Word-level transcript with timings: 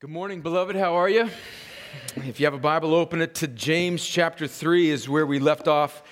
Good 0.00 0.08
morning, 0.08 0.40
beloved. 0.40 0.76
How 0.76 0.94
are 0.94 1.10
you? 1.10 1.28
If 2.16 2.40
you 2.40 2.46
have 2.46 2.54
a 2.54 2.58
Bible, 2.58 2.94
open 2.94 3.20
it 3.20 3.34
to 3.34 3.46
James 3.46 4.02
chapter 4.02 4.46
3, 4.46 4.88
is 4.88 5.10
where 5.10 5.26
we 5.26 5.40
left 5.40 5.68
off 5.68 6.02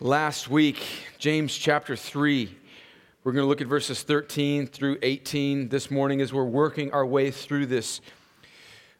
last 0.00 0.50
week. 0.50 0.84
James 1.16 1.56
chapter 1.56 1.96
3. 1.96 2.54
We're 3.24 3.32
going 3.32 3.44
to 3.44 3.48
look 3.48 3.62
at 3.62 3.68
verses 3.68 4.02
13 4.02 4.66
through 4.66 4.98
18 5.00 5.70
this 5.70 5.90
morning 5.90 6.20
as 6.20 6.34
we're 6.34 6.44
working 6.44 6.92
our 6.92 7.06
way 7.06 7.30
through 7.30 7.64
this 7.64 8.02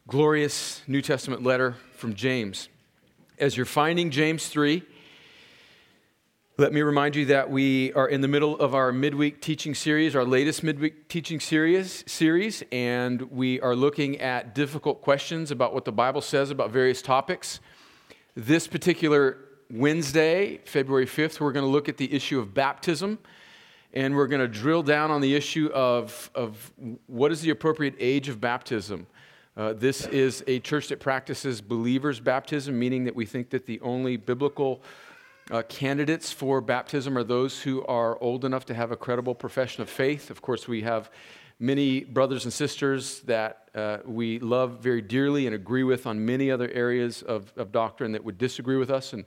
glorious 0.08 0.80
New 0.86 1.02
Testament 1.02 1.42
letter 1.42 1.76
from 1.94 2.14
James. 2.14 2.70
As 3.38 3.58
you're 3.58 3.66
finding 3.66 4.08
James 4.08 4.48
3, 4.48 4.82
let 6.56 6.72
me 6.72 6.80
remind 6.80 7.14
you 7.14 7.26
that 7.26 7.50
we 7.50 7.92
are 7.92 8.08
in 8.08 8.22
the 8.22 8.26
middle 8.26 8.58
of 8.58 8.74
our 8.74 8.90
midweek 8.90 9.42
teaching 9.42 9.74
series, 9.74 10.16
our 10.16 10.24
latest 10.24 10.62
midweek 10.62 11.08
teaching 11.08 11.40
series, 11.40 12.04
series, 12.10 12.62
and 12.72 13.20
we 13.30 13.60
are 13.60 13.76
looking 13.76 14.18
at 14.18 14.54
difficult 14.54 15.02
questions 15.02 15.50
about 15.50 15.74
what 15.74 15.84
the 15.84 15.92
Bible 15.92 16.22
says 16.22 16.50
about 16.50 16.70
various 16.70 17.02
topics. 17.02 17.60
This 18.34 18.66
particular 18.66 19.36
Wednesday, 19.70 20.62
February 20.64 21.04
5th, 21.04 21.38
we're 21.38 21.52
going 21.52 21.66
to 21.66 21.70
look 21.70 21.86
at 21.86 21.98
the 21.98 22.10
issue 22.14 22.40
of 22.40 22.54
baptism, 22.54 23.18
and 23.92 24.16
we're 24.16 24.26
going 24.26 24.40
to 24.40 24.48
drill 24.48 24.82
down 24.82 25.10
on 25.10 25.20
the 25.20 25.34
issue 25.34 25.68
of, 25.74 26.30
of 26.34 26.72
what 27.06 27.30
is 27.30 27.42
the 27.42 27.50
appropriate 27.50 27.94
age 27.98 28.30
of 28.30 28.40
baptism. 28.40 29.06
Uh, 29.58 29.72
this 29.72 30.06
is 30.06 30.44
a 30.46 30.60
church 30.60 30.86
that 30.86 31.00
practices 31.00 31.60
believers' 31.60 32.20
baptism, 32.20 32.78
meaning 32.78 33.02
that 33.02 33.16
we 33.16 33.26
think 33.26 33.50
that 33.50 33.66
the 33.66 33.80
only 33.80 34.16
biblical 34.16 34.80
uh, 35.50 35.62
candidates 35.68 36.30
for 36.30 36.60
baptism 36.60 37.18
are 37.18 37.24
those 37.24 37.60
who 37.60 37.84
are 37.86 38.16
old 38.22 38.44
enough 38.44 38.64
to 38.64 38.72
have 38.72 38.92
a 38.92 38.96
credible 38.96 39.34
profession 39.34 39.82
of 39.82 39.90
faith. 39.90 40.30
Of 40.30 40.40
course, 40.42 40.68
we 40.68 40.82
have 40.82 41.10
many 41.58 42.04
brothers 42.04 42.44
and 42.44 42.52
sisters 42.52 43.22
that 43.22 43.68
uh, 43.74 43.98
we 44.04 44.38
love 44.38 44.78
very 44.78 45.02
dearly 45.02 45.46
and 45.46 45.56
agree 45.56 45.82
with 45.82 46.06
on 46.06 46.24
many 46.24 46.52
other 46.52 46.70
areas 46.70 47.22
of, 47.22 47.52
of 47.56 47.72
doctrine 47.72 48.12
that 48.12 48.22
would 48.22 48.38
disagree 48.38 48.76
with 48.76 48.90
us 48.90 49.12
and 49.12 49.24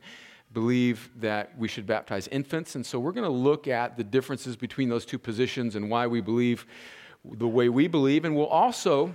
believe 0.54 1.10
that 1.18 1.58
we 1.58 1.68
should 1.68 1.86
baptize 1.86 2.30
infants. 2.30 2.76
And 2.76 2.86
so 2.86 3.00
we're 3.00 3.12
going 3.12 3.26
to 3.26 3.30
look 3.30 3.68
at 3.68 3.98
the 3.98 4.04
differences 4.06 4.56
between 4.56 4.88
those 4.88 5.06
two 5.06 5.20
positions 5.20 5.76
and 5.76 5.90
why 5.90 6.08
we 6.08 6.22
believe 6.22 6.66
the 7.26 7.50
way 7.50 7.68
we 7.68 7.90
believe. 7.90 8.24
And 8.24 8.34
we'll 8.34 8.48
also 8.48 9.14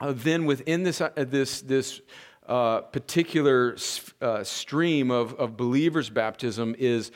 uh, 0.00 0.12
then 0.14 0.44
within 0.44 0.82
this, 0.82 1.00
uh, 1.00 1.10
this, 1.16 1.60
this 1.62 2.00
uh, 2.46 2.80
particular 2.80 3.76
uh, 4.20 4.42
stream 4.44 5.10
of, 5.10 5.34
of 5.34 5.56
believers' 5.56 6.10
baptism 6.10 6.74
is 6.78 7.10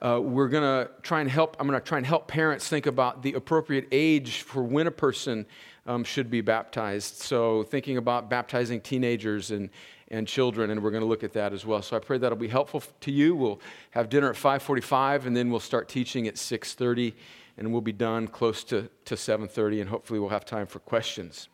uh, 0.00 0.20
we're 0.20 0.48
going 0.48 0.64
to 0.64 0.90
try 1.02 1.20
and 1.20 1.30
help, 1.30 1.56
I'm 1.60 1.68
going 1.68 1.78
to 1.78 1.86
try 1.86 1.98
and 1.98 2.06
help 2.06 2.26
parents 2.26 2.68
think 2.68 2.86
about 2.86 3.22
the 3.22 3.34
appropriate 3.34 3.86
age 3.92 4.42
for 4.42 4.62
when 4.64 4.88
a 4.88 4.90
person 4.90 5.46
um, 5.86 6.02
should 6.02 6.30
be 6.30 6.40
baptized. 6.40 7.18
So 7.18 7.62
thinking 7.62 7.96
about 7.96 8.28
baptizing 8.28 8.80
teenagers 8.80 9.52
and, 9.52 9.70
and 10.08 10.26
children, 10.26 10.70
and 10.70 10.82
we're 10.82 10.90
going 10.90 11.02
to 11.02 11.08
look 11.08 11.22
at 11.22 11.32
that 11.34 11.52
as 11.52 11.64
well. 11.64 11.82
So 11.82 11.96
I 11.96 12.00
pray 12.00 12.18
that'll 12.18 12.36
be 12.36 12.48
helpful 12.48 12.82
to 13.00 13.12
you. 13.12 13.36
We'll 13.36 13.60
have 13.92 14.08
dinner 14.08 14.30
at 14.30 14.36
5:45, 14.36 15.26
and 15.26 15.36
then 15.36 15.50
we'll 15.50 15.60
start 15.60 15.88
teaching 15.88 16.26
at 16.26 16.34
6:30, 16.34 17.14
and 17.56 17.72
we'll 17.72 17.80
be 17.80 17.92
done 17.92 18.26
close 18.26 18.64
to, 18.64 18.88
to 19.04 19.14
7:30, 19.14 19.80
and 19.80 19.90
hopefully 19.90 20.18
we'll 20.18 20.28
have 20.28 20.44
time 20.44 20.66
for 20.66 20.80
questions. 20.80 21.48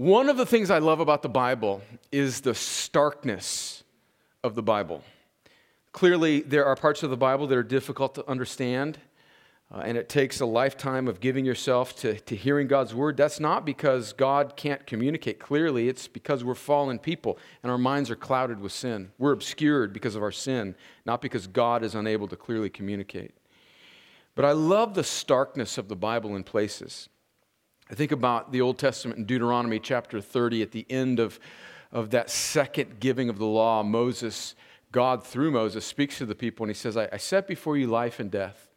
One 0.00 0.30
of 0.30 0.38
the 0.38 0.46
things 0.46 0.70
I 0.70 0.78
love 0.78 1.00
about 1.00 1.20
the 1.20 1.28
Bible 1.28 1.82
is 2.10 2.40
the 2.40 2.54
starkness 2.54 3.84
of 4.42 4.54
the 4.54 4.62
Bible. 4.62 5.04
Clearly, 5.92 6.40
there 6.40 6.64
are 6.64 6.74
parts 6.74 7.02
of 7.02 7.10
the 7.10 7.18
Bible 7.18 7.46
that 7.48 7.58
are 7.58 7.62
difficult 7.62 8.14
to 8.14 8.26
understand, 8.26 8.96
uh, 9.70 9.82
and 9.84 9.98
it 9.98 10.08
takes 10.08 10.40
a 10.40 10.46
lifetime 10.46 11.06
of 11.06 11.20
giving 11.20 11.44
yourself 11.44 11.94
to, 11.96 12.18
to 12.20 12.34
hearing 12.34 12.66
God's 12.66 12.94
word. 12.94 13.18
That's 13.18 13.40
not 13.40 13.66
because 13.66 14.14
God 14.14 14.56
can't 14.56 14.86
communicate 14.86 15.38
clearly, 15.38 15.90
it's 15.90 16.08
because 16.08 16.42
we're 16.44 16.54
fallen 16.54 16.98
people 16.98 17.38
and 17.62 17.70
our 17.70 17.76
minds 17.76 18.08
are 18.08 18.16
clouded 18.16 18.58
with 18.58 18.72
sin. 18.72 19.10
We're 19.18 19.32
obscured 19.32 19.92
because 19.92 20.14
of 20.14 20.22
our 20.22 20.32
sin, 20.32 20.76
not 21.04 21.20
because 21.20 21.46
God 21.46 21.82
is 21.82 21.94
unable 21.94 22.26
to 22.28 22.36
clearly 22.36 22.70
communicate. 22.70 23.32
But 24.34 24.46
I 24.46 24.52
love 24.52 24.94
the 24.94 25.04
starkness 25.04 25.76
of 25.76 25.88
the 25.88 25.96
Bible 25.96 26.36
in 26.36 26.42
places. 26.42 27.10
I 27.90 27.94
think 27.94 28.12
about 28.12 28.52
the 28.52 28.60
Old 28.60 28.78
Testament 28.78 29.18
in 29.18 29.24
Deuteronomy 29.24 29.80
chapter 29.80 30.20
30 30.20 30.62
at 30.62 30.70
the 30.70 30.86
end 30.88 31.18
of, 31.18 31.40
of 31.90 32.10
that 32.10 32.30
second 32.30 33.00
giving 33.00 33.28
of 33.28 33.38
the 33.38 33.46
law. 33.46 33.82
Moses, 33.82 34.54
God 34.92 35.26
through 35.26 35.50
Moses, 35.50 35.84
speaks 35.84 36.18
to 36.18 36.26
the 36.26 36.36
people 36.36 36.62
and 36.62 36.70
he 36.70 36.74
says, 36.74 36.96
I, 36.96 37.08
I 37.12 37.16
set 37.16 37.48
before 37.48 37.76
you 37.76 37.88
life 37.88 38.20
and 38.20 38.30
death. 38.30 38.68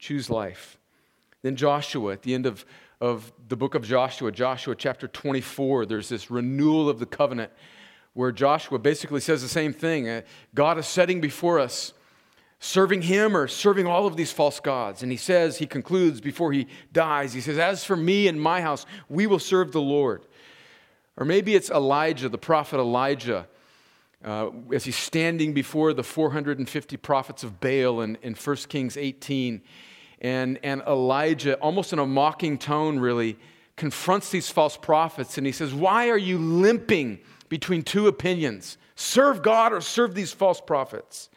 Choose 0.00 0.28
life. 0.28 0.78
Then 1.42 1.54
Joshua, 1.54 2.14
at 2.14 2.22
the 2.22 2.34
end 2.34 2.44
of, 2.44 2.66
of 3.00 3.32
the 3.46 3.56
book 3.56 3.76
of 3.76 3.86
Joshua, 3.86 4.32
Joshua 4.32 4.74
chapter 4.74 5.06
24, 5.06 5.86
there's 5.86 6.08
this 6.08 6.28
renewal 6.28 6.88
of 6.88 6.98
the 6.98 7.06
covenant 7.06 7.52
where 8.14 8.32
Joshua 8.32 8.80
basically 8.80 9.20
says 9.20 9.42
the 9.42 9.48
same 9.48 9.72
thing. 9.72 10.08
Uh, 10.08 10.22
God 10.56 10.76
is 10.76 10.88
setting 10.88 11.20
before 11.20 11.60
us 11.60 11.92
serving 12.58 13.02
him 13.02 13.36
or 13.36 13.46
serving 13.48 13.86
all 13.86 14.06
of 14.06 14.16
these 14.16 14.32
false 14.32 14.60
gods. 14.60 15.02
And 15.02 15.12
he 15.12 15.18
says, 15.18 15.58
he 15.58 15.66
concludes 15.66 16.20
before 16.20 16.52
he 16.52 16.66
dies, 16.92 17.32
he 17.32 17.40
says, 17.40 17.58
As 17.58 17.84
for 17.84 17.96
me 17.96 18.28
and 18.28 18.40
my 18.40 18.60
house, 18.60 18.86
we 19.08 19.26
will 19.26 19.38
serve 19.38 19.72
the 19.72 19.80
Lord. 19.80 20.26
Or 21.16 21.24
maybe 21.24 21.54
it's 21.54 21.70
Elijah, 21.70 22.28
the 22.28 22.38
prophet 22.38 22.78
Elijah, 22.78 23.46
uh, 24.24 24.50
as 24.72 24.84
he's 24.84 24.96
standing 24.96 25.52
before 25.52 25.92
the 25.92 26.02
450 26.02 26.96
prophets 26.98 27.42
of 27.42 27.60
Baal 27.60 28.00
in, 28.00 28.16
in 28.22 28.34
1 28.34 28.56
Kings 28.68 28.96
18. 28.96 29.62
And, 30.20 30.58
and 30.62 30.82
Elijah, 30.86 31.54
almost 31.56 31.92
in 31.92 31.98
a 31.98 32.06
mocking 32.06 32.58
tone, 32.58 32.98
really, 32.98 33.38
confronts 33.76 34.30
these 34.30 34.48
false 34.48 34.76
prophets 34.76 35.36
and 35.36 35.46
he 35.46 35.52
says, 35.52 35.74
Why 35.74 36.08
are 36.08 36.18
you 36.18 36.38
limping 36.38 37.20
between 37.48 37.82
two 37.82 38.08
opinions? 38.08 38.78
Serve 38.94 39.42
God 39.42 39.72
or 39.72 39.80
serve 39.80 40.14
these 40.14 40.32
false 40.32 40.60
prophets? 40.60 41.28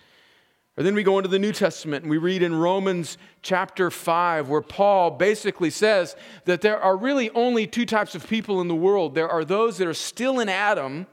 Or 0.80 0.84
then 0.84 0.96
we 0.96 1.04
go 1.04 1.18
into 1.20 1.28
the 1.28 1.40
New 1.40 1.52
Testament 1.52 2.06
and 2.06 2.10
we 2.10 2.18
read 2.18 2.42
in 2.42 2.56
Romans 2.56 3.18
chapter 3.42 3.92
5, 3.92 4.48
where 4.48 4.62
Paul 4.62 5.12
basically 5.12 5.72
says 5.72 6.16
that 6.46 6.62
there 6.62 6.80
are 6.80 6.96
really 6.96 7.30
only 7.32 7.68
two 7.68 7.86
types 7.86 8.16
of 8.16 8.26
people 8.26 8.62
in 8.62 8.70
the 8.70 8.76
world 8.76 9.14
there 9.14 9.28
are 9.28 9.44
those 9.44 9.78
that 9.80 9.90
are 9.90 9.94
still 9.94 10.40
in 10.40 10.48
Adam, 10.48 11.06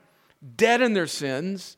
dead 0.55 0.81
in 0.81 0.93
their 0.93 1.09
sins, 1.09 1.77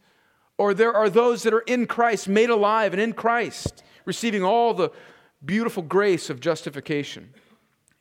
or 0.59 0.75
there 0.75 0.93
are 0.93 1.09
those 1.09 1.45
that 1.45 1.55
are 1.55 1.61
in 1.61 1.87
Christ, 1.87 2.29
made 2.29 2.51
alive 2.51 2.93
and 2.93 3.01
in 3.01 3.15
Christ, 3.15 3.83
receiving 4.05 4.45
all 4.45 4.75
the 4.75 4.91
beautiful 5.43 5.83
grace 5.83 6.29
of 6.29 6.41
justification. 6.41 7.33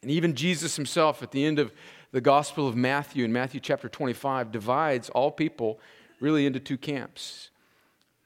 And 0.01 0.11
even 0.11 0.35
Jesus 0.35 0.75
himself, 0.75 1.23
at 1.23 1.31
the 1.31 1.45
end 1.45 1.59
of 1.59 1.71
the 2.11 2.19
Gospel 2.19 2.67
of 2.67 2.75
Matthew, 2.75 3.23
in 3.23 3.31
Matthew 3.31 3.61
chapter 3.61 3.87
25, 3.87 4.51
divides 4.51 5.07
all 5.11 5.31
people 5.31 5.79
really 6.19 6.45
into 6.45 6.59
two 6.59 6.77
camps. 6.77 7.51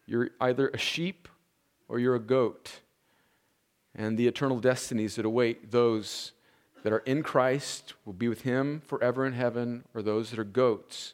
You're 0.07 0.31
either 0.41 0.69
a 0.69 0.79
sheep 0.79 1.27
or 1.91 1.99
you're 1.99 2.15
a 2.15 2.19
goat. 2.19 2.79
And 3.93 4.17
the 4.17 4.25
eternal 4.25 4.59
destinies 4.59 5.17
that 5.17 5.25
await 5.25 5.71
those 5.71 6.31
that 6.83 6.93
are 6.93 6.99
in 6.99 7.21
Christ 7.21 7.93
will 8.05 8.13
be 8.13 8.29
with 8.29 8.41
him 8.41 8.81
forever 8.87 9.25
in 9.25 9.33
heaven, 9.33 9.83
or 9.93 10.01
those 10.01 10.29
that 10.29 10.39
are 10.39 10.45
goats 10.45 11.13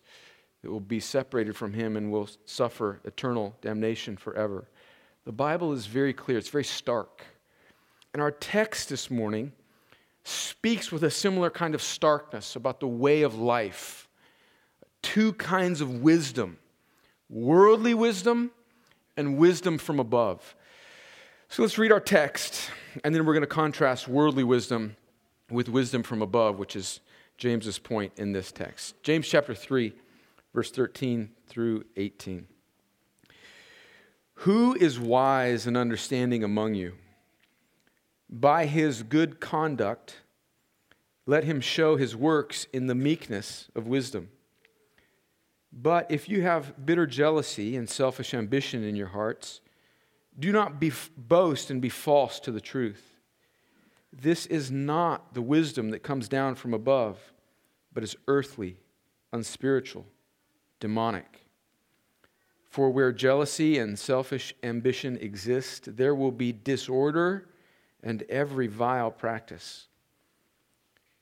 that 0.62 0.70
will 0.70 0.80
be 0.80 1.00
separated 1.00 1.56
from 1.56 1.74
him 1.74 1.98
and 1.98 2.12
will 2.12 2.30
suffer 2.46 3.02
eternal 3.04 3.56
damnation 3.62 4.16
forever. 4.16 4.68
The 5.26 5.32
Bible 5.32 5.74
is 5.74 5.88
very 5.88 6.14
clear, 6.14 6.38
it's 6.38 6.50
very 6.50 6.64
stark. 6.64 7.26
And 8.14 8.22
our 8.22 8.32
text 8.32 8.90
this 8.90 9.10
morning 9.10 9.52
speaks 10.24 10.92
with 10.92 11.04
a 11.04 11.12
similar 11.12 11.50
kind 11.50 11.74
of 11.74 11.82
starkness 11.82 12.56
about 12.56 12.80
the 12.80 12.88
way 12.88 13.24
of 13.24 13.36
life. 13.36 14.08
Two 15.02 15.34
kinds 15.34 15.82
of 15.82 16.02
wisdom 16.02 16.60
worldly 17.30 17.94
wisdom 17.94 18.52
and 19.18 19.38
wisdom 19.38 19.78
from 19.78 20.00
above. 20.00 20.56
So 21.50 21.64
let's 21.64 21.78
read 21.78 21.94
our 21.94 22.02
text, 22.02 22.70
and 23.06 23.16
then 23.16 23.26
we're 23.26 23.34
going 23.34 23.42
to 23.42 23.48
contrast 23.48 24.08
worldly 24.08 24.44
wisdom 24.44 24.98
with 25.50 25.70
wisdom 25.70 26.04
from 26.04 26.22
above, 26.22 26.60
which 26.60 26.76
is 26.76 27.00
James's 27.38 27.80
point 27.80 28.12
in 28.18 28.34
this 28.34 28.52
text. 28.52 29.02
James 29.02 29.28
chapter 29.28 29.56
3, 29.56 29.94
verse 30.54 30.72
13 30.72 31.30
through 31.48 31.86
18. 31.96 32.48
Who 34.42 34.76
is 34.76 35.00
wise 35.00 35.66
and 35.66 35.78
understanding 35.78 36.44
among 36.44 36.76
you? 36.76 36.96
By 38.30 38.66
his 38.66 39.02
good 39.02 39.40
conduct, 39.40 40.18
let 41.26 41.46
him 41.46 41.62
show 41.62 41.96
his 41.96 42.14
works 42.14 42.68
in 42.74 42.88
the 42.88 42.96
meekness 42.96 43.70
of 43.74 43.88
wisdom. 43.88 44.30
But 45.72 46.12
if 46.12 46.28
you 46.28 46.42
have 46.42 46.86
bitter 46.86 47.08
jealousy 47.08 47.78
and 47.78 47.90
selfish 47.90 48.34
ambition 48.34 48.84
in 48.84 48.98
your 48.98 49.08
hearts, 49.08 49.62
do 50.40 50.52
not 50.52 50.80
be, 50.80 50.92
boast 51.18 51.70
and 51.70 51.82
be 51.82 51.90
false 51.90 52.40
to 52.42 52.52
the 52.52 52.62
truth. 52.62 53.18
This 54.14 54.46
is 54.46 54.72
not 54.72 55.34
the 55.34 55.42
wisdom 55.42 55.90
that 55.92 56.04
comes 56.04 56.28
down 56.28 56.56
from 56.56 56.74
above, 56.74 57.34
but 57.94 58.04
is 58.04 58.16
earthly, 58.28 58.78
unspiritual, 59.34 60.06
demonic. 60.80 61.46
For 62.70 62.90
where 62.90 63.12
jealousy 63.12 63.78
and 63.80 63.98
selfish 63.98 64.54
ambition 64.64 65.18
exist, 65.18 65.98
there 65.98 66.14
will 66.14 66.32
be 66.32 66.52
disorder 66.52 67.50
and 68.04 68.24
every 68.24 68.68
vile 68.68 69.12
practice. 69.12 69.88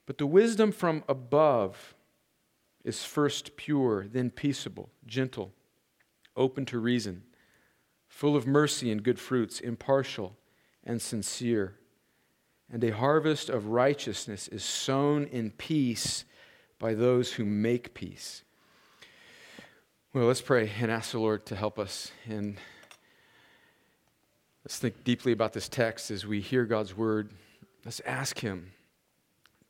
But 0.04 0.18
the 0.18 0.26
wisdom 0.26 0.70
from 0.70 1.02
above 1.08 1.94
is 2.84 3.04
first 3.04 3.56
pure, 3.56 4.06
then 4.06 4.30
peaceable, 4.30 4.90
gentle, 5.06 5.52
open 6.36 6.64
to 6.66 6.78
reason, 6.78 7.22
full 8.16 8.34
of 8.34 8.46
mercy 8.46 8.90
and 8.90 9.02
good 9.02 9.18
fruits, 9.20 9.60
impartial 9.60 10.34
and 10.84 11.02
sincere. 11.02 11.74
And 12.72 12.82
a 12.82 12.88
harvest 12.88 13.50
of 13.50 13.66
righteousness 13.66 14.48
is 14.48 14.64
sown 14.64 15.26
in 15.26 15.50
peace 15.50 16.24
by 16.78 16.94
those 16.94 17.34
who 17.34 17.44
make 17.44 17.92
peace. 17.92 18.42
Well, 20.14 20.24
let's 20.24 20.40
pray 20.40 20.72
and 20.80 20.90
ask 20.90 21.10
the 21.10 21.18
Lord 21.18 21.44
to 21.44 21.56
help 21.56 21.78
us. 21.78 22.10
And 22.26 22.56
let's 24.64 24.78
think 24.78 25.04
deeply 25.04 25.32
about 25.32 25.52
this 25.52 25.68
text 25.68 26.10
as 26.10 26.26
we 26.26 26.40
hear 26.40 26.64
God's 26.64 26.96
word. 26.96 27.32
Let's 27.84 28.00
ask 28.00 28.38
Him 28.38 28.72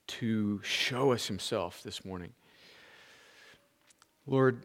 to 0.06 0.60
show 0.62 1.10
us 1.10 1.26
Himself 1.26 1.82
this 1.82 2.04
morning. 2.04 2.32
Lord, 4.24 4.64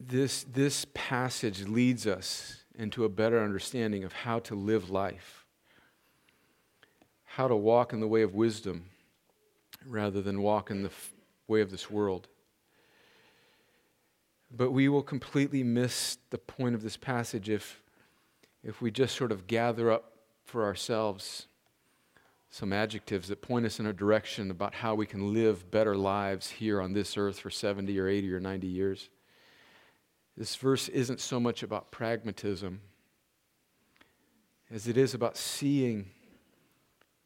this, 0.00 0.44
this 0.44 0.86
passage 0.94 1.66
leads 1.66 2.06
us 2.06 2.64
into 2.76 3.04
a 3.04 3.08
better 3.08 3.42
understanding 3.42 4.04
of 4.04 4.12
how 4.12 4.38
to 4.40 4.54
live 4.54 4.90
life, 4.90 5.44
how 7.24 7.48
to 7.48 7.56
walk 7.56 7.92
in 7.92 8.00
the 8.00 8.08
way 8.08 8.22
of 8.22 8.34
wisdom 8.34 8.86
rather 9.86 10.20
than 10.20 10.42
walk 10.42 10.70
in 10.70 10.82
the 10.82 10.88
f- 10.88 11.12
way 11.46 11.60
of 11.60 11.70
this 11.70 11.90
world. 11.90 12.28
But 14.50 14.70
we 14.70 14.88
will 14.88 15.02
completely 15.02 15.62
miss 15.62 16.18
the 16.30 16.38
point 16.38 16.74
of 16.74 16.82
this 16.82 16.96
passage 16.96 17.48
if, 17.48 17.82
if 18.62 18.80
we 18.80 18.90
just 18.90 19.16
sort 19.16 19.32
of 19.32 19.46
gather 19.46 19.90
up 19.90 20.12
for 20.44 20.64
ourselves 20.64 21.46
some 22.50 22.72
adjectives 22.72 23.26
that 23.26 23.42
point 23.42 23.66
us 23.66 23.80
in 23.80 23.86
a 23.86 23.92
direction 23.92 24.48
about 24.48 24.74
how 24.74 24.94
we 24.94 25.06
can 25.06 25.34
live 25.34 25.68
better 25.72 25.96
lives 25.96 26.48
here 26.48 26.80
on 26.80 26.92
this 26.92 27.16
earth 27.16 27.40
for 27.40 27.50
70 27.50 27.98
or 27.98 28.06
80 28.06 28.32
or 28.32 28.38
90 28.38 28.66
years. 28.68 29.10
This 30.36 30.56
verse 30.56 30.88
isn't 30.88 31.20
so 31.20 31.38
much 31.38 31.62
about 31.62 31.90
pragmatism 31.90 32.80
as 34.70 34.88
it 34.88 34.96
is 34.96 35.14
about 35.14 35.36
seeing 35.36 36.10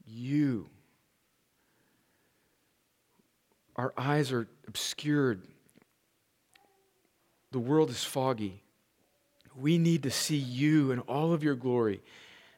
you. 0.06 0.68
Our 3.76 3.94
eyes 3.96 4.32
are 4.32 4.48
obscured, 4.66 5.46
the 7.50 7.58
world 7.58 7.90
is 7.90 8.04
foggy. 8.04 8.62
We 9.56 9.78
need 9.78 10.02
to 10.04 10.10
see 10.10 10.36
you 10.36 10.92
in 10.92 11.00
all 11.00 11.32
of 11.32 11.42
your 11.42 11.56
glory 11.56 12.02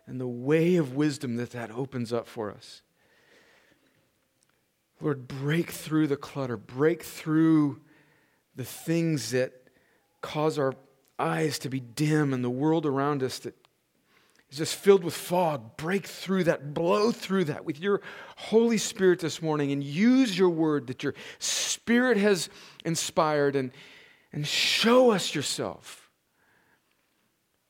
and 0.06 0.20
the 0.20 0.26
way 0.26 0.76
of 0.76 0.96
wisdom 0.96 1.36
that 1.36 1.52
that 1.52 1.70
opens 1.70 2.12
up 2.12 2.26
for 2.26 2.50
us. 2.50 2.82
Lord, 5.00 5.28
break 5.28 5.70
through 5.70 6.08
the 6.08 6.16
clutter, 6.16 6.56
break 6.56 7.02
through 7.02 7.80
the 8.54 8.64
things 8.64 9.30
that 9.30 9.59
cause 10.20 10.58
our 10.58 10.74
eyes 11.18 11.58
to 11.60 11.68
be 11.68 11.80
dim 11.80 12.32
and 12.32 12.42
the 12.42 12.50
world 12.50 12.86
around 12.86 13.22
us 13.22 13.38
that 13.40 13.54
is 14.50 14.58
just 14.58 14.74
filled 14.74 15.04
with 15.04 15.14
fog. 15.14 15.76
Break 15.76 16.06
through 16.06 16.44
that, 16.44 16.74
blow 16.74 17.12
through 17.12 17.44
that 17.44 17.64
with 17.64 17.78
your 17.80 18.00
Holy 18.36 18.78
Spirit 18.78 19.20
this 19.20 19.40
morning 19.40 19.72
and 19.72 19.82
use 19.82 20.36
your 20.36 20.50
word 20.50 20.88
that 20.88 21.02
your 21.02 21.14
Spirit 21.38 22.16
has 22.16 22.48
inspired 22.84 23.56
and, 23.56 23.70
and 24.32 24.46
show 24.46 25.10
us 25.10 25.34
yourself. 25.34 26.10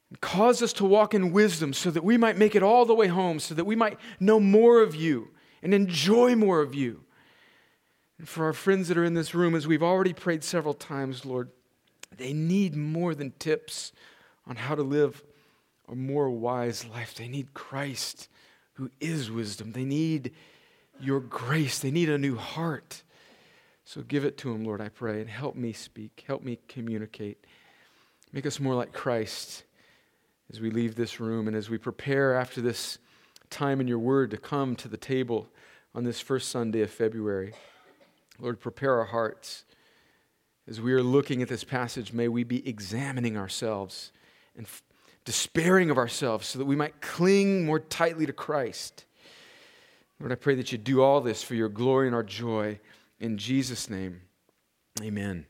And 0.09 0.21
cause 0.21 0.63
us 0.63 0.73
to 0.75 0.85
walk 0.85 1.15
in 1.15 1.33
wisdom 1.33 1.73
so 1.73 1.91
that 1.91 2.03
we 2.03 2.17
might 2.17 2.37
make 2.37 2.55
it 2.55 2.63
all 2.63 2.85
the 2.85 2.95
way 2.95 3.07
home, 3.07 3.39
so 3.39 3.55
that 3.55 3.65
we 3.65 3.77
might 3.77 3.99
know 4.19 4.41
more 4.41 4.83
of 4.83 4.95
you 4.95 5.29
and 5.63 5.75
enjoy 5.75 6.35
more 6.35 6.61
of 6.61 6.75
you. 6.75 7.05
And 8.19 8.29
for 8.29 8.45
our 8.45 8.53
friends 8.53 8.89
that 8.89 8.99
are 8.99 9.05
in 9.05 9.15
this 9.15 9.35
room, 9.35 9.55
as 9.55 9.67
we've 9.67 9.83
already 9.83 10.13
prayed 10.13 10.43
several 10.43 10.75
times, 10.75 11.25
Lord, 11.25 11.51
they 12.17 12.33
need 12.33 12.77
more 12.77 13.15
than 13.15 13.33
tips 13.39 13.93
on 14.47 14.57
how 14.57 14.75
to 14.75 14.83
live 14.83 15.23
a 15.89 15.95
more 15.95 16.31
wise 16.31 16.85
life. 16.87 17.15
They 17.15 17.29
need 17.29 17.55
Christ, 17.55 18.29
who 18.75 18.91
is 19.01 19.31
wisdom. 19.31 19.73
They 19.73 19.85
need 19.85 20.33
your 21.01 21.21
grace. 21.21 21.79
They 21.79 21.91
need 21.91 22.09
a 22.09 22.19
new 22.19 22.37
heart. 22.37 23.03
So 23.85 24.03
give 24.03 24.25
it 24.25 24.39
to 24.39 24.53
them, 24.53 24.65
Lord, 24.65 24.81
I 24.81 24.89
pray, 24.89 25.21
and 25.21 25.29
help 25.29 25.57
me 25.57 25.73
speak. 25.73 26.25
Help 26.27 26.43
me 26.43 26.59
communicate. 26.69 27.45
Make 28.33 28.47
us 28.47 28.61
more 28.61 28.75
like 28.75 28.93
Christ 28.93 29.65
as 30.53 30.61
we 30.61 30.71
leave 30.71 30.95
this 30.95 31.19
room 31.19 31.49
and 31.49 31.57
as 31.57 31.69
we 31.71 31.79
prepare 31.79 32.35
after 32.35 32.61
this 32.61 32.99
time 33.51 33.81
in 33.81 33.89
your 33.89 33.99
word 33.99 34.31
to 34.31 34.37
come 34.37 34.77
to 34.77 34.89
the 34.89 34.97
table 34.97 35.49
on 35.95 36.05
this 36.05 36.21
first 36.21 36.51
Sunday 36.51 36.83
of 36.83 36.91
February. 36.91 37.53
Lord, 38.39 38.61
prepare 38.61 38.99
our 38.99 39.07
hearts 39.07 39.65
as 40.71 40.81
we 40.81 40.93
are 40.93 41.03
looking 41.03 41.43
at 41.43 41.49
this 41.49 41.65
passage, 41.65 42.13
may 42.13 42.29
we 42.29 42.45
be 42.45 42.67
examining 42.67 43.37
ourselves 43.37 44.13
and 44.57 44.67
f- 44.67 44.85
despairing 45.25 45.91
of 45.91 45.99
ourselves 45.99 46.47
so 46.47 46.61
that 46.61 46.65
we 46.65 46.77
might 46.77 47.01
cling 47.01 47.67
more 47.67 47.81
tightly 47.81 48.25
to 48.25 48.33
Christ. 48.33 49.05
Lord, 50.21 50.31
I 50.31 50.37
pray 50.37 50.55
that 50.55 50.71
you 50.71 50.79
do 50.79 51.03
all 51.03 51.21
this 51.21 51.43
for 51.43 51.57
your 51.57 51.69
glory 51.69 52.07
and 52.07 52.15
our 52.15 52.23
joy. 52.23 52.79
In 53.19 53.37
Jesus' 53.37 53.91
name, 53.91 54.21
amen. 55.03 55.45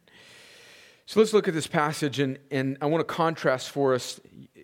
So 1.04 1.20
let's 1.20 1.34
look 1.34 1.48
at 1.48 1.54
this 1.54 1.66
passage, 1.66 2.18
and, 2.18 2.38
and 2.50 2.78
I 2.80 2.86
want 2.86 3.06
to 3.06 3.14
contrast 3.14 3.70
for 3.70 3.92
us. 3.92 4.20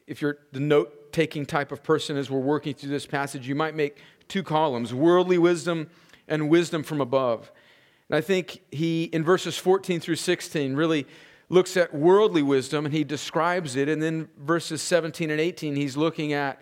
If 0.07 0.23
you're 0.23 0.39
the 0.53 0.61
note 0.61 1.13
taking 1.13 1.45
type 1.45 1.71
of 1.71 1.83
person 1.83 2.17
as 2.17 2.31
we're 2.31 2.41
working 2.41 2.73
through 2.73 2.91
this 2.91 3.05
passage, 3.05 3.47
you 3.47 3.55
might 3.55 3.75
make 3.75 3.99
two 4.27 4.43
columns 4.43 4.95
worldly 4.95 5.37
wisdom 5.37 5.91
and 6.29 6.49
wisdom 6.49 6.83
from 6.83 7.03
above. 7.03 7.53
And 8.09 8.17
I 8.17 8.21
think 8.21 8.61
he, 8.71 9.05
in 9.05 9.25
verses 9.25 9.57
14 9.57 10.01
through 10.01 10.17
16, 10.17 10.75
really 10.75 11.07
looks 11.49 11.77
at 11.77 11.95
worldly 11.95 12.43
wisdom 12.43 12.85
and 12.85 12.95
he 12.95 13.05
describes 13.05 13.77
it. 13.77 13.89
And 13.89 14.03
then 14.03 14.29
verses 14.39 14.83
17 14.83 15.31
and 15.31 15.41
18, 15.41 15.77
he's 15.77 15.97
looking 15.97 16.33
at, 16.33 16.61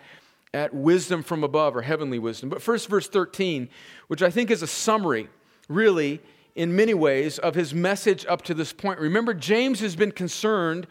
at 0.52 0.74
wisdom 0.74 1.22
from 1.22 1.44
above 1.44 1.76
or 1.76 1.82
heavenly 1.82 2.18
wisdom. 2.18 2.48
But 2.48 2.62
first, 2.62 2.88
verse 2.88 3.08
13, 3.08 3.68
which 4.08 4.22
I 4.22 4.30
think 4.30 4.50
is 4.50 4.62
a 4.62 4.66
summary, 4.66 5.28
really, 5.68 6.20
in 6.54 6.76
many 6.76 6.94
ways, 6.94 7.38
of 7.38 7.54
his 7.54 7.74
message 7.74 8.24
up 8.26 8.42
to 8.42 8.54
this 8.54 8.72
point. 8.72 8.98
Remember, 9.00 9.34
James 9.34 9.80
has 9.80 9.96
been 9.96 10.12
concerned 10.12 10.86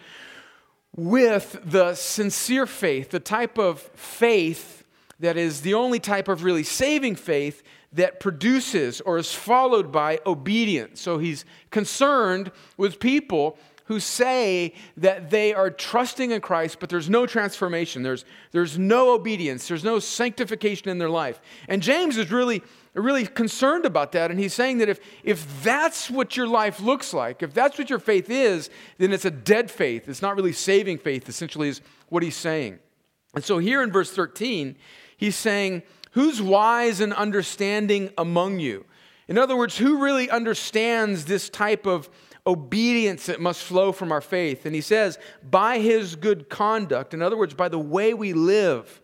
with 0.95 1.59
the 1.63 1.95
sincere 1.95 2.67
faith, 2.67 3.09
the 3.09 3.19
type 3.19 3.57
of 3.57 3.81
faith 3.95 4.83
that 5.19 5.37
is 5.37 5.61
the 5.61 5.73
only 5.73 5.99
type 5.99 6.27
of 6.27 6.43
really 6.43 6.63
saving 6.63 7.15
faith 7.15 7.63
that 7.93 8.19
produces 8.19 9.01
or 9.01 9.17
is 9.17 9.33
followed 9.33 9.91
by 9.91 10.19
obedience. 10.25 10.99
So 10.99 11.17
he's 11.17 11.45
concerned 11.71 12.51
with 12.77 12.99
people 12.99 13.57
who 13.85 13.99
say 13.99 14.73
that 14.95 15.29
they 15.29 15.53
are 15.53 15.69
trusting 15.69 16.31
in 16.31 16.41
Christ, 16.41 16.79
but 16.79 16.89
there's 16.89 17.09
no 17.09 17.25
transformation. 17.25 18.01
There's, 18.01 18.23
there's 18.51 18.77
no 18.77 19.13
obedience. 19.13 19.67
There's 19.67 19.83
no 19.83 19.99
sanctification 19.99 20.89
in 20.89 20.99
their 20.99 21.09
life. 21.09 21.41
And 21.67 21.81
James 21.81 22.17
is 22.17 22.31
really, 22.31 22.63
really 22.93 23.25
concerned 23.25 23.85
about 23.85 24.13
that. 24.13 24.31
And 24.31 24.39
he's 24.39 24.53
saying 24.53 24.77
that 24.77 24.87
if, 24.87 24.99
if 25.23 25.63
that's 25.63 26.09
what 26.09 26.37
your 26.37 26.47
life 26.47 26.79
looks 26.79 27.13
like, 27.13 27.43
if 27.43 27.53
that's 27.53 27.77
what 27.77 27.89
your 27.89 27.99
faith 27.99 28.29
is, 28.29 28.69
then 28.99 29.11
it's 29.11 29.25
a 29.25 29.31
dead 29.31 29.69
faith. 29.69 30.07
It's 30.07 30.21
not 30.21 30.37
really 30.37 30.53
saving 30.53 30.99
faith, 30.99 31.27
essentially, 31.27 31.67
is 31.67 31.81
what 32.07 32.23
he's 32.23 32.37
saying. 32.37 32.79
And 33.35 33.43
so 33.43 33.57
here 33.57 33.83
in 33.83 33.91
verse 33.91 34.11
13, 34.11 34.77
he's 35.17 35.35
saying, 35.35 35.83
Who's 36.13 36.41
wise 36.41 36.99
and 36.99 37.13
understanding 37.13 38.11
among 38.17 38.59
you? 38.59 38.85
In 39.27 39.37
other 39.37 39.55
words, 39.55 39.77
who 39.77 40.03
really 40.03 40.29
understands 40.29 41.25
this 41.25 41.49
type 41.49 41.85
of 41.85 42.09
obedience 42.45 43.25
that 43.27 43.39
must 43.39 43.63
flow 43.63 43.91
from 43.91 44.11
our 44.11 44.21
faith? 44.21 44.65
And 44.65 44.75
he 44.75 44.81
says, 44.81 45.17
by 45.49 45.79
his 45.79 46.15
good 46.15 46.49
conduct, 46.49 47.13
in 47.13 47.21
other 47.21 47.37
words, 47.37 47.53
by 47.53 47.67
the 47.69 47.79
way 47.79 48.13
we 48.13 48.33
live, 48.33 49.01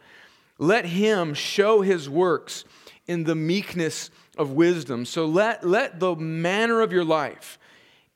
let 0.57 0.85
him 0.85 1.33
show 1.33 1.81
his 1.81 2.09
works 2.09 2.65
in 3.07 3.23
the 3.23 3.35
meekness 3.35 4.11
of 4.37 4.51
wisdom. 4.51 5.05
So 5.05 5.25
let, 5.25 5.65
let 5.65 5.99
the 5.99 6.15
manner 6.15 6.81
of 6.81 6.91
your 6.91 7.05
life, 7.05 7.57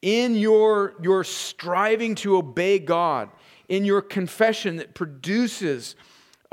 in 0.01 0.35
your, 0.35 0.93
your 1.01 1.23
striving 1.23 2.13
to 2.15 2.37
obey 2.37 2.77
God, 2.77 3.29
in 3.69 3.85
your 3.85 4.01
confession 4.01 4.75
that 4.75 4.93
produces 4.93 5.95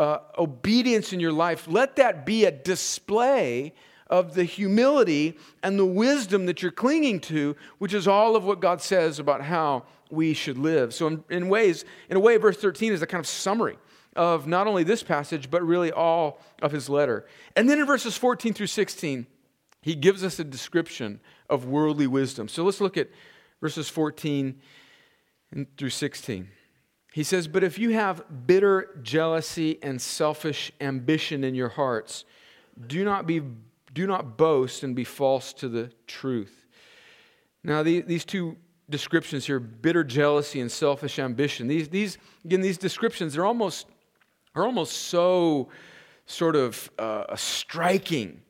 uh, 0.01 0.19
obedience 0.39 1.13
in 1.13 1.21
your 1.21 1.31
life, 1.31 1.69
let 1.69 1.97
that 1.97 2.25
be 2.25 2.47
a 2.47 2.51
display 2.51 3.75
of 4.07 4.33
the 4.33 4.45
humility 4.45 5.37
and 5.63 5.79
the 5.79 5.85
wisdom 5.85 6.47
that 6.47 6.63
you're 6.63 6.73
clinging 6.73 7.21
to, 7.21 7.55
which 7.77 7.93
is 7.93 8.09
all 8.09 8.35
of 8.35 8.43
what 8.43 8.61
God 8.61 8.81
says 8.81 9.19
about 9.19 9.43
how 9.43 9.85
we 10.11 10.33
should 10.33 10.57
live. 10.57 10.95
So, 10.95 11.07
in, 11.07 11.25
in 11.29 11.49
ways, 11.51 11.85
in 12.09 12.17
a 12.17 12.21
way, 12.21 12.39
verse 12.39 12.57
13 12.57 12.95
is 12.95 13.03
a 13.03 13.07
kind 13.07 13.21
of 13.21 13.27
summary 13.27 13.77
of 14.17 14.47
not 14.47 14.67
only 14.67 14.85
this 14.85 15.03
passage, 15.03 15.51
but 15.51 15.63
really 15.63 15.93
all 15.93 16.41
of 16.63 16.73
his 16.73 16.89
letter. 16.89 17.27
And 17.55 17.69
then 17.69 17.79
in 17.79 17.85
verses 17.85 18.17
14 18.17 18.55
through 18.55 18.69
16, 18.69 19.27
he 19.83 19.95
gives 19.95 20.25
us 20.25 20.39
a 20.39 20.45
description 20.45 21.21
of 21.51 21.67
worldly 21.67 22.07
wisdom. 22.07 22.49
So 22.49 22.65
let's 22.65 22.81
look 22.81 22.97
at 22.97 23.11
verses 23.61 23.91
14 23.91 24.59
through 25.77 25.91
16. 25.91 26.49
He 27.13 27.23
says, 27.25 27.49
But 27.49 27.65
if 27.65 27.79
you 27.79 27.91
have 27.91 28.47
bitter 28.47 28.99
jealousy 29.03 29.79
and 29.83 30.01
selfish 30.01 30.73
ambition 30.81 31.45
in 31.45 31.55
your 31.55 31.71
hearts, 31.71 32.25
do 32.87 33.05
not, 33.05 33.27
be, 33.27 33.43
do 33.93 34.07
not 34.07 34.37
boast 34.37 34.85
and 34.85 34.95
be 34.95 35.05
false 35.05 35.53
to 35.55 35.69
the 35.69 35.91
truth. 36.07 36.67
Now, 37.63 37.83
the, 37.83 38.01
these 38.01 38.25
two 38.25 38.57
descriptions 38.91 39.47
here 39.47 39.61
bitter 39.61 40.03
jealousy 40.03 40.61
and 40.61 40.71
selfish 40.71 41.19
ambition 41.21 41.69
these, 41.69 41.89
these 41.89 42.19
again 42.45 42.61
these 42.61 42.77
descriptions 42.77 43.37
are 43.37 43.47
almost 43.47 43.87
are 44.57 44.65
almost 44.65 44.93
so 44.93 45.69
sort 46.27 46.57
of 46.57 46.91
uh, 46.99 47.35
striking 47.37 48.43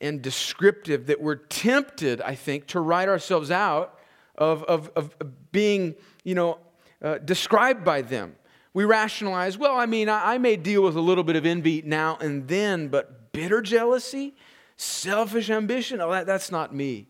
and 0.00 0.20
descriptive 0.20 1.06
that 1.06 1.20
we're 1.20 1.36
tempted 1.36 2.20
i 2.22 2.34
think 2.34 2.66
to 2.66 2.80
write 2.80 3.08
ourselves 3.08 3.52
out 3.52 3.98
of, 4.36 4.64
of, 4.64 4.90
of 4.96 5.14
being 5.52 5.94
you 6.24 6.34
know 6.34 6.58
uh, 7.04 7.18
described 7.18 7.84
by 7.84 8.02
them 8.02 8.34
we 8.72 8.84
rationalize 8.84 9.56
well 9.56 9.76
i 9.76 9.86
mean 9.86 10.08
I, 10.08 10.34
I 10.34 10.38
may 10.38 10.56
deal 10.56 10.82
with 10.82 10.96
a 10.96 11.00
little 11.00 11.24
bit 11.24 11.36
of 11.36 11.46
envy 11.46 11.82
now 11.84 12.16
and 12.20 12.48
then 12.48 12.88
but 12.88 13.32
bitter 13.32 13.62
jealousy 13.62 14.34
selfish 14.76 15.50
ambition 15.50 16.00
oh, 16.00 16.10
that, 16.10 16.26
that's 16.26 16.50
not 16.50 16.74
me 16.74 17.08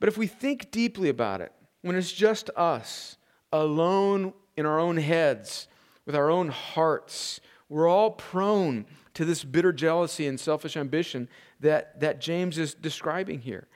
but 0.00 0.08
if 0.08 0.18
we 0.18 0.26
think 0.26 0.70
deeply 0.70 1.08
about 1.08 1.40
it 1.40 1.52
when 1.82 1.96
it's 1.96 2.12
just 2.12 2.50
us, 2.56 3.16
alone 3.52 4.32
in 4.56 4.66
our 4.66 4.78
own 4.78 4.96
heads, 4.96 5.68
with 6.06 6.14
our 6.14 6.30
own 6.30 6.48
hearts, 6.48 7.40
we're 7.68 7.88
all 7.88 8.10
prone 8.10 8.86
to 9.14 9.24
this 9.24 9.44
bitter 9.44 9.72
jealousy 9.72 10.26
and 10.26 10.38
selfish 10.38 10.76
ambition 10.76 11.28
that, 11.60 12.00
that 12.00 12.20
James 12.20 12.58
is 12.58 12.74
describing 12.74 13.40
here. 13.40 13.68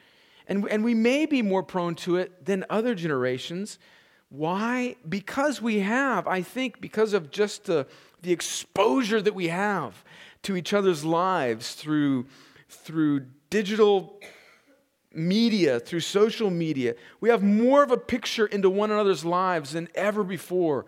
And, 0.46 0.68
and 0.70 0.84
we 0.84 0.94
may 0.94 1.26
be 1.26 1.42
more 1.42 1.62
prone 1.62 1.94
to 1.96 2.16
it 2.16 2.44
than 2.44 2.64
other 2.68 2.94
generations. 2.94 3.78
Why? 4.36 4.96
Because 5.08 5.62
we 5.62 5.78
have, 5.78 6.26
I 6.26 6.42
think, 6.42 6.80
because 6.80 7.12
of 7.12 7.30
just 7.30 7.66
the, 7.66 7.86
the 8.22 8.32
exposure 8.32 9.22
that 9.22 9.32
we 9.32 9.46
have 9.46 10.04
to 10.42 10.56
each 10.56 10.72
other's 10.72 11.04
lives 11.04 11.74
through, 11.74 12.26
through 12.68 13.26
digital 13.48 14.18
media, 15.12 15.78
through 15.78 16.00
social 16.00 16.50
media, 16.50 16.96
we 17.20 17.28
have 17.28 17.44
more 17.44 17.84
of 17.84 17.92
a 17.92 17.96
picture 17.96 18.46
into 18.46 18.68
one 18.68 18.90
another's 18.90 19.24
lives 19.24 19.70
than 19.70 19.88
ever 19.94 20.24
before. 20.24 20.84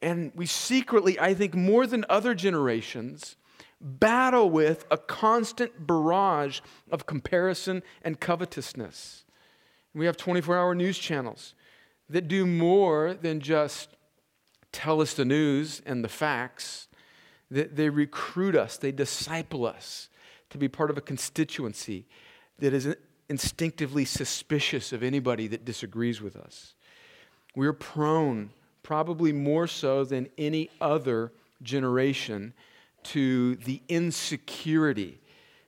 And 0.00 0.32
we 0.34 0.46
secretly, 0.46 1.20
I 1.20 1.34
think, 1.34 1.54
more 1.54 1.86
than 1.86 2.06
other 2.08 2.34
generations, 2.34 3.36
battle 3.78 4.48
with 4.48 4.86
a 4.90 4.96
constant 4.96 5.86
barrage 5.86 6.60
of 6.90 7.04
comparison 7.04 7.82
and 8.00 8.18
covetousness. 8.18 9.26
We 9.92 10.06
have 10.06 10.16
24 10.16 10.56
hour 10.56 10.74
news 10.74 10.96
channels 10.96 11.54
that 12.08 12.28
do 12.28 12.46
more 12.46 13.14
than 13.14 13.40
just 13.40 13.90
tell 14.72 15.00
us 15.00 15.14
the 15.14 15.24
news 15.24 15.82
and 15.86 16.04
the 16.04 16.08
facts. 16.08 16.88
that 17.50 17.76
They 17.76 17.88
recruit 17.88 18.54
us, 18.54 18.76
they 18.76 18.92
disciple 18.92 19.66
us 19.66 20.08
to 20.50 20.58
be 20.58 20.68
part 20.68 20.90
of 20.90 20.98
a 20.98 21.00
constituency 21.00 22.06
that 22.58 22.72
is 22.72 22.94
instinctively 23.28 24.04
suspicious 24.04 24.92
of 24.92 25.02
anybody 25.02 25.46
that 25.48 25.64
disagrees 25.64 26.20
with 26.20 26.36
us. 26.36 26.74
We're 27.54 27.72
prone, 27.72 28.50
probably 28.82 29.32
more 29.32 29.66
so 29.66 30.04
than 30.04 30.28
any 30.38 30.70
other 30.80 31.32
generation, 31.62 32.52
to 33.04 33.56
the 33.56 33.82
insecurity 33.88 35.20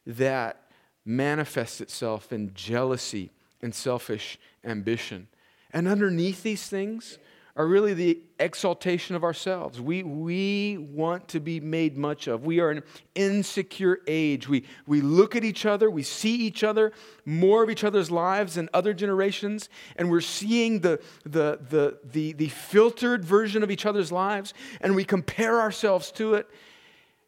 that 0.07 0.63
manifests 1.05 1.81
itself 1.81 2.33
in 2.33 2.53
jealousy 2.55 3.31
and 3.63 3.75
selfish 3.75 4.39
ambition. 4.65 5.29
And 5.73 5.87
underneath 5.87 6.43
these 6.43 6.67
things, 6.69 7.19
are 7.59 7.67
really 7.67 7.93
the 7.93 8.21
exaltation 8.39 9.17
of 9.17 9.25
ourselves. 9.25 9.81
We, 9.81 10.05
we 10.05 10.79
want 10.79 11.27
to 11.29 11.41
be 11.41 11.59
made 11.59 11.99
much 11.99 12.29
of. 12.29 12.45
We 12.45 12.61
are 12.61 12.71
an 12.71 12.85
insecure 13.17 13.99
age. 14.07 14.49
We, 14.49 14.65
we 14.87 15.01
look 15.01 15.35
at 15.35 15.43
each 15.43 15.67
other, 15.67 15.91
we 15.91 16.05
see 16.05 16.37
each 16.37 16.63
other, 16.63 16.93
more 17.25 17.65
of 17.65 17.69
each 17.69 17.83
other's 17.83 18.13
lives 18.13 18.55
than 18.55 18.69
other 18.73 18.95
generations, 18.95 19.69
and 19.97 20.09
we're 20.09 20.21
seeing 20.21 20.81
the, 20.81 21.01
the, 21.25 21.59
the, 21.69 21.99
the, 22.05 22.33
the 22.35 22.49
filtered 22.49 23.25
version 23.25 23.65
of 23.65 23.73
each 23.73 23.87
other's 23.87 24.13
lives, 24.13 24.55
and 24.81 24.95
we 24.95 25.03
compare 25.03 25.61
ourselves 25.61 26.13
to 26.13 26.35
it, 26.35 26.49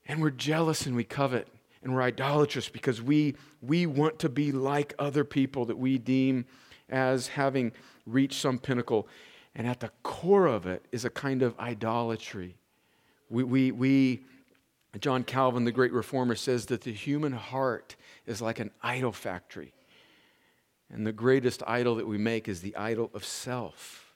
and 0.06 0.22
we're 0.22 0.30
jealous 0.30 0.86
and 0.86 0.94
we 0.94 1.02
covet, 1.02 1.48
and 1.82 1.92
we're 1.92 2.02
idolatrous 2.02 2.68
because 2.68 3.02
we, 3.02 3.34
we 3.62 3.84
want 3.84 4.20
to 4.20 4.28
be 4.28 4.52
like 4.52 4.94
other 4.96 5.24
people 5.24 5.64
that 5.64 5.76
we 5.76 5.98
deem 5.98 6.44
as 6.88 7.26
having 7.26 7.72
reached 8.06 8.40
some 8.40 8.58
pinnacle. 8.58 9.08
And 9.54 9.66
at 9.66 9.80
the 9.80 9.90
core 10.02 10.46
of 10.46 10.66
it 10.66 10.84
is 10.92 11.04
a 11.04 11.10
kind 11.10 11.42
of 11.42 11.58
idolatry. 11.58 12.56
We, 13.28 13.44
we, 13.44 13.72
we, 13.72 14.20
John 14.98 15.24
Calvin, 15.24 15.64
the 15.64 15.72
great 15.72 15.92
reformer, 15.92 16.34
says 16.34 16.66
that 16.66 16.82
the 16.82 16.92
human 16.92 17.32
heart 17.32 17.96
is 18.26 18.42
like 18.42 18.58
an 18.58 18.70
idol 18.82 19.12
factory. 19.12 19.72
And 20.92 21.06
the 21.06 21.12
greatest 21.12 21.62
idol 21.66 21.94
that 21.96 22.06
we 22.06 22.18
make 22.18 22.48
is 22.48 22.60
the 22.60 22.76
idol 22.76 23.10
of 23.14 23.24
self. 23.24 24.14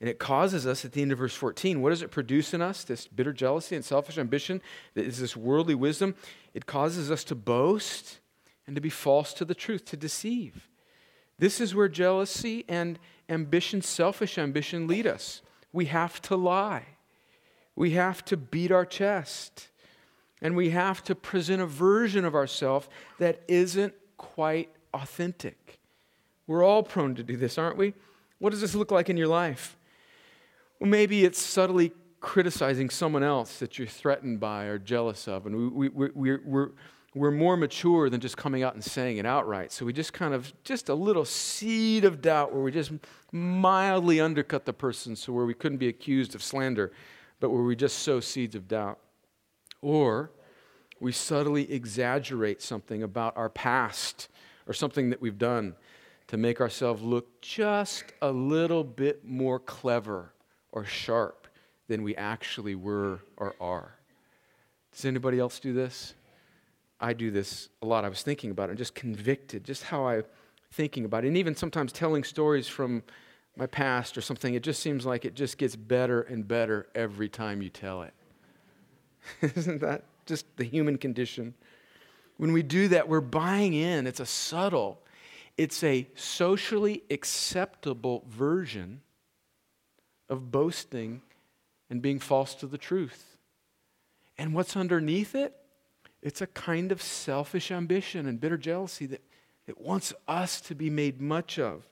And 0.00 0.10
it 0.10 0.18
causes 0.18 0.66
us, 0.66 0.84
at 0.84 0.92
the 0.92 1.00
end 1.00 1.12
of 1.12 1.18
verse 1.18 1.34
14, 1.34 1.80
what 1.80 1.88
does 1.88 2.02
it 2.02 2.10
produce 2.10 2.52
in 2.52 2.60
us? 2.60 2.84
This 2.84 3.06
bitter 3.06 3.32
jealousy 3.32 3.76
and 3.76 3.84
selfish 3.84 4.18
ambition, 4.18 4.60
that 4.94 5.06
is 5.06 5.18
this 5.18 5.36
worldly 5.36 5.74
wisdom. 5.74 6.14
It 6.52 6.66
causes 6.66 7.10
us 7.10 7.24
to 7.24 7.34
boast 7.34 8.20
and 8.66 8.74
to 8.74 8.82
be 8.82 8.90
false 8.90 9.32
to 9.34 9.46
the 9.46 9.54
truth, 9.54 9.86
to 9.86 9.96
deceive. 9.96 10.68
This 11.38 11.60
is 11.60 11.74
where 11.74 11.88
jealousy 11.88 12.64
and 12.68 12.98
ambition, 13.28 13.82
selfish 13.82 14.38
ambition, 14.38 14.86
lead 14.86 15.06
us. 15.06 15.42
We 15.72 15.86
have 15.86 16.22
to 16.22 16.36
lie. 16.36 16.86
We 17.74 17.90
have 17.92 18.24
to 18.26 18.36
beat 18.36 18.72
our 18.72 18.86
chest. 18.86 19.68
And 20.40 20.56
we 20.56 20.70
have 20.70 21.02
to 21.04 21.14
present 21.14 21.60
a 21.62 21.66
version 21.66 22.24
of 22.24 22.34
ourselves 22.34 22.88
that 23.18 23.42
isn't 23.48 23.94
quite 24.16 24.70
authentic. 24.94 25.78
We're 26.46 26.64
all 26.64 26.82
prone 26.82 27.14
to 27.16 27.22
do 27.22 27.36
this, 27.36 27.58
aren't 27.58 27.76
we? 27.76 27.94
What 28.38 28.50
does 28.50 28.60
this 28.60 28.74
look 28.74 28.90
like 28.90 29.10
in 29.10 29.16
your 29.16 29.28
life? 29.28 29.76
Well, 30.80 30.90
maybe 30.90 31.24
it's 31.24 31.40
subtly 31.40 31.92
criticizing 32.20 32.90
someone 32.90 33.22
else 33.22 33.58
that 33.58 33.78
you're 33.78 33.86
threatened 33.86 34.40
by 34.40 34.64
or 34.64 34.78
jealous 34.78 35.26
of. 35.26 35.46
And 35.46 35.56
we, 35.56 35.68
we, 35.68 35.88
we, 35.88 36.10
we're, 36.14 36.42
we're 36.44 36.70
more 37.30 37.56
mature 37.56 38.10
than 38.10 38.20
just 38.20 38.36
coming 38.36 38.62
out 38.62 38.74
and 38.74 38.84
saying 38.84 39.16
it 39.16 39.24
outright. 39.24 39.72
So 39.72 39.86
we 39.86 39.92
just 39.92 40.12
kind 40.12 40.34
of, 40.34 40.52
just 40.64 40.90
a 40.90 40.94
little 40.94 41.24
seed 41.24 42.04
of 42.04 42.20
doubt 42.20 42.52
where 42.52 42.62
we 42.62 42.70
just 42.70 42.92
mildly 43.32 44.20
undercut 44.20 44.66
the 44.66 44.74
person 44.74 45.16
so 45.16 45.32
where 45.32 45.46
we 45.46 45.54
couldn't 45.54 45.78
be 45.78 45.88
accused 45.88 46.34
of 46.34 46.42
slander, 46.42 46.92
but 47.40 47.50
where 47.50 47.62
we 47.62 47.74
just 47.74 48.00
sow 48.00 48.20
seeds 48.20 48.54
of 48.54 48.68
doubt. 48.68 48.98
Or 49.80 50.30
we 51.00 51.10
subtly 51.10 51.72
exaggerate 51.72 52.60
something 52.60 53.02
about 53.02 53.36
our 53.36 53.48
past 53.48 54.28
or 54.66 54.74
something 54.74 55.10
that 55.10 55.20
we've 55.20 55.38
done 55.38 55.74
to 56.26 56.36
make 56.36 56.60
ourselves 56.60 57.02
look 57.02 57.40
just 57.40 58.04
a 58.20 58.30
little 58.30 58.84
bit 58.84 59.24
more 59.24 59.58
clever 59.58 60.32
or 60.72 60.84
sharp 60.84 61.48
than 61.88 62.02
we 62.02 62.14
actually 62.16 62.74
were 62.74 63.20
or 63.36 63.54
are. 63.58 63.94
Does 64.92 65.04
anybody 65.04 65.38
else 65.38 65.58
do 65.60 65.72
this? 65.72 66.14
I 67.00 67.12
do 67.12 67.30
this 67.30 67.68
a 67.82 67.86
lot. 67.86 68.04
I 68.04 68.08
was 68.08 68.22
thinking 68.22 68.50
about 68.50 68.68
it 68.68 68.70
and 68.70 68.78
just 68.78 68.94
convicted, 68.94 69.64
just 69.64 69.84
how 69.84 70.06
I'm 70.06 70.24
thinking 70.72 71.04
about 71.04 71.24
it. 71.24 71.28
And 71.28 71.36
even 71.36 71.54
sometimes 71.54 71.92
telling 71.92 72.24
stories 72.24 72.68
from 72.68 73.02
my 73.56 73.66
past 73.66 74.16
or 74.16 74.20
something, 74.20 74.54
it 74.54 74.62
just 74.62 74.80
seems 74.80 75.04
like 75.04 75.24
it 75.24 75.34
just 75.34 75.58
gets 75.58 75.76
better 75.76 76.22
and 76.22 76.46
better 76.46 76.86
every 76.94 77.28
time 77.28 77.62
you 77.62 77.70
tell 77.70 78.02
it. 78.02 78.14
Isn't 79.56 79.80
that 79.80 80.04
just 80.26 80.46
the 80.56 80.64
human 80.64 80.98
condition? 80.98 81.54
When 82.36 82.52
we 82.52 82.62
do 82.62 82.88
that, 82.88 83.08
we're 83.08 83.20
buying 83.20 83.74
in. 83.74 84.06
It's 84.06 84.20
a 84.20 84.26
subtle, 84.26 85.00
it's 85.56 85.82
a 85.82 86.06
socially 86.14 87.02
acceptable 87.10 88.24
version 88.28 89.00
of 90.28 90.50
boasting 90.50 91.22
and 91.88 92.02
being 92.02 92.18
false 92.18 92.54
to 92.56 92.66
the 92.66 92.78
truth. 92.78 93.36
And 94.38 94.52
what's 94.52 94.76
underneath 94.76 95.34
it? 95.34 95.54
It's 96.26 96.40
a 96.40 96.48
kind 96.48 96.90
of 96.90 97.00
selfish 97.00 97.70
ambition 97.70 98.26
and 98.26 98.40
bitter 98.40 98.58
jealousy 98.58 99.06
that, 99.06 99.22
that 99.66 99.80
wants 99.80 100.12
us 100.26 100.60
to 100.62 100.74
be 100.74 100.90
made 100.90 101.20
much 101.22 101.56
of, 101.56 101.86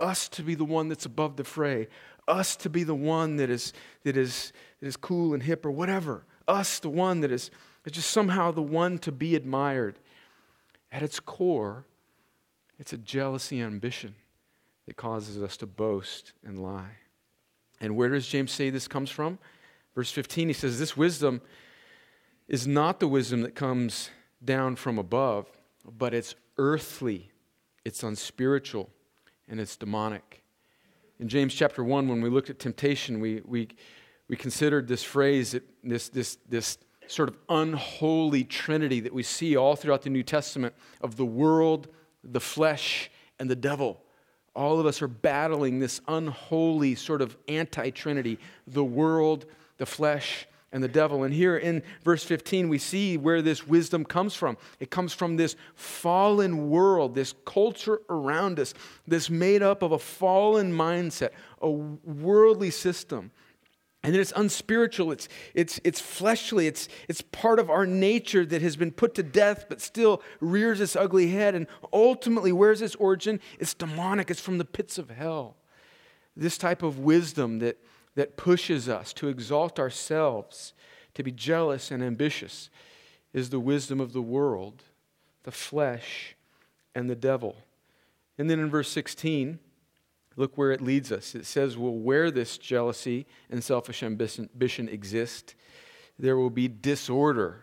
us 0.00 0.30
to 0.30 0.42
be 0.42 0.54
the 0.54 0.64
one 0.64 0.88
that's 0.88 1.04
above 1.04 1.36
the 1.36 1.44
fray, 1.44 1.88
us 2.26 2.56
to 2.56 2.70
be 2.70 2.84
the 2.84 2.94
one 2.94 3.36
that 3.36 3.50
is, 3.50 3.74
that 4.04 4.16
is, 4.16 4.54
that 4.80 4.86
is 4.86 4.96
cool 4.96 5.34
and 5.34 5.42
hip 5.42 5.66
or 5.66 5.70
whatever, 5.70 6.24
us 6.48 6.78
the 6.78 6.88
one 6.88 7.20
that 7.20 7.30
is, 7.30 7.50
is 7.84 7.92
just 7.92 8.10
somehow 8.10 8.50
the 8.50 8.62
one 8.62 8.96
to 8.96 9.12
be 9.12 9.36
admired. 9.36 9.98
At 10.90 11.02
its 11.02 11.20
core, 11.20 11.84
it's 12.78 12.94
a 12.94 12.98
jealousy 12.98 13.60
ambition 13.60 14.14
that 14.86 14.96
causes 14.96 15.42
us 15.42 15.58
to 15.58 15.66
boast 15.66 16.32
and 16.46 16.62
lie. 16.62 16.96
And 17.78 17.94
where 17.94 18.08
does 18.08 18.26
James 18.26 18.52
say 18.52 18.70
this 18.70 18.88
comes 18.88 19.10
from? 19.10 19.38
Verse 19.94 20.10
15, 20.10 20.48
he 20.48 20.54
says, 20.54 20.78
This 20.78 20.96
wisdom 20.96 21.42
is 22.50 22.66
not 22.66 23.00
the 23.00 23.08
wisdom 23.08 23.40
that 23.40 23.54
comes 23.54 24.10
down 24.44 24.76
from 24.76 24.98
above, 24.98 25.46
but 25.96 26.12
it's 26.12 26.34
earthly 26.58 27.30
it's 27.84 28.02
unspiritual, 28.02 28.90
and 29.48 29.58
it's 29.58 29.76
demonic. 29.76 30.42
In 31.18 31.28
James 31.28 31.54
chapter 31.54 31.82
1, 31.82 32.08
when 32.08 32.20
we 32.20 32.28
looked 32.28 32.50
at 32.50 32.58
temptation, 32.58 33.20
we, 33.20 33.40
we, 33.44 33.68
we 34.28 34.36
considered 34.36 34.86
this 34.86 35.02
phrase, 35.02 35.56
this, 35.82 36.08
this, 36.08 36.38
this 36.48 36.78
sort 37.06 37.28
of 37.28 37.36
unholy 37.48 38.44
trinity 38.44 39.00
that 39.00 39.12
we 39.12 39.22
see 39.22 39.56
all 39.56 39.76
throughout 39.76 40.02
the 40.02 40.10
New 40.10 40.22
Testament 40.22 40.74
of 41.00 41.16
the 41.16 41.24
world, 41.24 41.88
the 42.22 42.40
flesh, 42.40 43.10
and 43.38 43.50
the 43.50 43.56
devil. 43.56 44.02
All 44.54 44.78
of 44.78 44.86
us 44.86 45.00
are 45.00 45.08
battling 45.08 45.78
this 45.78 46.00
unholy 46.06 46.94
sort 46.94 47.22
of 47.22 47.36
anti 47.48 47.90
trinity 47.90 48.38
the 48.66 48.84
world, 48.84 49.46
the 49.78 49.86
flesh, 49.86 50.46
and 50.72 50.82
the 50.82 50.88
devil. 50.88 51.24
And 51.24 51.34
here 51.34 51.56
in 51.56 51.82
verse 52.04 52.24
15, 52.24 52.68
we 52.68 52.78
see 52.78 53.16
where 53.16 53.42
this 53.42 53.66
wisdom 53.66 54.04
comes 54.04 54.34
from. 54.34 54.56
It 54.78 54.90
comes 54.90 55.12
from 55.12 55.36
this 55.36 55.56
fallen 55.74 56.70
world, 56.70 57.14
this 57.14 57.34
culture 57.44 58.00
around 58.08 58.60
us, 58.60 58.74
this 59.06 59.28
made 59.28 59.62
up 59.62 59.82
of 59.82 59.92
a 59.92 59.98
fallen 59.98 60.72
mindset, 60.72 61.30
a 61.60 61.70
worldly 61.70 62.70
system. 62.70 63.32
And 64.02 64.14
then 64.14 64.20
it's 64.22 64.32
unspiritual, 64.34 65.12
it's, 65.12 65.28
it's, 65.52 65.78
it's 65.84 66.00
fleshly, 66.00 66.66
it's, 66.66 66.88
it's 67.06 67.20
part 67.20 67.58
of 67.58 67.68
our 67.68 67.84
nature 67.84 68.46
that 68.46 68.62
has 68.62 68.74
been 68.74 68.92
put 68.92 69.14
to 69.16 69.22
death 69.22 69.66
but 69.68 69.82
still 69.82 70.22
rears 70.40 70.80
its 70.80 70.96
ugly 70.96 71.28
head. 71.28 71.54
And 71.54 71.66
ultimately, 71.92 72.50
where's 72.50 72.80
its 72.80 72.94
origin? 72.94 73.40
It's 73.58 73.74
demonic, 73.74 74.30
it's 74.30 74.40
from 74.40 74.56
the 74.56 74.64
pits 74.64 74.96
of 74.96 75.10
hell. 75.10 75.56
This 76.34 76.56
type 76.56 76.82
of 76.82 76.98
wisdom 77.00 77.58
that, 77.58 77.76
that 78.14 78.36
pushes 78.36 78.88
us 78.88 79.12
to 79.14 79.28
exalt 79.28 79.78
ourselves, 79.78 80.72
to 81.14 81.22
be 81.22 81.32
jealous 81.32 81.90
and 81.90 82.02
ambitious, 82.02 82.70
is 83.32 83.50
the 83.50 83.60
wisdom 83.60 84.00
of 84.00 84.12
the 84.12 84.22
world, 84.22 84.84
the 85.44 85.52
flesh, 85.52 86.36
and 86.94 87.08
the 87.08 87.16
devil. 87.16 87.56
And 88.38 88.50
then 88.50 88.58
in 88.58 88.70
verse 88.70 88.90
16, 88.90 89.58
Look 90.36 90.56
where 90.56 90.70
it 90.70 90.80
leads 90.80 91.12
us. 91.12 91.34
It 91.34 91.44
says, 91.44 91.76
Well, 91.76 91.92
where 91.92 92.30
this 92.30 92.56
jealousy 92.56 93.26
and 93.50 93.62
selfish 93.62 94.02
ambition 94.02 94.88
exist, 94.88 95.54
there 96.18 96.36
will 96.36 96.50
be 96.50 96.68
disorder 96.68 97.62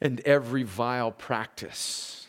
and 0.00 0.20
every 0.20 0.62
vile 0.62 1.10
practice. 1.10 2.26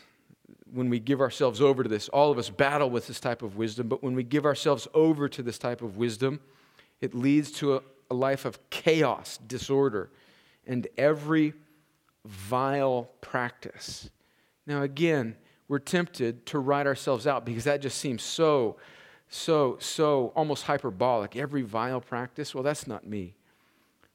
When 0.72 0.90
we 0.90 1.00
give 1.00 1.20
ourselves 1.20 1.60
over 1.60 1.82
to 1.82 1.88
this, 1.88 2.08
all 2.08 2.30
of 2.30 2.38
us 2.38 2.50
battle 2.50 2.90
with 2.90 3.06
this 3.06 3.20
type 3.20 3.42
of 3.42 3.56
wisdom, 3.56 3.88
but 3.88 4.02
when 4.02 4.14
we 4.14 4.24
give 4.24 4.44
ourselves 4.44 4.86
over 4.94 5.28
to 5.28 5.42
this 5.42 5.58
type 5.58 5.82
of 5.82 5.96
wisdom, 5.96 6.40
it 7.00 7.14
leads 7.14 7.50
to 7.52 7.76
a, 7.76 7.82
a 8.10 8.14
life 8.14 8.44
of 8.44 8.58
chaos, 8.70 9.38
disorder, 9.46 10.10
and 10.66 10.86
every 10.96 11.54
vile 12.24 13.10
practice. 13.20 14.10
Now, 14.66 14.82
again, 14.82 15.36
we're 15.68 15.78
tempted 15.78 16.46
to 16.46 16.58
write 16.58 16.86
ourselves 16.86 17.26
out 17.26 17.44
because 17.44 17.64
that 17.64 17.80
just 17.80 17.98
seems 17.98 18.22
so 18.22 18.76
so, 19.30 19.76
so 19.78 20.32
almost 20.34 20.64
hyperbolic. 20.64 21.36
Every 21.36 21.62
vile 21.62 22.00
practice, 22.00 22.52
well, 22.52 22.64
that's 22.64 22.86
not 22.86 23.06
me. 23.06 23.34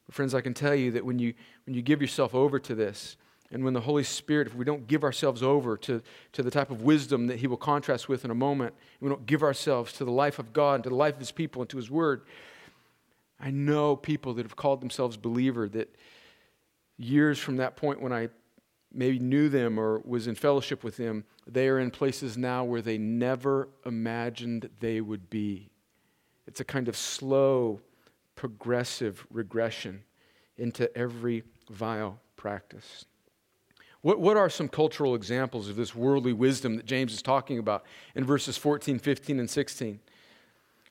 But 0.05 0.13
friends, 0.13 0.35
I 0.35 0.41
can 0.41 0.53
tell 0.53 0.75
you 0.75 0.91
that 0.91 1.05
when 1.05 1.19
you, 1.19 1.33
when 1.65 1.73
you 1.73 1.81
give 1.81 2.01
yourself 2.01 2.35
over 2.35 2.59
to 2.59 2.75
this, 2.75 3.15
and 3.49 3.63
when 3.63 3.73
the 3.73 3.81
Holy 3.81 4.03
Spirit, 4.03 4.47
if 4.47 4.55
we 4.55 4.65
don't 4.65 4.87
give 4.87 5.03
ourselves 5.03 5.41
over 5.41 5.77
to, 5.77 6.01
to 6.33 6.43
the 6.43 6.51
type 6.51 6.69
of 6.69 6.81
wisdom 6.81 7.27
that 7.27 7.39
He 7.39 7.47
will 7.47 7.57
contrast 7.57 8.09
with 8.09 8.25
in 8.25 8.31
a 8.31 8.35
moment, 8.35 8.73
we 8.99 9.07
don't 9.07 9.25
give 9.25 9.41
ourselves 9.41 9.93
to 9.93 10.05
the 10.05 10.11
life 10.11 10.37
of 10.37 10.51
God, 10.51 10.83
to 10.83 10.89
the 10.89 10.95
life 10.95 11.13
of 11.13 11.19
His 11.19 11.31
people, 11.31 11.61
and 11.61 11.69
to 11.69 11.77
His 11.77 11.89
Word, 11.89 12.23
I 13.45 13.51
know 13.51 13.95
people 13.95 14.33
that 14.33 14.43
have 14.43 14.55
called 14.55 14.81
themselves 14.81 15.17
believer 15.17 15.69
that 15.69 15.95
years 16.97 17.37
from 17.37 17.57
that 17.57 17.75
point 17.75 18.01
when 18.01 18.11
I 18.11 18.29
maybe 18.91 19.19
knew 19.19 19.49
them 19.49 19.77
or 19.77 20.01
was 20.03 20.25
in 20.25 20.33
fellowship 20.33 20.83
with 20.83 20.97
them, 20.97 21.25
they 21.45 21.67
are 21.67 21.77
in 21.79 21.91
places 21.91 22.39
now 22.39 22.63
where 22.63 22.81
they 22.81 22.97
never 22.97 23.69
imagined 23.85 24.71
they 24.79 24.99
would 24.99 25.29
be. 25.29 25.69
It's 26.47 26.59
a 26.59 26.65
kind 26.65 26.87
of 26.87 26.97
slow, 26.97 27.81
progressive 28.35 29.27
regression 29.29 30.03
into 30.57 30.95
every 30.97 31.43
vile 31.69 32.19
practice. 32.37 33.05
What, 34.01 34.19
what 34.19 34.37
are 34.37 34.49
some 34.49 34.69
cultural 34.69 35.13
examples 35.13 35.69
of 35.69 35.75
this 35.75 35.93
worldly 35.93 36.33
wisdom 36.33 36.77
that 36.77 36.85
James 36.87 37.13
is 37.13 37.21
talking 37.21 37.59
about 37.59 37.85
in 38.15 38.23
verses 38.23 38.57
14, 38.57 38.97
15, 38.97 39.39
and 39.39 39.49
16? 39.49 39.99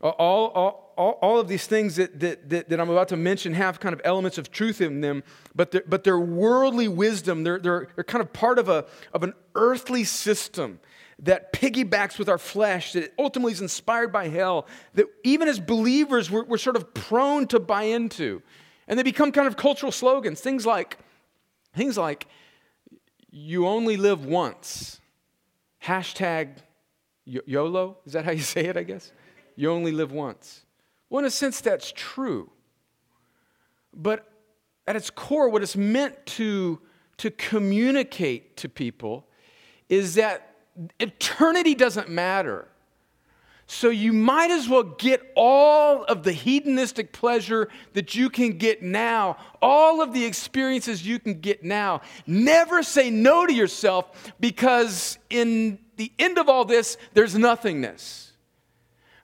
All, 0.01 0.13
all, 0.49 0.84
all, 0.97 1.19
all 1.23 1.39
of 1.39 1.49
these 1.49 1.67
things 1.67 1.97
that, 1.97 2.21
that, 2.21 2.49
that, 2.51 2.69
that, 2.69 2.81
I'm 2.81 2.91
about 2.91 3.09
to 3.09 3.17
mention 3.17 3.55
have 3.55 3.81
kind 3.81 3.93
of 3.93 4.01
elements 4.05 4.39
of 4.39 4.51
truth 4.51 4.81
in 4.81 5.01
them, 5.01 5.23
but 5.55 5.71
they're, 5.71 5.85
but 5.87 6.05
they're 6.05 6.19
worldly 6.19 6.89
wisdom. 6.89 7.45
They're, 7.45 7.59
they're, 7.59 7.89
they're 7.95 8.05
kind 8.05 8.23
of 8.23 8.33
part 8.33 8.59
of, 8.59 8.69
a, 8.69 8.87
of 9.13 9.23
an 9.23 9.35
earthly 9.55 10.05
system 10.05 10.81
that 11.21 11.53
piggybacks 11.53 12.19
with 12.19 12.29
our 12.29 12.39
flesh, 12.39 12.93
that 12.93 13.13
ultimately 13.19 13.53
is 13.53 13.61
inspired 13.61 14.13
by 14.13 14.29
hell, 14.29 14.67
that 14.95 15.07
even 15.23 15.49
as 15.49 15.61
believers, 15.61 16.31
we're, 16.31 16.45
we're 16.45 16.59
sort 16.59 16.77
of 16.77 16.93
prone 16.95 17.47
to 17.49 17.61
buy 17.61 17.85
into. 17.85 18.43
And 18.89 18.99
they 18.99 19.03
become 19.03 19.33
kind 19.33 19.47
of 19.47 19.57
cultural 19.57 19.93
slogans. 19.93 20.41
Things 20.41 20.67
like, 20.67 20.99
things 21.75 21.97
like, 21.97 22.27
you 23.31 23.67
only 23.67 23.97
live 23.97 24.25
once. 24.25 25.01
Hashtag 25.83 26.57
YOLO. 27.25 27.99
Is 28.07 28.13
that 28.13 28.25
how 28.25 28.33
you 28.33 28.43
say 28.43 28.67
it, 28.67 28.77
I 28.77 28.83
guess? 28.83 29.13
You 29.57 29.71
only 29.71 29.93
live 29.93 30.13
once. 30.13 30.65
Well, 31.09 31.21
in 31.21 31.25
a 31.25 31.31
sense, 31.31 31.61
that's 31.61 31.93
true. 31.93 32.51
But 33.93 34.27
at 34.87 34.97
its 34.97 35.11
core, 35.11 35.49
what 35.49 35.63
it's 35.63 35.77
meant 35.77 36.27
to, 36.27 36.81
to 37.19 37.31
communicate 37.31 38.57
to 38.59 38.69
people 38.69 39.27
is 39.89 40.15
that 40.15 40.57
eternity 40.99 41.75
doesn't 41.75 42.09
matter. 42.09 42.69
So 43.67 43.89
you 43.89 44.13
might 44.13 44.51
as 44.51 44.69
well 44.69 44.83
get 44.83 45.23
all 45.35 46.05
of 46.05 46.23
the 46.23 46.33
hedonistic 46.33 47.13
pleasure 47.13 47.69
that 47.95 48.15
you 48.15 48.29
can 48.29 48.59
get 48.59 48.83
now, 48.83 49.39
all 49.63 50.03
of 50.03 50.13
the 50.13 50.25
experiences 50.25 51.07
you 51.07 51.19
can 51.19 51.41
get 51.41 51.65
now. 51.65 52.03
Never 52.27 52.83
say 52.83 53.09
no 53.09 53.47
to 53.47 53.55
yourself 53.55 54.35
because 54.39 55.19
in 55.31 55.79
the 55.97 56.13
end 56.19 56.37
of 56.37 56.49
all 56.49 56.67
this, 56.67 56.99
there's 57.15 57.35
nothingness. 57.37 58.33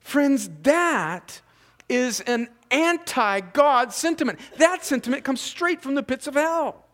Friends, 0.00 0.48
that 0.62 1.42
is 1.90 2.20
an 2.20 2.48
anti 2.70 3.40
God 3.40 3.92
sentiment. 3.92 4.38
That 4.58 4.84
sentiment 4.84 5.24
comes 5.24 5.40
straight 5.40 5.82
from 5.82 5.94
the 5.94 6.02
pits 6.02 6.26
of 6.26 6.34
hell. 6.34 6.86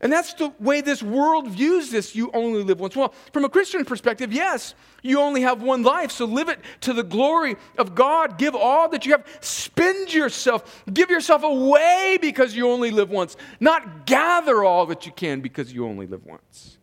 And 0.00 0.12
that's 0.12 0.34
the 0.34 0.52
way 0.58 0.82
this 0.82 1.02
world 1.02 1.48
views 1.48 1.90
this. 1.90 2.14
You 2.14 2.30
only 2.34 2.62
live 2.62 2.78
once. 2.78 2.94
Well, 2.94 3.14
from 3.32 3.44
a 3.44 3.48
Christian 3.48 3.84
perspective, 3.86 4.32
yes, 4.32 4.74
you 5.02 5.18
only 5.18 5.42
have 5.42 5.62
one 5.62 5.82
life, 5.82 6.10
so 6.10 6.26
live 6.26 6.50
it 6.50 6.58
to 6.82 6.92
the 6.92 7.02
glory 7.02 7.56
of 7.78 7.94
God. 7.94 8.36
Give 8.36 8.54
all 8.54 8.88
that 8.90 9.06
you 9.06 9.12
have. 9.12 9.26
Spend 9.40 10.12
yourself. 10.12 10.84
Give 10.92 11.08
yourself 11.08 11.42
away 11.42 12.18
because 12.20 12.54
you 12.54 12.68
only 12.68 12.90
live 12.90 13.08
once. 13.08 13.36
Not 13.60 14.04
gather 14.04 14.62
all 14.62 14.84
that 14.86 15.06
you 15.06 15.12
can 15.12 15.40
because 15.40 15.72
you 15.72 15.86
only 15.86 16.06
live 16.06 16.26
once. 16.26 16.76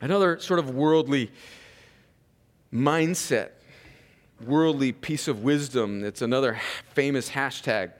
Another 0.00 0.38
sort 0.40 0.60
of 0.60 0.70
worldly 0.70 1.30
mindset 2.72 3.50
worldly 4.44 4.92
piece 4.92 5.28
of 5.28 5.42
wisdom. 5.42 6.04
It's 6.04 6.22
another 6.22 6.60
famous 6.94 7.30
hashtag 7.30 7.92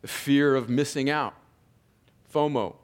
the 0.00 0.08
fear 0.08 0.54
of 0.54 0.68
missing 0.68 1.10
out, 1.10 1.34
FOMO. 2.32 2.76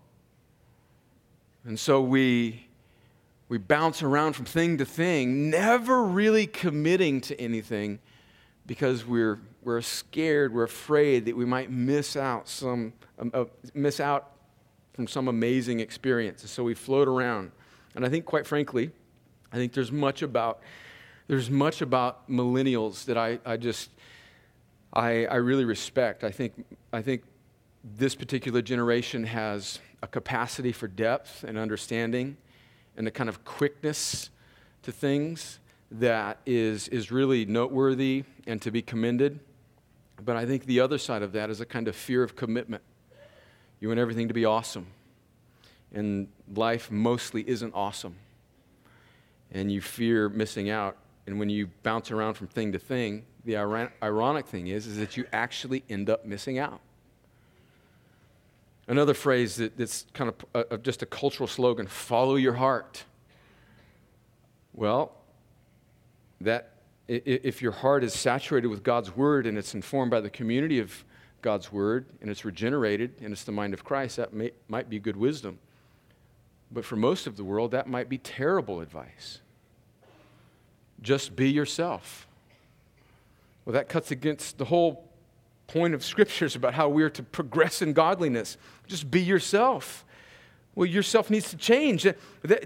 And 1.65 1.79
so 1.79 2.01
we, 2.01 2.67
we 3.49 3.59
bounce 3.59 4.03
around 4.03 4.35
from 4.35 4.45
thing 4.45 4.79
to 4.79 4.85
thing, 4.85 5.49
never 5.49 6.03
really 6.03 6.47
committing 6.47 7.21
to 7.23 7.41
anything 7.41 8.01
because 8.67 9.07
we're, 9.07 9.39
we're 9.63 9.81
scared, 9.81 10.53
we're 10.53 10.65
afraid 10.65 11.27
that 11.27 11.37
we 11.37 11.45
might 11.45 11.71
miss 11.71 12.17
out, 12.17 12.49
some, 12.49 12.93
um, 13.19 13.31
uh, 13.33 13.45
miss 13.75 14.01
out 14.01 14.33
from 14.95 15.07
some 15.07 15.29
amazing 15.29 15.81
experience. 15.81 16.49
So 16.51 16.65
we 16.65 16.75
float 16.75 17.09
around. 17.09 17.53
And 17.95 18.05
I 18.05 18.09
think, 18.09 18.25
quite 18.25 18.47
frankly, 18.47 18.91
I 19.53 19.57
think 19.57 19.73
there's 19.73 19.93
much 19.93 20.23
about 20.23 20.61
there's 21.27 21.51
much 21.51 21.81
about 21.81 22.29
millennials 22.29 23.07
that 23.07 23.17
I, 23.17 23.39
I 23.45 23.57
just, 23.57 23.91
I, 24.93 25.27
I 25.27 25.37
really 25.37 25.65
respect. 25.65 26.23
I 26.23 26.31
think, 26.31 26.65
I 26.93 27.03
think 27.03 27.23
this 27.83 28.15
particular 28.15 28.63
generation 28.63 29.25
has 29.25 29.79
a 30.03 30.07
capacity 30.07 30.73
for 30.73 30.87
depth 30.87 31.45
and 31.45 31.57
understanding 31.57 32.37
and 32.97 33.09
a 33.09 33.11
kind 33.11 33.29
of 33.29 33.45
quickness 33.45 34.31
to 34.83 34.93
things 34.93 35.61
that 35.91 36.39
is, 36.45 36.89
is 36.89 37.11
really 37.11 37.47
noteworthy 37.47 38.25
and 38.47 38.61
to 38.63 38.71
be 38.71 38.83
commended. 38.83 39.41
But 40.23 40.37
I 40.37 40.47
think 40.47 40.67
the 40.67 40.81
other 40.81 40.99
side 40.99 41.23
of 41.23 41.33
that 41.33 41.51
is 41.51 41.61
a 41.61 41.67
kind 41.67 41.89
of 41.89 41.97
fear 41.97 42.23
of 42.23 42.37
commitment. 42.37 42.83
You 43.81 43.89
want 43.89 43.99
everything 43.99 44.29
to 44.29 44.35
be 44.35 44.45
awesome. 44.45 44.87
And 45.93 46.29
life 46.55 46.91
mostly 46.91 47.49
isn't 47.49 47.73
awesome. 47.75 48.17
And 49.51 49.71
you 49.73 49.81
fear 49.81 50.29
missing 50.29 50.69
out 50.69 50.97
and 51.27 51.39
when 51.39 51.49
you 51.49 51.69
bounce 51.83 52.11
around 52.11 52.35
from 52.35 52.49
thing 52.49 52.73
to 52.73 52.79
thing, 52.79 53.25
the 53.45 53.57
ironic 53.57 54.47
thing 54.47 54.69
is, 54.69 54.87
is 54.87 54.99
that 54.99 55.17
you 55.17 55.27
actually 55.33 55.85
end 55.89 56.11
up 56.11 56.25
missing 56.25 56.59
out. 56.59 56.81
Another 58.87 59.15
phrase 59.15 59.57
that, 59.57 59.77
that's 59.77 60.07
kind 60.13 60.29
of 60.29 60.35
uh, 60.55 60.65
a, 60.75 60.79
just 60.79 61.03
a 61.03 61.07
cultural 61.07 61.47
slogan 61.47 61.87
follow 61.87 62.37
your 62.37 62.53
heart. 62.55 63.05
Well, 64.75 65.13
that 66.41 66.73
if 67.07 67.63
your 67.63 67.73
heart 67.73 68.03
is 68.03 68.13
saturated 68.15 68.69
with 68.69 68.83
God's 68.83 69.15
word 69.15 69.47
and 69.47 69.59
it's 69.59 69.75
informed 69.75 70.11
by 70.11 70.21
the 70.21 70.31
community 70.31 70.79
of 70.79 71.05
God's 71.43 71.71
word 71.71 72.07
and 72.21 72.31
it's 72.31 72.45
regenerated 72.45 73.15
and 73.23 73.33
it's 73.33 73.45
the 73.45 73.53
mind 73.53 73.75
of 73.75 73.85
Christ, 73.85 74.17
that 74.17 74.33
may, 74.33 74.53
might 74.69 74.89
be 74.89 74.99
good 74.99 75.17
wisdom. 75.17 75.59
But 76.73 76.85
for 76.85 76.97
most 76.97 77.27
of 77.27 77.37
the 77.37 77.45
world, 77.45 77.71
that 77.73 77.87
might 77.87 78.09
be 78.09 78.19
terrible 78.19 78.81
advice. 78.81 79.41
Just 81.05 81.37
be 81.37 81.51
yourself. 81.51 82.27
Well, 83.65 83.75
that 83.75 83.89
cuts 83.89 84.11
against 84.11 84.59
the 84.59 84.65
whole 84.65 85.09
point 85.67 85.95
of 85.95 86.05
scriptures 86.05 86.57
about 86.57 86.75
how 86.75 86.89
we 86.89 87.03
are 87.03 87.11
to 87.11 87.23
progress 87.23 87.81
in 87.81 87.93
godliness. 87.93 88.57
Just 88.87 89.11
be 89.11 89.23
yourself. 89.23 90.05
Well, 90.75 90.87
yourself 90.87 91.31
needs 91.31 91.51
to 91.51 91.57
change. 91.57 92.07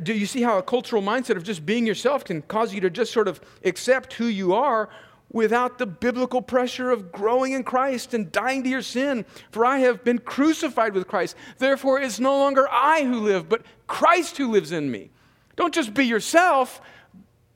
Do 0.02 0.14
you 0.14 0.24
see 0.24 0.42
how 0.42 0.56
a 0.56 0.62
cultural 0.62 1.02
mindset 1.02 1.36
of 1.36 1.42
just 1.42 1.66
being 1.66 1.86
yourself 1.86 2.24
can 2.24 2.40
cause 2.42 2.72
you 2.72 2.80
to 2.80 2.90
just 2.90 3.12
sort 3.12 3.28
of 3.28 3.40
accept 3.64 4.14
who 4.14 4.24
you 4.26 4.54
are 4.54 4.88
without 5.30 5.76
the 5.78 5.86
biblical 5.86 6.40
pressure 6.40 6.90
of 6.90 7.12
growing 7.12 7.52
in 7.52 7.62
Christ 7.62 8.14
and 8.14 8.32
dying 8.32 8.62
to 8.62 8.68
your 8.68 8.82
sin? 8.82 9.24
For 9.50 9.66
I 9.66 9.80
have 9.80 10.04
been 10.04 10.20
crucified 10.20 10.94
with 10.94 11.06
Christ. 11.06 11.36
Therefore, 11.58 12.00
it's 12.00 12.18
no 12.18 12.38
longer 12.38 12.66
I 12.70 13.02
who 13.02 13.20
live, 13.20 13.48
but 13.48 13.62
Christ 13.86 14.38
who 14.38 14.50
lives 14.50 14.72
in 14.72 14.90
me. 14.90 15.10
Don't 15.56 15.74
just 15.74 15.92
be 15.92 16.06
yourself, 16.06 16.80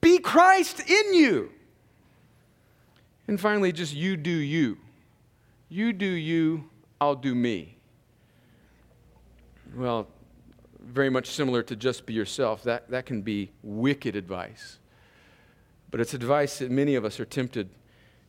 be 0.03 0.19
Christ 0.19 0.81
in 0.87 1.13
you. 1.13 1.49
And 3.27 3.39
finally, 3.39 3.71
just 3.71 3.93
you 3.93 4.17
do 4.17 4.29
you. 4.29 4.77
You 5.69 5.93
do 5.93 6.05
you, 6.05 6.69
I'll 6.99 7.15
do 7.15 7.33
me. 7.33 7.77
Well, 9.75 10.07
very 10.79 11.09
much 11.09 11.31
similar 11.31 11.63
to 11.63 11.75
just 11.75 12.05
be 12.05 12.13
yourself. 12.13 12.63
That, 12.63 12.89
that 12.91 13.05
can 13.05 13.21
be 13.21 13.49
wicked 13.63 14.15
advice. 14.15 14.77
But 15.89 16.01
it's 16.01 16.13
advice 16.13 16.59
that 16.59 16.69
many 16.69 16.95
of 16.95 17.05
us 17.05 17.19
are 17.19 17.25
tempted 17.25 17.69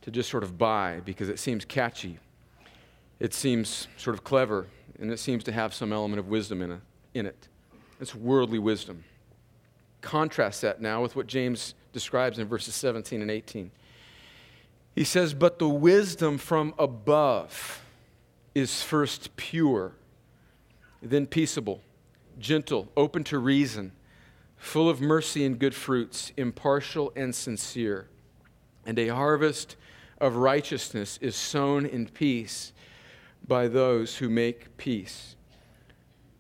to 0.03 0.11
just 0.11 0.31
sort 0.31 0.43
of 0.43 0.57
buy 0.57 1.01
because 1.05 1.29
it 1.29 1.39
seems 1.39 1.65
catchy. 1.65 2.19
It 3.19 3.35
seems 3.35 3.89
sort 3.97 4.15
of 4.15 4.23
clever, 4.23 4.67
and 4.99 5.11
it 5.11 5.19
seems 5.19 5.45
to 5.45 5.53
have 5.53 5.75
some 5.75 5.93
element 5.93 6.21
of 6.21 6.29
wisdom 6.29 6.63
in, 6.63 6.73
a, 6.73 6.81
in 7.15 7.27
it. 7.27 7.49
It's 8.01 8.15
worldly 8.15 8.59
wisdom. 8.59 9.05
Contrast 10.05 10.61
that 10.61 10.83
now 10.83 11.01
with 11.01 11.17
what 11.17 11.27
James 11.27 11.75
describes 11.95 12.39
in 12.39 12.47
verses 12.47 12.75
17 12.75 13.23
and 13.23 13.31
18. 13.31 13.71
He 14.95 15.03
says, 15.03 15.33
But 15.33 15.59
the 15.59 15.69
wisdom 15.69 16.37
from 16.37 16.75
above 16.79 17.83
is 18.55 18.83
first 18.83 19.35
pure, 19.37 19.93
then 21.01 21.27
peaceable 21.27 21.81
gentle, 22.39 22.89
open 22.97 23.25
to 23.25 23.39
reason, 23.39 23.93
full 24.57 24.91
of 24.91 25.01
mercy 25.01 25.45
and 25.47 25.59
good 25.59 25.75
fruits, 25.75 26.33
impartial 26.37 27.13
and 27.17 27.35
sincere. 27.35 28.09
And 28.85 28.99
a 28.99 29.09
harvest 29.09 29.77
of 30.19 30.37
righteousness 30.37 31.19
is 31.23 31.35
sown 31.35 31.87
in 31.87 32.09
peace 32.09 32.73
by 33.47 33.69
those 33.69 34.17
who 34.17 34.29
make 34.29 34.77
peace. 34.77 35.37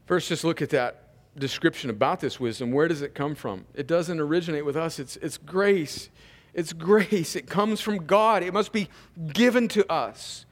First, 0.04 0.28
just 0.28 0.44
look 0.44 0.60
at 0.60 0.70
that 0.70 1.03
description 1.36 1.90
about 1.90 2.20
this 2.20 2.38
wisdom. 2.38 2.72
Where 2.72 2.88
does 2.88 3.02
it 3.02 3.14
come 3.14 3.34
from? 3.34 3.64
It 3.74 3.86
doesn't 3.86 4.20
originate 4.20 4.64
with 4.64 4.76
us, 4.76 4.98
it's, 4.98 5.16
it's 5.16 5.38
grace. 5.38 6.10
It's 6.54 6.72
grace. 6.72 7.34
It 7.34 7.48
comes 7.48 7.80
from 7.80 8.06
God. 8.06 8.42
It 8.44 8.54
must 8.54 8.72
be 8.72 8.88
given 9.32 9.66
to 9.68 9.90
us. 9.92 10.46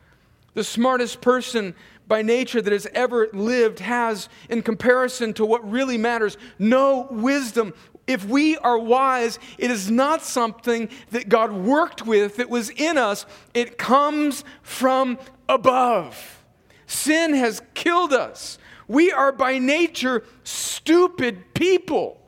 The 0.55 0.65
smartest 0.65 1.21
person 1.21 1.75
by 2.09 2.23
nature 2.23 2.61
that 2.61 2.73
has 2.73 2.87
ever 2.93 3.29
lived 3.33 3.79
has, 3.79 4.29
in 4.51 4.63
comparison 4.63 5.33
to 5.35 5.47
what 5.47 5.69
really 5.71 5.97
matters, 5.97 6.37
no 6.59 7.07
wisdom. 7.11 7.73
If 8.07 8.27
we 8.27 8.59
are 8.59 8.79
wise, 8.79 9.39
it 9.57 9.71
is 9.71 9.91
not 9.91 10.23
something 10.23 10.89
that 11.13 11.29
God 11.29 11.53
worked 11.53 12.05
with 12.05 12.37
that 12.37 12.51
was 12.51 12.69
in 12.71 12.99
us, 12.99 13.25
it 13.55 13.79
comes 13.79 14.45
from 14.63 15.19
above. 15.49 16.45
Sin 16.87 17.33
has 17.35 17.63
killed 17.75 18.13
us. 18.13 18.59
We 18.89 19.13
are 19.13 19.33
by 19.33 19.59
nature 19.59 20.25
stupid 20.45 21.55
people. 21.55 22.19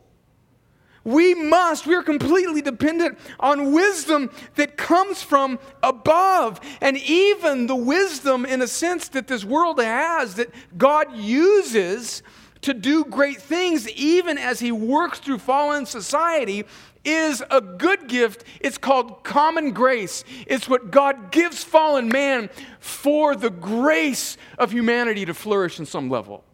We 1.05 1.35
must, 1.35 1.87
we 1.87 1.95
are 1.95 2.03
completely 2.03 2.63
dependent 2.63 3.19
on 3.39 3.73
wisdom 3.73 4.31
that 4.55 4.79
comes 4.79 5.23
from 5.23 5.59
above. 5.83 6.61
And 6.81 6.97
even 6.97 7.67
the 7.67 7.77
wisdom, 7.77 8.47
in 8.47 8.63
a 8.63 8.67
sense, 8.67 9.09
that 9.09 9.29
this 9.29 9.45
world 9.45 9.79
has, 9.81 10.37
that 10.37 10.49
God 10.79 11.15
uses 11.15 12.23
to 12.63 12.73
do 12.73 13.05
great 13.05 13.43
things, 13.43 13.89
even 13.91 14.39
as 14.39 14.61
He 14.61 14.73
works 14.73 15.19
through 15.19 15.39
fallen 15.39 15.85
society, 15.85 16.65
is 17.05 17.43
a 17.51 17.61
good 17.61 18.09
gift. 18.09 18.45
It's 18.61 18.79
called 18.79 19.25
common 19.25 19.73
grace. 19.73 20.25
It's 20.47 20.69
what 20.69 20.91
God 20.91 21.31
gives 21.31 21.63
fallen 21.63 22.09
man 22.09 22.51
for 22.81 23.37
the 23.37 23.51
grace 23.51 24.37
of 24.59 24.73
humanity 24.73 25.25
to 25.27 25.35
flourish 25.35 25.79
in 25.79 25.87
some 25.87 26.09
level. 26.09 26.45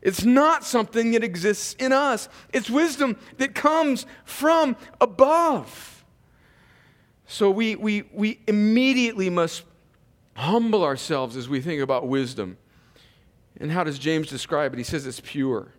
It's 0.00 0.24
not 0.24 0.64
something 0.64 1.12
that 1.12 1.22
exists 1.22 1.74
in 1.78 1.92
us, 1.92 2.28
it's 2.52 2.68
wisdom 2.68 3.16
that 3.38 3.54
comes 3.54 4.04
from 4.24 4.76
above. 5.00 6.04
So 7.26 7.50
we, 7.50 7.76
we, 7.76 8.02
we 8.12 8.40
immediately 8.46 9.30
must 9.30 9.62
humble 10.34 10.82
ourselves 10.82 11.36
as 11.36 11.48
we 11.48 11.60
think 11.60 11.80
about 11.80 12.08
wisdom. 12.08 12.58
And 13.60 13.70
how 13.70 13.84
does 13.84 13.98
James 13.98 14.28
describe 14.28 14.74
it? 14.74 14.78
He 14.78 14.82
says 14.82 15.06
it's 15.06 15.20
pure, 15.20 15.72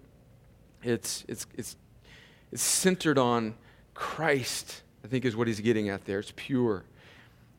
it's, 0.81 1.25
it's, 1.27 1.45
it's, 1.55 1.75
it's 2.51 2.63
centered 2.63 3.17
on 3.17 3.55
Christ, 3.93 4.81
I 5.03 5.07
think 5.07 5.25
is 5.25 5.35
what 5.35 5.47
he's 5.47 5.59
getting 5.59 5.89
at 5.89 6.05
there. 6.05 6.19
It's 6.19 6.33
pure, 6.35 6.83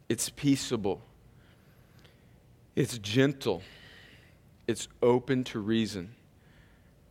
it's 0.09 0.29
peaceable, 0.31 1.01
it's 2.75 2.99
gentle, 2.99 3.63
it's 4.67 4.89
open 5.03 5.45
to 5.45 5.59
reason. 5.59 6.15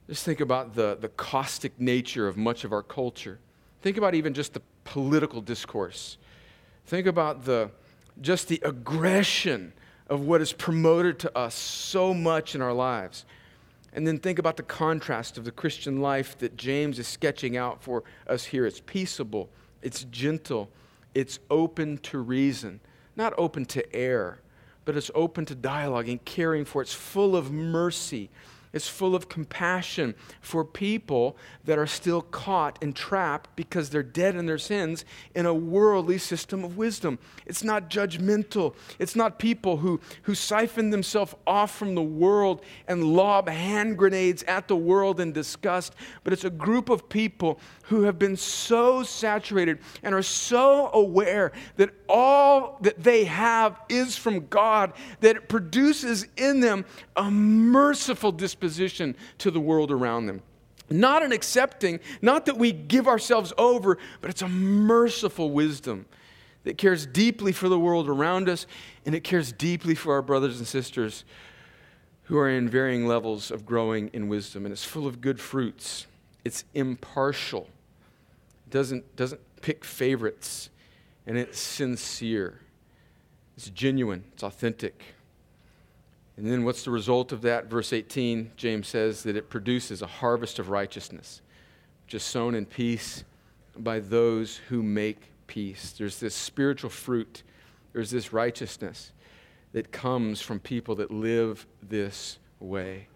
Just 0.10 0.26
think 0.26 0.42
about 0.42 0.76
the, 0.76 0.98
the 1.00 1.08
caustic 1.10 1.80
nature 1.80 2.28
of 2.28 2.36
much 2.36 2.66
of 2.66 2.74
our 2.74 2.84
culture. 2.84 3.40
Think 3.82 3.98
about 3.98 4.16
even 4.16 4.34
just 4.34 4.54
the 4.54 4.62
political 4.84 5.42
discourse. 5.42 6.18
Think 6.86 7.08
about 7.08 7.46
the, 7.46 7.72
just 8.22 8.48
the 8.50 8.60
aggression 8.64 9.74
of 10.08 10.22
what 10.22 10.42
is 10.42 10.52
promoted 10.52 11.20
to 11.20 11.38
us 11.38 11.56
so 11.56 12.14
much 12.14 12.56
in 12.56 12.62
our 12.62 12.74
lives. 12.74 13.26
And 13.94 14.08
then 14.08 14.18
think 14.18 14.40
about 14.40 14.58
the 14.58 14.64
contrast 14.64 15.38
of 15.38 15.46
the 15.46 15.52
Christian 15.52 16.02
life 16.02 16.38
that 16.40 16.58
James 16.58 16.98
is 16.98 17.08
sketching 17.08 17.56
out 17.56 17.84
for 17.84 18.04
us 18.28 18.46
here. 18.46 18.66
It's 18.66 18.82
peaceable, 18.82 19.50
it's 19.82 20.04
gentle, 20.06 20.70
it's 21.14 21.40
open 21.50 22.00
to 22.00 22.18
reason, 22.18 22.80
not 23.16 23.34
open 23.38 23.66
to 23.66 23.96
error, 23.96 24.40
but 24.86 24.98
it's 24.98 25.12
open 25.14 25.46
to 25.46 25.56
dialogue 25.56 26.10
and 26.10 26.24
caring 26.26 26.66
for. 26.66 26.82
It's 26.82 26.94
full 26.94 27.36
of 27.36 27.52
mercy 27.52 28.30
is 28.74 28.88
full 28.88 29.16
of 29.16 29.30
compassion 29.30 30.16
for 30.42 30.66
people 30.66 31.38
that 31.64 31.78
are 31.78 31.88
still 31.88 32.22
caught 32.22 32.78
and 32.82 32.96
trapped 32.96 33.56
because 33.56 33.90
they're 33.90 34.04
dead 34.04 34.36
in 34.36 34.48
their 34.48 34.58
sins 34.58 35.06
in 35.36 35.46
a 35.46 35.54
worldly 35.54 36.18
system 36.18 36.64
of 36.64 36.76
wisdom. 36.76 37.20
It's 37.46 37.64
not 37.64 37.90
judgmental. 37.90 38.76
It's 39.00 39.16
not 39.16 39.40
people 39.40 39.78
who, 39.78 40.02
who 40.24 40.36
siphon 40.36 40.90
themselves 40.90 41.36
off 41.46 41.76
from 41.76 41.96
the 41.96 42.02
world 42.02 42.62
and 42.88 43.04
lob 43.04 43.48
hand 43.48 43.98
grenades 43.98 44.44
at 44.44 44.68
the 44.68 44.76
world 44.76 45.20
in 45.20 45.32
disgust, 45.32 45.94
but 46.24 46.34
it's 46.34 46.44
a 46.44 46.50
group 46.50 46.90
of 46.90 47.08
people 47.10 47.60
who 47.84 48.04
have 48.04 48.18
been 48.18 48.38
so 48.38 49.04
saturated 49.04 49.80
and 50.04 50.16
are 50.16 50.24
so 50.24 50.90
aware 50.94 51.52
that 51.78 51.90
all 52.08 52.78
that 52.82 53.04
they 53.04 53.26
have 53.26 53.80
is 53.90 54.16
from 54.18 54.48
God, 54.48 54.94
that 55.20 55.36
it 55.36 55.50
produces 55.50 56.28
in 56.38 56.60
them 56.60 56.86
a 57.16 57.30
merciful 57.30 58.32
disposition 58.32 59.16
to 59.40 59.52
the 59.52 59.60
world 59.60 59.92
around 59.92 60.26
them. 60.26 60.42
Not 60.90 61.24
an 61.24 61.32
accepting, 61.32 62.00
not 62.22 62.46
that 62.46 62.58
we 62.58 62.72
give 62.72 63.08
ourselves 63.08 63.54
over, 63.58 63.98
but 64.22 64.30
it's 64.30 64.42
a 64.42 64.50
merciful 64.50 65.52
wisdom 65.52 66.06
that 66.64 66.78
cares 66.78 67.06
deeply 67.06 67.52
for 67.52 67.68
the 67.68 67.80
world 67.80 68.08
around 68.08 68.48
us 68.48 68.66
and 69.06 69.14
it 69.14 69.24
cares 69.24 69.52
deeply 69.52 69.96
for 69.96 70.14
our 70.14 70.22
brothers 70.22 70.60
and 70.60 70.68
sisters 70.68 71.26
who 72.24 72.38
are 72.38 72.50
in 72.50 72.70
varying 72.70 73.06
levels 73.06 73.52
of 73.52 73.66
growing 73.66 74.10
in 74.14 74.30
wisdom. 74.30 74.66
And 74.66 74.72
it's 74.72 74.86
full 74.86 75.08
of 75.08 75.20
good 75.20 75.40
fruits, 75.40 76.08
it's 76.44 76.66
impartial, 76.74 77.70
it 78.66 78.72
doesn't, 78.72 79.16
doesn't 79.16 79.42
pick 79.62 79.86
favorites, 79.86 80.70
and 81.26 81.38
it's 81.38 81.60
sincere. 81.60 82.60
It's 83.56 83.70
genuine, 83.70 84.24
it's 84.34 84.44
authentic. 84.44 85.04
And 86.38 86.48
then 86.48 86.66
what's 86.66 86.84
the 86.84 86.92
result 86.92 87.32
of 87.32 87.42
that? 87.44 87.68
Verse 87.68 87.94
18, 87.94 88.52
James 88.58 88.88
says 88.88 89.24
that 89.24 89.36
it 89.36 89.50
produces 89.50 90.02
a 90.02 90.08
harvest 90.08 90.58
of 90.58 90.70
righteousness, 90.70 91.42
which 92.06 92.16
is 92.16 92.24
sown 92.24 92.56
in 92.56 92.66
peace 92.66 93.24
by 93.78 94.00
those 94.00 94.58
who 94.70 94.82
make 94.82 95.30
peace. 95.48 95.94
There's 95.98 96.20
this 96.20 96.34
spiritual 96.34 96.90
fruit, 96.90 97.44
there's 97.94 98.10
this 98.10 98.34
righteousness 98.34 99.12
that 99.74 99.92
comes 99.92 100.42
from 100.42 100.60
people 100.60 100.96
that 100.96 101.12
live 101.12 101.66
this 101.82 102.40
way. 102.60 103.08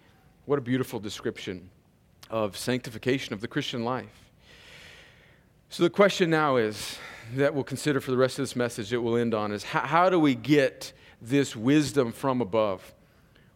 What 0.46 0.60
a 0.60 0.62
beautiful 0.62 1.00
description 1.00 1.70
of 2.30 2.58
sanctification 2.58 3.34
of 3.34 3.42
the 3.42 3.48
Christian 3.48 3.84
life. 3.84 4.30
So 5.70 5.84
the 5.84 5.90
question 5.90 6.30
now 6.30 6.56
is 6.56 6.98
that 7.36 7.54
we'll 7.54 7.64
consider 7.64 8.00
for 8.00 8.12
the 8.12 8.18
rest 8.18 8.40
of 8.40 8.44
this 8.44 8.56
message 8.56 8.90
that 8.90 9.02
we'll 9.02 9.18
end 9.18 9.34
on 9.34 9.52
is 9.52 9.64
how, 9.64 9.82
how 9.82 10.10
do 10.10 10.20
we 10.20 10.34
get 10.34 10.94
this 11.22 11.56
wisdom 11.56 12.12
from 12.12 12.42
above? 12.42 12.94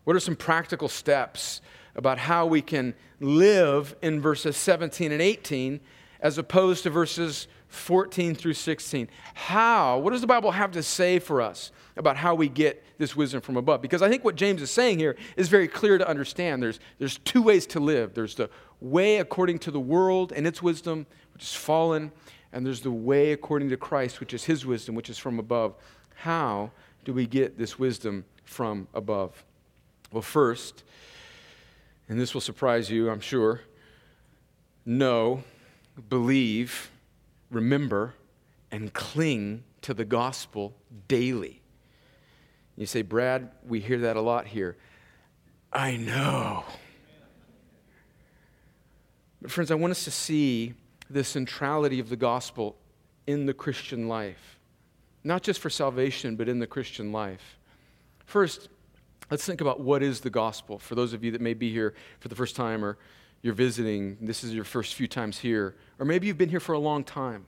What 0.03 0.15
are 0.15 0.19
some 0.19 0.35
practical 0.35 0.89
steps 0.89 1.61
about 1.95 2.17
how 2.17 2.45
we 2.45 2.61
can 2.61 2.93
live 3.19 3.95
in 4.01 4.19
verses 4.19 4.57
17 4.57 5.11
and 5.11 5.21
18 5.21 5.79
as 6.19 6.37
opposed 6.37 6.83
to 6.83 6.89
verses 6.89 7.47
14 7.71 8.35
through 8.35 8.53
16? 8.53 9.09
How? 9.33 9.97
What 9.97 10.11
does 10.11 10.21
the 10.21 10.27
Bible 10.27 10.51
have 10.51 10.71
to 10.73 10.83
say 10.83 11.19
for 11.19 11.41
us 11.41 11.71
about 11.95 12.17
how 12.17 12.35
we 12.35 12.49
get 12.49 12.83
this 12.97 13.15
wisdom 13.15 13.41
from 13.41 13.57
above? 13.57 13.81
Because 13.81 14.01
I 14.01 14.09
think 14.09 14.23
what 14.23 14.35
James 14.35 14.61
is 14.61 14.69
saying 14.69 14.99
here 14.99 15.15
is 15.37 15.47
very 15.47 15.67
clear 15.67 15.97
to 15.97 16.07
understand. 16.07 16.61
There's, 16.61 16.79
there's 16.99 17.17
two 17.19 17.41
ways 17.41 17.65
to 17.67 17.79
live 17.79 18.13
there's 18.13 18.35
the 18.35 18.49
way 18.81 19.17
according 19.17 19.59
to 19.59 19.71
the 19.71 19.79
world 19.79 20.33
and 20.33 20.45
its 20.45 20.61
wisdom, 20.61 21.05
which 21.33 21.43
is 21.43 21.53
fallen, 21.53 22.11
and 22.51 22.65
there's 22.65 22.81
the 22.81 22.91
way 22.91 23.31
according 23.31 23.69
to 23.69 23.77
Christ, 23.77 24.19
which 24.19 24.33
is 24.33 24.43
his 24.43 24.65
wisdom, 24.65 24.93
which 24.93 25.09
is 25.09 25.17
from 25.17 25.39
above. 25.39 25.75
How 26.15 26.71
do 27.05 27.13
we 27.13 27.25
get 27.25 27.57
this 27.57 27.79
wisdom 27.79 28.25
from 28.43 28.87
above? 28.93 29.43
Well, 30.11 30.21
first, 30.21 30.83
and 32.09 32.19
this 32.19 32.33
will 32.33 32.41
surprise 32.41 32.89
you, 32.89 33.09
I'm 33.09 33.21
sure, 33.21 33.61
know, 34.85 35.43
believe, 36.09 36.90
remember, 37.51 38.15
and 38.71 38.93
cling 38.93 39.63
to 39.81 39.93
the 39.93 40.05
gospel 40.05 40.73
daily. 41.07 41.61
You 42.77 42.85
say, 42.85 43.01
Brad, 43.01 43.51
we 43.67 43.79
hear 43.79 43.99
that 43.99 44.15
a 44.15 44.21
lot 44.21 44.47
here. 44.47 44.77
I 45.71 45.97
know. 45.97 46.63
But, 49.41 49.51
friends, 49.51 49.71
I 49.71 49.75
want 49.75 49.91
us 49.91 50.03
to 50.05 50.11
see 50.11 50.73
the 51.09 51.23
centrality 51.23 51.99
of 51.99 52.09
the 52.09 52.15
gospel 52.15 52.77
in 53.27 53.45
the 53.45 53.53
Christian 53.53 54.07
life, 54.07 54.59
not 55.23 55.43
just 55.43 55.59
for 55.59 55.69
salvation, 55.69 56.35
but 56.35 56.47
in 56.47 56.59
the 56.59 56.67
Christian 56.67 57.11
life. 57.11 57.57
First, 58.25 58.69
let's 59.29 59.45
think 59.45 59.61
about 59.61 59.81
what 59.81 60.01
is 60.01 60.21
the 60.21 60.29
gospel. 60.29 60.79
For 60.79 60.95
those 60.95 61.13
of 61.13 61.23
you 61.23 61.31
that 61.31 61.41
may 61.41 61.53
be 61.53 61.71
here 61.71 61.93
for 62.19 62.29
the 62.29 62.35
first 62.35 62.55
time 62.55 62.83
or 62.83 62.97
you're 63.41 63.53
visiting, 63.53 64.17
this 64.21 64.43
is 64.43 64.53
your 64.53 64.63
first 64.63 64.93
few 64.93 65.07
times 65.07 65.39
here, 65.39 65.75
or 65.99 66.05
maybe 66.05 66.27
you've 66.27 66.37
been 66.37 66.49
here 66.49 66.59
for 66.59 66.73
a 66.73 66.79
long 66.79 67.03
time. 67.03 67.45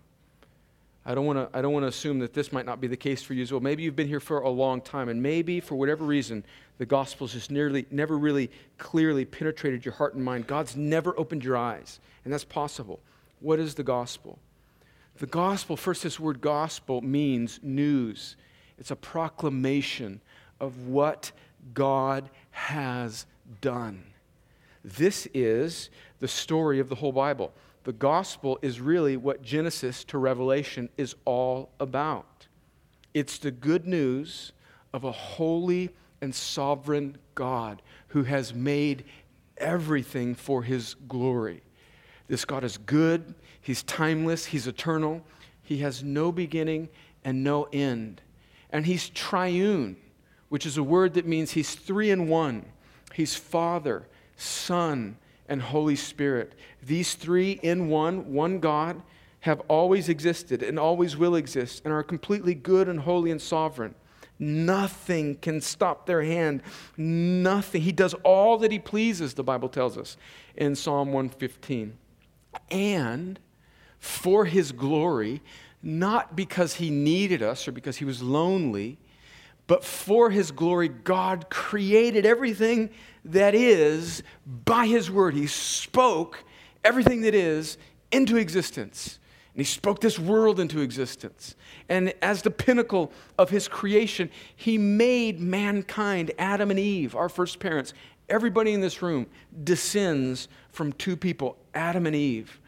I 1.06 1.14
don't 1.16 1.26
want 1.26 1.52
to 1.52 1.58
I 1.58 1.62
don't 1.62 1.74
want 1.74 1.84
to 1.84 1.90
assume 1.90 2.20
that 2.20 2.34
this 2.34 2.54
might 2.54 2.66
not 2.66 2.80
be 2.80 2.88
the 2.88 2.98
case 2.98 3.22
for 3.22 3.34
you 3.34 3.44
as 3.44 3.52
well. 3.52 3.60
Maybe 3.60 3.84
you've 3.84 3.96
been 3.96 4.08
here 4.08 4.22
for 4.22 4.40
a 4.40 4.50
long 4.50 4.80
time 4.80 5.10
and 5.10 5.22
maybe 5.22 5.60
for 5.60 5.76
whatever 5.76 6.06
reason 6.06 6.46
the 6.78 6.86
gospel's 6.86 7.34
just 7.34 7.52
nearly 7.52 7.86
never 7.92 8.18
really 8.18 8.50
clearly 8.78 9.26
penetrated 9.26 9.84
your 9.84 9.94
heart 9.94 10.16
and 10.16 10.24
mind. 10.24 10.48
God's 10.48 10.78
never 10.78 11.18
opened 11.20 11.44
your 11.44 11.58
eyes, 11.58 12.00
and 12.24 12.34
that's 12.34 12.46
possible. 12.46 13.02
What 13.42 13.60
is 13.60 13.76
the 13.76 13.84
gospel? 13.84 14.40
The 15.18 15.28
gospel, 15.28 15.76
first 15.78 16.04
this 16.04 16.20
word 16.20 16.42
gospel 16.42 17.02
means 17.02 17.60
news. 17.62 18.38
It's 18.80 18.92
a 18.92 18.96
proclamation 18.96 20.22
of 20.60 20.88
what 20.88 21.32
God 21.74 22.30
has 22.52 23.26
done. 23.62 24.04
This 24.84 25.28
is 25.34 25.90
the 26.20 26.28
story 26.28 26.80
of 26.80 26.90
the 26.90 26.96
whole 26.96 27.12
Bible. 27.12 27.54
The 27.84 27.94
gospel 27.94 28.60
is 28.62 28.80
really 28.80 29.18
what 29.18 29.42
Genesis 29.42 30.04
to 30.06 30.18
Revelation 30.18 30.90
is 30.98 31.16
all 31.26 31.70
about. 31.80 32.48
It's 33.14 33.38
the 33.38 33.52
good 33.52 33.88
news 33.88 34.54
of 34.94 35.04
a 35.04 35.12
holy 35.12 35.90
and 36.22 36.34
sovereign 36.34 37.18
God 37.36 37.82
who 38.10 38.24
has 38.24 38.54
made 38.54 39.06
everything 39.58 40.36
for 40.36 40.64
his 40.64 40.96
glory. 41.08 41.62
This 42.28 42.46
God 42.46 42.64
is 42.64 42.78
good, 42.78 43.36
he's 43.62 43.84
timeless, 43.84 44.46
he's 44.46 44.68
eternal, 44.68 45.22
he 45.62 45.80
has 45.80 46.04
no 46.04 46.32
beginning 46.32 46.90
and 47.24 47.44
no 47.44 47.68
end. 47.72 48.22
And 48.72 48.86
he's 48.86 49.10
triune 49.10 49.98
which 50.54 50.68
is 50.68 50.78
a 50.78 50.84
word 50.84 51.16
that 51.16 51.26
means 51.26 51.50
he's 51.50 51.74
three 51.74 52.12
in 52.12 52.28
one. 52.28 52.64
He's 53.12 53.36
Father, 53.36 54.06
Son, 54.44 55.18
and 55.48 55.62
Holy 55.62 55.96
Spirit. 55.96 56.54
These 56.82 57.16
three 57.16 57.60
in 57.64 57.90
one, 57.90 58.34
one 58.34 58.60
God, 58.60 59.02
have 59.42 59.62
always 59.68 60.08
existed 60.08 60.64
and 60.64 60.80
always 60.80 61.18
will 61.18 61.36
exist 61.36 61.82
and 61.84 61.94
are 61.94 62.04
completely 62.04 62.54
good 62.54 62.88
and 62.88 63.02
holy 63.02 63.30
and 63.30 63.42
sovereign. 63.42 63.94
Nothing 64.40 65.36
can 65.36 65.62
stop 65.62 66.06
their 66.06 66.24
hand. 66.24 66.62
Nothing. 66.98 67.82
He 67.82 67.92
does 67.92 68.14
all 68.24 68.58
that 68.60 68.72
he 68.72 68.80
pleases, 68.80 69.34
the 69.34 69.44
Bible 69.44 69.70
tells 69.70 69.98
us 69.98 70.18
in 70.56 70.76
Psalm 70.76 71.10
115. 71.10 71.98
And 72.72 73.40
for 74.00 74.46
his 74.46 74.72
glory, 74.72 75.42
not 75.82 76.36
because 76.36 76.76
he 76.76 76.90
needed 76.90 77.42
us 77.42 77.68
or 77.68 77.72
because 77.72 77.98
he 77.98 78.06
was 78.06 78.22
lonely, 78.22 78.98
but 79.68 79.84
for 79.84 80.30
his 80.30 80.52
glory, 80.52 80.90
God 80.90 81.50
created 81.50 82.26
everything 82.26 82.90
that 83.26 83.56
is 83.56 84.24
by 84.46 84.86
his 84.88 85.10
word. 85.10 85.34
He 85.34 85.48
spoke 85.48 86.44
everything 86.84 87.22
that 87.22 87.34
is 87.34 87.78
into 88.12 88.38
existence. 88.38 89.20
And 89.54 89.60
he 89.60 89.66
spoke 89.66 90.02
this 90.02 90.18
world 90.18 90.60
into 90.60 90.82
existence. 90.82 91.56
And 91.88 92.14
as 92.22 92.42
the 92.42 92.52
pinnacle 92.52 93.12
of 93.38 93.52
his 93.52 93.68
creation, 93.68 94.30
he 94.56 94.78
made 94.78 95.40
mankind, 95.40 96.32
Adam 96.40 96.72
and 96.72 96.80
Eve, 96.80 97.16
our 97.16 97.30
first 97.30 97.60
parents. 97.60 97.94
Everybody 98.30 98.74
in 98.74 98.82
this 98.82 99.02
room 99.02 99.28
descends 99.64 100.48
from 100.72 100.92
two 100.94 101.16
people, 101.16 101.58
Adam 101.74 102.08
and 102.08 102.16
Eve. 102.16 102.60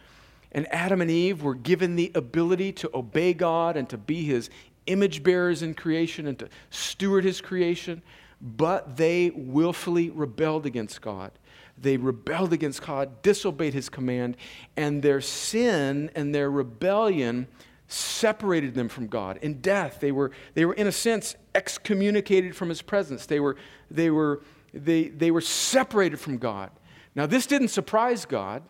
And 0.51 0.71
Adam 0.71 1.01
and 1.01 1.09
Eve 1.09 1.41
were 1.41 1.55
given 1.55 1.95
the 1.95 2.11
ability 2.13 2.71
to 2.73 2.89
obey 2.93 3.33
God 3.33 3.75
and 3.75 3.89
to 3.89 3.97
be 3.97 4.23
his 4.23 4.49
image 4.87 5.23
bearers 5.23 5.61
in 5.61 5.73
creation 5.73 6.27
and 6.27 6.37
to 6.39 6.49
steward 6.69 7.23
his 7.23 7.41
creation, 7.41 8.01
but 8.41 8.97
they 8.97 9.31
willfully 9.35 10.09
rebelled 10.09 10.65
against 10.65 11.01
God. 11.01 11.31
They 11.77 11.97
rebelled 11.97 12.53
against 12.53 12.85
God, 12.85 13.21
disobeyed 13.21 13.73
his 13.73 13.89
command, 13.89 14.37
and 14.77 15.01
their 15.01 15.21
sin 15.21 16.09
and 16.15 16.33
their 16.33 16.49
rebellion 16.49 17.47
separated 17.87 18.73
them 18.73 18.89
from 18.89 19.07
God. 19.07 19.37
In 19.41 19.61
death, 19.61 19.99
they 19.99 20.11
were, 20.11 20.31
they 20.53 20.65
were 20.65 20.73
in 20.73 20.87
a 20.87 20.91
sense, 20.91 21.35
excommunicated 21.53 22.55
from 22.55 22.69
his 22.69 22.81
presence. 22.81 23.25
They 23.25 23.39
were, 23.39 23.57
they, 23.91 24.09
were, 24.09 24.41
they, 24.73 25.09
they 25.09 25.31
were 25.31 25.41
separated 25.41 26.19
from 26.19 26.37
God. 26.37 26.71
Now, 27.13 27.25
this 27.25 27.45
didn't 27.45 27.69
surprise 27.69 28.25
God. 28.25 28.63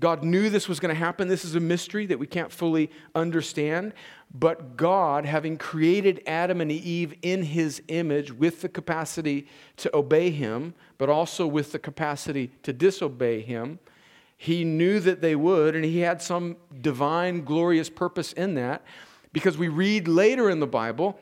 God 0.00 0.24
knew 0.24 0.48
this 0.48 0.68
was 0.68 0.80
going 0.80 0.94
to 0.94 0.98
happen. 0.98 1.28
This 1.28 1.44
is 1.44 1.54
a 1.54 1.60
mystery 1.60 2.06
that 2.06 2.18
we 2.18 2.26
can't 2.26 2.50
fully 2.50 2.90
understand. 3.14 3.92
But 4.32 4.76
God, 4.76 5.26
having 5.26 5.58
created 5.58 6.22
Adam 6.26 6.60
and 6.60 6.72
Eve 6.72 7.14
in 7.22 7.42
his 7.42 7.82
image 7.88 8.32
with 8.32 8.62
the 8.62 8.68
capacity 8.68 9.46
to 9.76 9.94
obey 9.94 10.30
him, 10.30 10.74
but 10.96 11.10
also 11.10 11.46
with 11.46 11.72
the 11.72 11.78
capacity 11.78 12.50
to 12.62 12.72
disobey 12.72 13.42
him, 13.42 13.78
he 14.36 14.64
knew 14.64 15.00
that 15.00 15.20
they 15.20 15.36
would, 15.36 15.76
and 15.76 15.84
he 15.84 16.00
had 16.00 16.22
some 16.22 16.56
divine, 16.80 17.44
glorious 17.44 17.90
purpose 17.90 18.32
in 18.32 18.54
that. 18.54 18.82
Because 19.34 19.58
we 19.58 19.68
read 19.68 20.08
later 20.08 20.48
in 20.48 20.60
the 20.60 20.66
Bible 20.66 21.20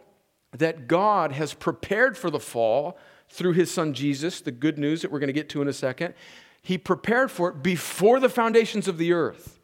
that 0.53 0.87
God 0.87 1.33
has 1.33 1.53
prepared 1.53 2.17
for 2.17 2.31
the 2.31 2.41
fall 2.41 2.97
through 3.29 3.53
his 3.53 3.71
son 3.71 3.93
Jesus, 3.93 4.41
the 4.41 4.53
good 4.53 4.79
news 4.79 5.03
that 5.03 5.11
we're 5.11 5.19
going 5.19 5.27
to 5.29 5.33
get 5.33 5.49
to 5.51 5.61
in 5.61 5.69
a 5.69 5.73
second. 5.73 6.15
He 6.63 6.79
prepared 6.79 7.31
for 7.31 7.51
it 7.51 7.63
before 7.63 8.21
the 8.21 8.29
foundations 8.29 8.89
of 8.89 8.99
the 8.99 9.13
earth. 9.13 9.59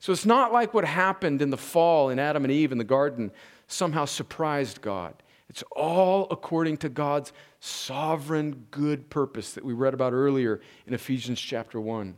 So 0.00 0.12
it's 0.12 0.26
not 0.26 0.52
like 0.52 0.74
what 0.74 0.84
happened 0.84 1.42
in 1.42 1.50
the 1.50 1.56
fall 1.56 2.08
in 2.08 2.18
Adam 2.18 2.44
and 2.44 2.52
Eve 2.52 2.72
in 2.72 2.78
the 2.78 2.84
garden 2.84 3.32
somehow 3.66 4.04
surprised 4.04 4.80
God. 4.80 5.14
It's 5.48 5.64
all 5.72 6.26
according 6.30 6.76
to 6.78 6.88
God's 6.88 7.32
sovereign 7.60 8.66
good 8.70 9.10
purpose 9.10 9.52
that 9.52 9.64
we 9.64 9.72
read 9.72 9.94
about 9.94 10.12
earlier 10.12 10.60
in 10.86 10.94
Ephesians 10.94 11.40
chapter 11.40 11.80
1. 11.80 12.16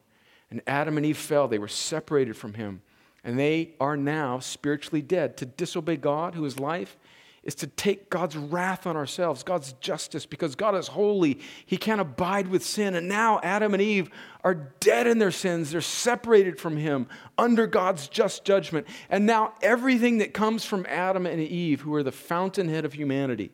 And 0.50 0.62
Adam 0.66 0.96
and 0.96 1.06
Eve 1.06 1.16
fell, 1.16 1.46
they 1.46 1.58
were 1.58 1.68
separated 1.68 2.36
from 2.36 2.54
Him, 2.54 2.82
and 3.22 3.38
they 3.38 3.74
are 3.78 3.96
now 3.96 4.40
spiritually 4.40 5.02
dead. 5.02 5.36
To 5.36 5.46
disobey 5.46 5.96
God, 5.96 6.34
who 6.34 6.44
is 6.44 6.58
life, 6.58 6.96
is 7.42 7.54
to 7.54 7.66
take 7.66 8.10
God's 8.10 8.36
wrath 8.36 8.86
on 8.86 8.96
ourselves, 8.96 9.42
God's 9.42 9.72
justice, 9.74 10.26
because 10.26 10.54
God 10.54 10.74
is 10.74 10.88
holy. 10.88 11.40
He 11.64 11.78
can't 11.78 12.00
abide 12.00 12.48
with 12.48 12.64
sin. 12.64 12.94
And 12.94 13.08
now 13.08 13.40
Adam 13.42 13.72
and 13.72 13.82
Eve 13.82 14.10
are 14.44 14.54
dead 14.54 15.06
in 15.06 15.18
their 15.18 15.30
sins. 15.30 15.70
They're 15.70 15.80
separated 15.80 16.60
from 16.60 16.76
Him 16.76 17.06
under 17.38 17.66
God's 17.66 18.08
just 18.08 18.44
judgment. 18.44 18.86
And 19.08 19.24
now 19.24 19.54
everything 19.62 20.18
that 20.18 20.34
comes 20.34 20.66
from 20.66 20.84
Adam 20.88 21.24
and 21.24 21.40
Eve, 21.40 21.80
who 21.80 21.94
are 21.94 22.02
the 22.02 22.12
fountainhead 22.12 22.84
of 22.84 22.92
humanity, 22.92 23.52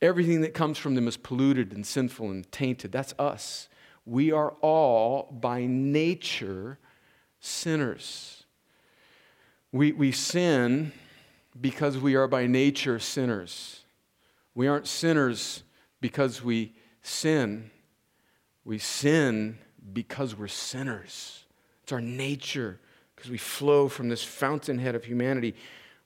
everything 0.00 0.42
that 0.42 0.54
comes 0.54 0.78
from 0.78 0.94
them 0.94 1.08
is 1.08 1.16
polluted 1.16 1.72
and 1.72 1.84
sinful 1.84 2.30
and 2.30 2.50
tainted. 2.52 2.92
That's 2.92 3.14
us. 3.18 3.68
We 4.04 4.30
are 4.30 4.50
all 4.60 5.24
by 5.32 5.66
nature 5.66 6.78
sinners. 7.40 8.44
We, 9.72 9.90
we 9.90 10.12
sin 10.12 10.92
because 11.60 11.98
we 11.98 12.14
are 12.14 12.28
by 12.28 12.46
nature 12.46 12.98
sinners. 12.98 13.84
We 14.54 14.68
aren't 14.68 14.86
sinners 14.86 15.62
because 16.00 16.42
we 16.42 16.74
sin. 17.02 17.70
We 18.64 18.78
sin 18.78 19.58
because 19.92 20.36
we're 20.36 20.48
sinners. 20.48 21.44
It's 21.82 21.92
our 21.92 22.00
nature 22.00 22.80
because 23.14 23.30
we 23.30 23.38
flow 23.38 23.88
from 23.88 24.08
this 24.08 24.24
fountainhead 24.24 24.94
of 24.94 25.04
humanity, 25.04 25.54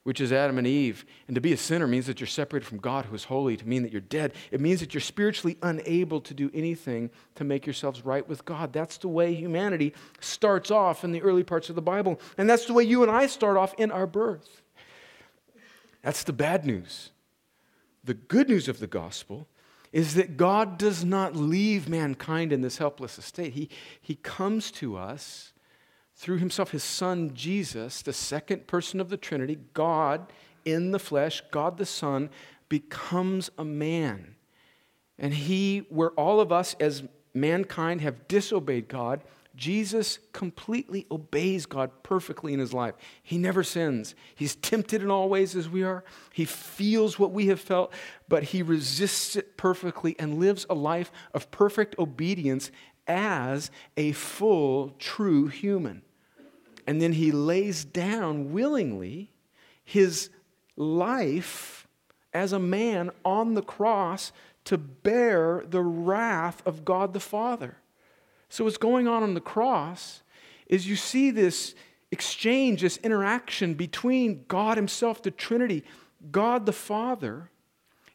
which 0.02 0.20
is 0.20 0.32
Adam 0.32 0.58
and 0.58 0.66
Eve. 0.66 1.04
And 1.26 1.34
to 1.34 1.40
be 1.40 1.52
a 1.52 1.56
sinner 1.56 1.86
means 1.86 2.06
that 2.06 2.20
you're 2.20 2.26
separated 2.26 2.66
from 2.66 2.78
God, 2.78 3.06
who 3.06 3.14
is 3.14 3.24
holy, 3.24 3.56
to 3.56 3.66
mean 3.66 3.82
that 3.82 3.92
you're 3.92 4.00
dead. 4.00 4.32
It 4.50 4.60
means 4.60 4.80
that 4.80 4.94
you're 4.94 5.00
spiritually 5.00 5.56
unable 5.62 6.20
to 6.22 6.34
do 6.34 6.50
anything 6.52 7.10
to 7.36 7.44
make 7.44 7.66
yourselves 7.66 8.04
right 8.04 8.26
with 8.28 8.44
God. 8.44 8.72
That's 8.72 8.98
the 8.98 9.08
way 9.08 9.34
humanity 9.34 9.94
starts 10.20 10.70
off 10.70 11.04
in 11.04 11.12
the 11.12 11.22
early 11.22 11.44
parts 11.44 11.68
of 11.68 11.74
the 11.74 11.82
Bible. 11.82 12.20
And 12.38 12.48
that's 12.48 12.66
the 12.66 12.74
way 12.74 12.84
you 12.84 13.02
and 13.02 13.10
I 13.10 13.26
start 13.26 13.56
off 13.56 13.74
in 13.78 13.90
our 13.90 14.06
birth. 14.06 14.62
That's 16.02 16.24
the 16.24 16.32
bad 16.32 16.64
news. 16.64 17.10
The 18.02 18.14
good 18.14 18.48
news 18.48 18.68
of 18.68 18.80
the 18.80 18.86
gospel 18.86 19.46
is 19.92 20.14
that 20.14 20.36
God 20.36 20.78
does 20.78 21.04
not 21.04 21.34
leave 21.34 21.88
mankind 21.88 22.52
in 22.52 22.62
this 22.62 22.78
helpless 22.78 23.12
state. 23.24 23.52
He, 23.54 23.68
he 24.00 24.14
comes 24.14 24.70
to 24.72 24.96
us 24.96 25.52
through 26.14 26.38
himself, 26.38 26.70
his 26.70 26.84
son 26.84 27.32
Jesus, 27.34 28.02
the 28.02 28.12
second 28.12 28.66
person 28.66 29.00
of 29.00 29.08
the 29.08 29.16
Trinity, 29.16 29.58
God 29.74 30.32
in 30.64 30.90
the 30.90 30.98
flesh, 30.98 31.42
God 31.50 31.78
the 31.78 31.86
Son, 31.86 32.30
becomes 32.68 33.50
a 33.58 33.64
man. 33.64 34.36
And 35.18 35.34
he, 35.34 35.86
where 35.88 36.10
all 36.10 36.40
of 36.40 36.52
us 36.52 36.76
as 36.80 37.02
mankind 37.34 38.00
have 38.00 38.28
disobeyed 38.28 38.88
God, 38.88 39.22
Jesus 39.60 40.18
completely 40.32 41.06
obeys 41.10 41.66
God 41.66 41.90
perfectly 42.02 42.54
in 42.54 42.58
his 42.58 42.72
life. 42.72 42.94
He 43.22 43.36
never 43.36 43.62
sins. 43.62 44.14
He's 44.34 44.56
tempted 44.56 45.02
in 45.02 45.10
all 45.10 45.28
ways 45.28 45.54
as 45.54 45.68
we 45.68 45.82
are. 45.82 46.02
He 46.32 46.46
feels 46.46 47.18
what 47.18 47.32
we 47.32 47.48
have 47.48 47.60
felt, 47.60 47.92
but 48.26 48.42
he 48.42 48.62
resists 48.62 49.36
it 49.36 49.58
perfectly 49.58 50.16
and 50.18 50.38
lives 50.38 50.64
a 50.70 50.74
life 50.74 51.12
of 51.34 51.50
perfect 51.50 51.94
obedience 51.98 52.70
as 53.06 53.70
a 53.98 54.12
full, 54.12 54.94
true 54.98 55.48
human. 55.48 56.00
And 56.86 57.02
then 57.02 57.12
he 57.12 57.30
lays 57.30 57.84
down 57.84 58.54
willingly 58.54 59.30
his 59.84 60.30
life 60.74 61.86
as 62.32 62.54
a 62.54 62.58
man 62.58 63.10
on 63.26 63.52
the 63.52 63.62
cross 63.62 64.32
to 64.64 64.78
bear 64.78 65.66
the 65.68 65.82
wrath 65.82 66.62
of 66.64 66.82
God 66.82 67.12
the 67.12 67.20
Father. 67.20 67.76
So, 68.50 68.64
what's 68.64 68.76
going 68.76 69.08
on 69.08 69.22
on 69.22 69.34
the 69.34 69.40
cross 69.40 70.22
is 70.66 70.86
you 70.86 70.96
see 70.96 71.30
this 71.30 71.74
exchange, 72.12 72.82
this 72.82 72.98
interaction 72.98 73.74
between 73.74 74.44
God 74.48 74.76
Himself, 74.76 75.22
the 75.22 75.30
Trinity. 75.30 75.84
God 76.30 76.66
the 76.66 76.72
Father 76.72 77.50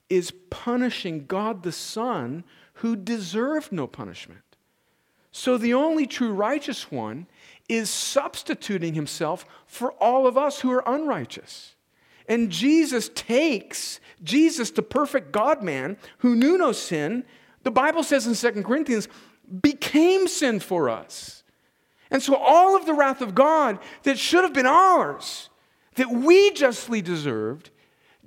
is 0.10 0.32
punishing 0.52 1.26
God 1.26 1.64
the 1.64 1.72
Son 1.72 2.44
who 2.76 2.96
deserved 2.96 3.72
no 3.72 3.88
punishment. 3.88 4.42
So, 5.32 5.58
the 5.58 5.74
only 5.74 6.06
true 6.06 6.34
righteous 6.34 6.92
one 6.92 7.28
is 7.68 7.90
substituting 7.90 8.94
Himself 8.94 9.46
for 9.66 9.94
all 9.94 10.28
of 10.28 10.38
us 10.38 10.60
who 10.60 10.72
are 10.72 10.84
unrighteous. 10.86 11.76
And 12.28 12.52
Jesus 12.52 13.10
takes 13.14 14.00
Jesus, 14.24 14.72
the 14.72 14.82
perfect 14.82 15.32
God 15.32 15.64
man 15.64 15.98
who 16.20 16.36
knew 16.36 16.58
no 16.58 16.72
sin. 16.72 17.24
The 17.64 17.72
Bible 17.72 18.04
says 18.04 18.28
in 18.28 18.54
2 18.54 18.64
Corinthians, 18.64 19.08
became 19.62 20.28
sin 20.28 20.60
for 20.60 20.90
us. 20.90 21.44
And 22.12 22.22
so 22.22 22.36
all 22.36 22.76
of 22.76 22.86
the 22.86 22.94
wrath 22.94 23.22
of 23.22 23.36
God 23.36 23.80
that 24.04 24.18
should 24.18 24.44
have 24.44 24.54
been 24.54 24.66
ours, 24.66 25.50
that 25.96 26.10
we 26.10 26.52
justly 26.52 27.02
deserved, 27.02 27.72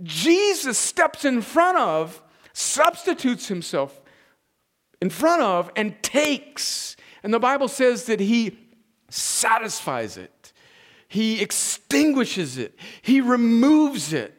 Jesus 0.03 0.79
steps 0.79 1.25
in 1.25 1.43
front 1.43 1.79
of, 1.79 2.23
substitutes 2.53 3.49
himself 3.49 4.01
in 5.01 5.11
front 5.11 5.43
of, 5.43 5.71
and 5.77 6.01
takes. 6.03 6.97
And 7.23 7.33
the 7.33 7.39
Bible 7.39 7.69
says 7.69 8.05
that 8.05 8.21
he 8.21 8.59
satisfies 9.09 10.17
it, 10.17 10.53
he 11.09 11.41
extinguishes 11.41 12.59
it, 12.59 12.75
he 13.03 13.21
removes 13.21 14.13
it. 14.13 14.35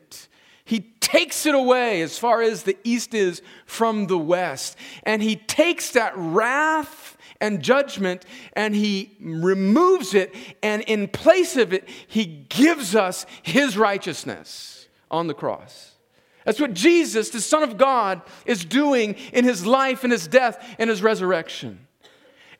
He 0.69 0.81
takes 0.99 1.47
it 1.47 1.55
away 1.55 2.03
as 2.03 2.19
far 2.19 2.43
as 2.43 2.61
the 2.61 2.77
east 2.83 3.15
is 3.15 3.41
from 3.65 4.05
the 4.05 4.19
west. 4.19 4.77
And 5.01 5.19
he 5.23 5.35
takes 5.35 5.89
that 5.93 6.13
wrath 6.15 7.17
and 7.41 7.63
judgment 7.63 8.23
and 8.53 8.75
he 8.75 9.17
removes 9.19 10.13
it. 10.13 10.35
And 10.61 10.83
in 10.83 11.07
place 11.07 11.57
of 11.57 11.73
it, 11.73 11.89
he 12.07 12.45
gives 12.49 12.93
us 12.93 13.25
his 13.41 13.79
righteousness 13.79 14.87
on 15.09 15.25
the 15.25 15.33
cross. 15.33 15.95
That's 16.45 16.59
what 16.59 16.75
Jesus, 16.75 17.31
the 17.31 17.41
Son 17.41 17.63
of 17.63 17.79
God, 17.79 18.21
is 18.45 18.63
doing 18.63 19.15
in 19.33 19.45
his 19.45 19.65
life 19.65 20.03
and 20.03 20.13
his 20.13 20.27
death 20.27 20.63
and 20.77 20.87
his 20.87 21.01
resurrection. 21.01 21.87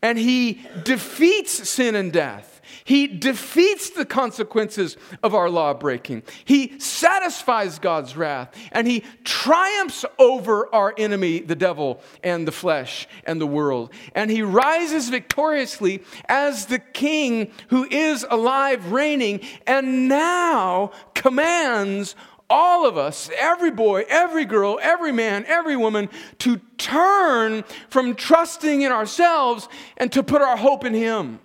And 0.01 0.17
he 0.17 0.61
defeats 0.83 1.69
sin 1.69 1.93
and 1.93 2.11
death. 2.11 2.58
He 2.83 3.07
defeats 3.07 3.89
the 3.89 4.05
consequences 4.05 4.97
of 5.23 5.33
our 5.33 5.49
law 5.49 5.73
breaking. 5.73 6.23
He 6.45 6.79
satisfies 6.79 7.79
God's 7.79 8.15
wrath 8.15 8.55
and 8.71 8.87
he 8.87 9.03
triumphs 9.23 10.05
over 10.17 10.73
our 10.73 10.93
enemy, 10.97 11.39
the 11.39 11.55
devil, 11.55 12.01
and 12.23 12.47
the 12.47 12.51
flesh 12.51 13.07
and 13.25 13.39
the 13.39 13.47
world. 13.47 13.91
And 14.15 14.31
he 14.31 14.41
rises 14.41 15.09
victoriously 15.09 16.03
as 16.27 16.67
the 16.67 16.79
king 16.79 17.51
who 17.69 17.85
is 17.89 18.25
alive, 18.29 18.91
reigning, 18.91 19.41
and 19.67 20.07
now 20.07 20.91
commands 21.13 22.15
all 22.49 22.87
of 22.87 22.97
us, 22.97 23.29
every 23.37 23.69
boy, 23.69 24.05
every 24.09 24.45
girl, 24.45 24.79
every 24.81 25.11
man, 25.11 25.45
every 25.47 25.77
woman, 25.77 26.09
to 26.39 26.57
turn 26.77 27.63
from 27.89 28.15
trusting 28.15 28.81
in 28.81 28.91
ourselves 28.91 29.69
and 29.97 30.11
to 30.11 30.23
put 30.23 30.41
our 30.41 30.57
hope 30.57 30.83
in 30.83 30.93
Him. 30.93 31.39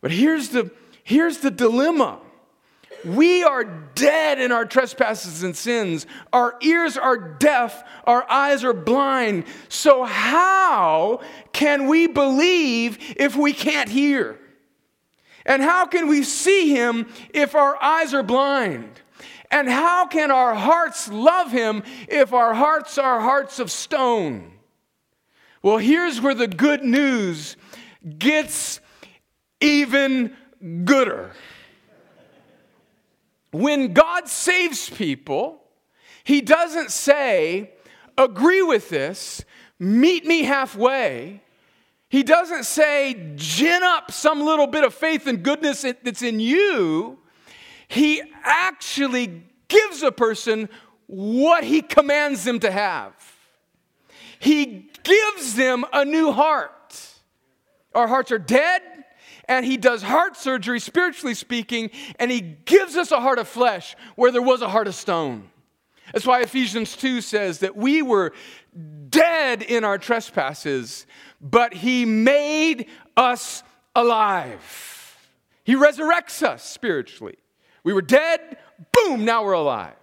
But 0.00 0.10
here's 0.10 0.50
the, 0.50 0.70
here's 1.04 1.38
the 1.38 1.50
dilemma. 1.50 2.20
We 3.04 3.42
are 3.44 3.64
dead 3.64 4.38
in 4.38 4.52
our 4.52 4.66
trespasses 4.66 5.42
and 5.42 5.56
sins. 5.56 6.06
Our 6.32 6.56
ears 6.60 6.98
are 6.98 7.16
deaf. 7.16 7.82
Our 8.04 8.30
eyes 8.30 8.62
are 8.62 8.74
blind. 8.74 9.44
So, 9.68 10.04
how 10.04 11.20
can 11.52 11.86
we 11.86 12.06
believe 12.06 12.98
if 13.16 13.36
we 13.36 13.52
can't 13.54 13.88
hear? 13.88 14.38
And 15.46 15.62
how 15.62 15.86
can 15.86 16.08
we 16.08 16.22
see 16.22 16.74
Him 16.74 17.08
if 17.32 17.54
our 17.54 17.82
eyes 17.82 18.12
are 18.12 18.22
blind? 18.22 19.00
And 19.50 19.68
how 19.68 20.06
can 20.06 20.30
our 20.30 20.54
hearts 20.54 21.08
love 21.08 21.50
Him 21.50 21.82
if 22.08 22.34
our 22.34 22.52
hearts 22.52 22.98
are 22.98 23.20
hearts 23.20 23.58
of 23.58 23.70
stone? 23.70 24.52
Well, 25.62 25.78
here's 25.78 26.20
where 26.20 26.34
the 26.34 26.48
good 26.48 26.84
news 26.84 27.56
gets 28.18 28.80
even 29.60 30.36
gooder. 30.84 31.32
When 33.50 33.92
God 33.92 34.28
saves 34.28 34.88
people, 34.88 35.62
He 36.24 36.40
doesn't 36.40 36.90
say, 36.90 37.72
agree 38.16 38.62
with 38.62 38.88
this, 38.88 39.44
meet 39.78 40.26
me 40.26 40.42
halfway. 40.42 41.42
He 42.08 42.22
doesn't 42.22 42.64
say, 42.64 43.34
gin 43.36 43.82
up 43.82 44.10
some 44.10 44.42
little 44.42 44.66
bit 44.66 44.84
of 44.84 44.92
faith 44.92 45.26
and 45.26 45.42
goodness 45.42 45.82
that's 45.82 46.22
in 46.22 46.40
you. 46.40 47.18
He 47.86 48.22
actually 48.42 49.44
gives 49.68 50.02
a 50.02 50.12
person 50.12 50.68
what 51.06 51.64
he 51.64 51.82
commands 51.82 52.44
them 52.44 52.60
to 52.60 52.70
have. 52.70 53.12
He 54.38 54.90
gives 55.02 55.54
them 55.54 55.84
a 55.92 56.04
new 56.04 56.32
heart. 56.32 56.98
Our 57.94 58.06
hearts 58.06 58.30
are 58.30 58.38
dead, 58.38 58.82
and 59.50 59.66
he 59.66 59.76
does 59.76 60.00
heart 60.00 60.36
surgery, 60.36 60.78
spiritually 60.78 61.34
speaking, 61.34 61.90
and 62.20 62.30
he 62.30 62.40
gives 62.40 62.96
us 62.96 63.10
a 63.10 63.20
heart 63.20 63.40
of 63.40 63.48
flesh 63.48 63.96
where 64.14 64.30
there 64.30 64.40
was 64.40 64.62
a 64.62 64.68
heart 64.68 64.86
of 64.86 64.94
stone. 64.94 65.50
That's 66.12 66.24
why 66.24 66.42
Ephesians 66.42 66.96
2 66.96 67.20
says 67.20 67.58
that 67.58 67.76
we 67.76 68.00
were 68.00 68.32
dead 69.08 69.62
in 69.62 69.82
our 69.82 69.98
trespasses, 69.98 71.04
but 71.40 71.74
he 71.74 72.04
made 72.04 72.86
us 73.16 73.64
alive. 73.96 75.18
He 75.64 75.74
resurrects 75.74 76.44
us 76.44 76.62
spiritually. 76.64 77.36
We 77.82 77.92
were 77.92 78.02
dead, 78.02 78.56
boom, 78.92 79.24
now 79.24 79.44
we're 79.44 79.52
alive. 79.52 79.94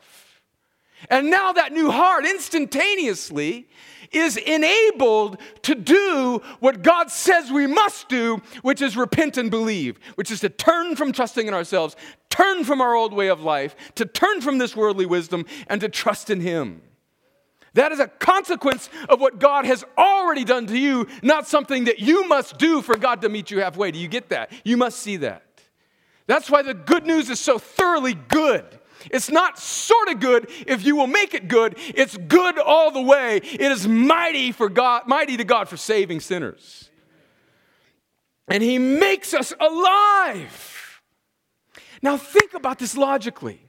And 1.10 1.30
now 1.30 1.54
that 1.54 1.72
new 1.72 1.90
heart 1.90 2.26
instantaneously 2.26 3.70
is 4.12 4.38
enabled 4.38 5.38
to 5.64 5.76
do 5.76 6.42
what 6.60 6.82
God 6.82 7.12
says 7.12 7.52
we 7.52 7.68
must 7.68 8.10
do, 8.10 8.42
which 8.62 8.82
is 8.82 8.98
repent 8.98 9.38
and 9.38 9.52
believe, 9.52 10.00
which 10.16 10.32
is 10.32 10.40
to 10.42 10.50
turn 10.50 10.96
from 10.96 11.12
trusting 11.12 11.48
in 11.48 11.54
ourselves, 11.54 11.96
turn 12.30 12.64
from 12.64 12.82
our 12.82 12.96
old 12.96 13.14
way 13.14 13.28
of 13.28 13.42
life, 13.42 13.76
to 13.96 14.06
turn 14.06 14.42
from 14.42 14.58
this 14.58 14.76
worldly 14.76 15.06
wisdom, 15.06 15.46
and 15.68 15.82
to 15.82 15.90
trust 15.90 16.30
in 16.30 16.42
Him. 16.42 16.82
That 17.74 17.92
is 17.92 18.00
a 18.00 18.08
consequence 18.08 18.90
of 19.08 19.22
what 19.22 19.40
God 19.40 19.66
has 19.66 19.86
already 19.98 20.44
done 20.44 20.66
to 20.68 20.78
you, 20.78 21.08
not 21.22 21.48
something 21.48 21.84
that 21.84 22.00
you 22.00 22.28
must 22.28 22.58
do 22.58 22.82
for 22.82 22.98
God 22.98 23.22
to 23.22 23.30
meet 23.30 23.52
you 23.52 23.60
halfway. 23.60 23.92
Do 23.92 24.00
you 24.00 24.08
get 24.08 24.30
that? 24.30 24.52
You 24.64 24.78
must 24.78 25.00
see 25.00 25.18
that. 25.18 25.44
That's 26.26 26.50
why 26.50 26.62
the 26.62 26.74
good 26.74 27.06
news 27.06 27.30
is 27.30 27.40
so 27.40 27.60
thoroughly 27.60 28.14
good. 28.14 28.66
It's 29.12 29.30
not 29.30 29.60
sort 29.60 30.10
of 30.10 30.20
good 30.20 30.50
if 30.66 30.86
you 30.86 30.96
will 30.96 31.08
make 31.08 31.34
it 31.34 31.48
good. 31.48 31.76
It's 31.78 32.18
good 32.18 32.60
all 32.60 32.92
the 32.92 33.02
way. 33.02 33.38
It 33.38 33.72
is 33.72 33.88
mighty 33.88 34.52
for 34.52 34.70
God, 34.70 35.08
mighty 35.08 35.38
to 35.38 35.44
God 35.44 35.70
for 35.70 35.78
saving 35.78 36.20
sinners. 36.20 36.90
And 38.48 38.64
he 38.64 38.78
makes 38.78 39.34
us 39.34 39.54
alive. 39.60 41.02
Now, 42.02 42.18
think 42.18 42.54
about 42.54 42.80
this 42.80 42.96
logically. 42.96 43.62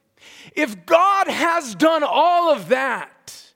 If 0.55 0.86
God 0.86 1.28
has 1.28 1.74
done 1.74 2.03
all 2.05 2.53
of 2.53 2.68
that 2.68 3.55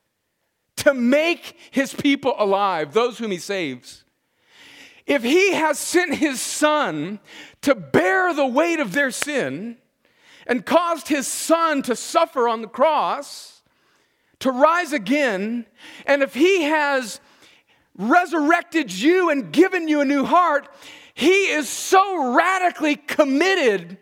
to 0.79 0.95
make 0.95 1.57
his 1.71 1.95
people 1.95 2.35
alive, 2.39 2.93
those 2.93 3.19
whom 3.19 3.31
he 3.31 3.39
saves, 3.39 4.05
if 5.07 5.23
he 5.23 5.53
has 5.53 5.79
sent 5.79 6.15
his 6.15 6.41
son 6.41 7.21
to 7.63 7.75
bear 7.75 8.33
the 8.35 8.47
weight 8.47 8.81
of 8.81 8.93
their 8.93 9.11
sin 9.11 9.77
and 10.47 10.65
caused 10.65 11.09
his 11.09 11.27
son 11.27 11.83
to 11.83 11.97
suffer 11.97 12.49
on 12.49 12.63
the 12.63 12.69
cross, 12.69 13.63
to 14.41 14.51
rise 14.51 14.93
again, 14.93 15.67
and 16.07 16.23
if 16.23 16.35
he 16.35 16.63
has 16.63 17.21
resurrected 17.97 18.93
you 18.93 19.31
and 19.31 19.53
given 19.53 19.89
you 19.89 20.01
a 20.01 20.05
new 20.05 20.25
heart, 20.25 20.69
he 21.15 21.51
is 21.51 21.69
so 21.69 22.35
radically 22.35 22.97
committed 22.97 23.99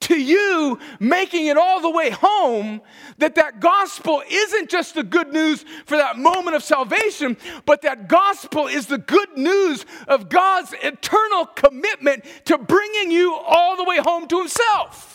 to 0.00 0.18
you 0.18 0.78
making 0.98 1.46
it 1.46 1.56
all 1.56 1.80
the 1.80 1.90
way 1.90 2.10
home 2.10 2.80
that 3.18 3.34
that 3.34 3.60
gospel 3.60 4.22
isn't 4.30 4.70
just 4.70 4.94
the 4.94 5.02
good 5.02 5.32
news 5.32 5.64
for 5.84 5.96
that 5.96 6.18
moment 6.18 6.56
of 6.56 6.64
salvation 6.64 7.36
but 7.66 7.82
that 7.82 8.08
gospel 8.08 8.66
is 8.66 8.86
the 8.86 8.98
good 8.98 9.36
news 9.36 9.84
of 10.08 10.28
God's 10.30 10.74
eternal 10.82 11.44
commitment 11.46 12.24
to 12.46 12.56
bringing 12.56 13.10
you 13.10 13.34
all 13.34 13.76
the 13.76 13.84
way 13.84 13.98
home 13.98 14.26
to 14.28 14.38
himself 14.38 15.09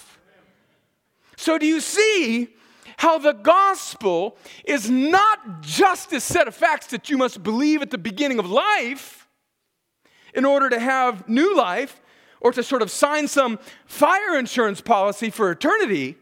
so 1.45 1.59
do 1.59 1.67
you 1.67 1.79
see 1.79 2.47
how 2.97 3.19
the 3.19 3.33
gospel 3.33 4.35
is 4.63 4.89
not 4.89 5.61
just 5.61 6.11
a 6.11 6.19
set 6.19 6.47
of 6.47 6.55
facts 6.55 6.87
that 6.87 7.07
you 7.07 7.19
must 7.19 7.43
believe 7.43 7.83
at 7.83 7.91
the 7.91 7.99
beginning 7.99 8.39
of 8.39 8.49
life 8.49 9.27
in 10.33 10.43
order 10.43 10.71
to 10.71 10.79
have 10.79 11.29
new 11.29 11.55
life 11.55 12.01
or 12.41 12.51
to 12.51 12.63
sort 12.63 12.81
of 12.81 12.89
sign 12.89 13.27
some 13.27 13.59
fire 13.85 14.39
insurance 14.39 14.81
policy 14.81 15.29
for 15.29 15.51
eternity. 15.51 16.15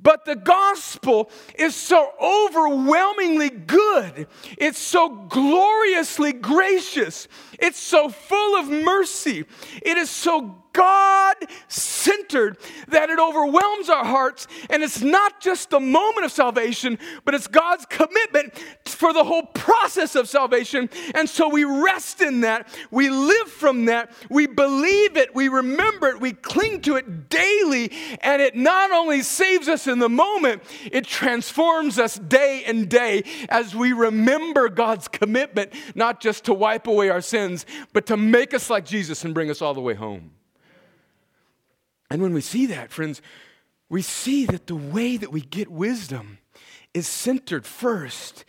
But 0.00 0.24
the 0.24 0.34
gospel 0.34 1.30
is 1.56 1.76
so 1.76 2.12
overwhelmingly 2.20 3.50
good. 3.50 4.26
It's 4.56 4.80
so 4.80 5.08
gloriously 5.08 6.32
gracious. 6.32 7.28
It's 7.60 7.78
so 7.78 8.08
full 8.08 8.56
of 8.56 8.68
mercy. 8.68 9.44
It 9.82 9.96
is 9.96 10.10
so 10.10 10.64
God 11.28 11.48
centered 11.68 12.58
that 12.88 13.10
it 13.10 13.18
overwhelms 13.18 13.88
our 13.88 14.04
hearts. 14.04 14.46
And 14.70 14.82
it's 14.82 15.02
not 15.02 15.40
just 15.40 15.70
the 15.70 15.80
moment 15.80 16.24
of 16.24 16.32
salvation, 16.32 16.98
but 17.24 17.34
it's 17.34 17.46
God's 17.46 17.86
commitment 17.86 18.54
for 18.86 19.12
the 19.12 19.24
whole 19.24 19.44
process 19.44 20.14
of 20.14 20.28
salvation. 20.28 20.88
And 21.14 21.28
so 21.28 21.48
we 21.48 21.64
rest 21.64 22.20
in 22.20 22.40
that. 22.42 22.68
We 22.90 23.10
live 23.10 23.48
from 23.48 23.86
that. 23.86 24.12
We 24.30 24.46
believe 24.46 25.16
it. 25.16 25.34
We 25.34 25.48
remember 25.48 26.08
it. 26.08 26.20
We 26.20 26.32
cling 26.32 26.80
to 26.82 26.96
it 26.96 27.28
daily. 27.28 27.92
And 28.22 28.40
it 28.42 28.56
not 28.56 28.90
only 28.90 29.22
saves 29.22 29.68
us 29.68 29.86
in 29.86 29.98
the 29.98 30.08
moment, 30.08 30.62
it 30.90 31.04
transforms 31.04 31.98
us 31.98 32.16
day 32.16 32.64
and 32.66 32.88
day 32.88 33.24
as 33.48 33.74
we 33.74 33.92
remember 33.92 34.68
God's 34.68 35.08
commitment, 35.08 35.72
not 35.94 36.20
just 36.20 36.44
to 36.44 36.54
wipe 36.54 36.86
away 36.86 37.10
our 37.10 37.20
sins, 37.20 37.66
but 37.92 38.06
to 38.06 38.16
make 38.16 38.54
us 38.54 38.70
like 38.70 38.84
Jesus 38.84 39.24
and 39.24 39.34
bring 39.34 39.50
us 39.50 39.62
all 39.62 39.74
the 39.74 39.80
way 39.80 39.94
home. 39.94 40.32
And 42.10 42.22
when 42.22 42.32
we 42.32 42.40
see 42.40 42.66
that, 42.66 42.90
friends, 42.90 43.20
we 43.88 44.02
see 44.02 44.46
that 44.46 44.66
the 44.66 44.76
way 44.76 45.16
that 45.16 45.32
we 45.32 45.40
get 45.40 45.70
wisdom 45.70 46.38
is 46.94 47.06
centered 47.06 47.66
first 47.66 48.44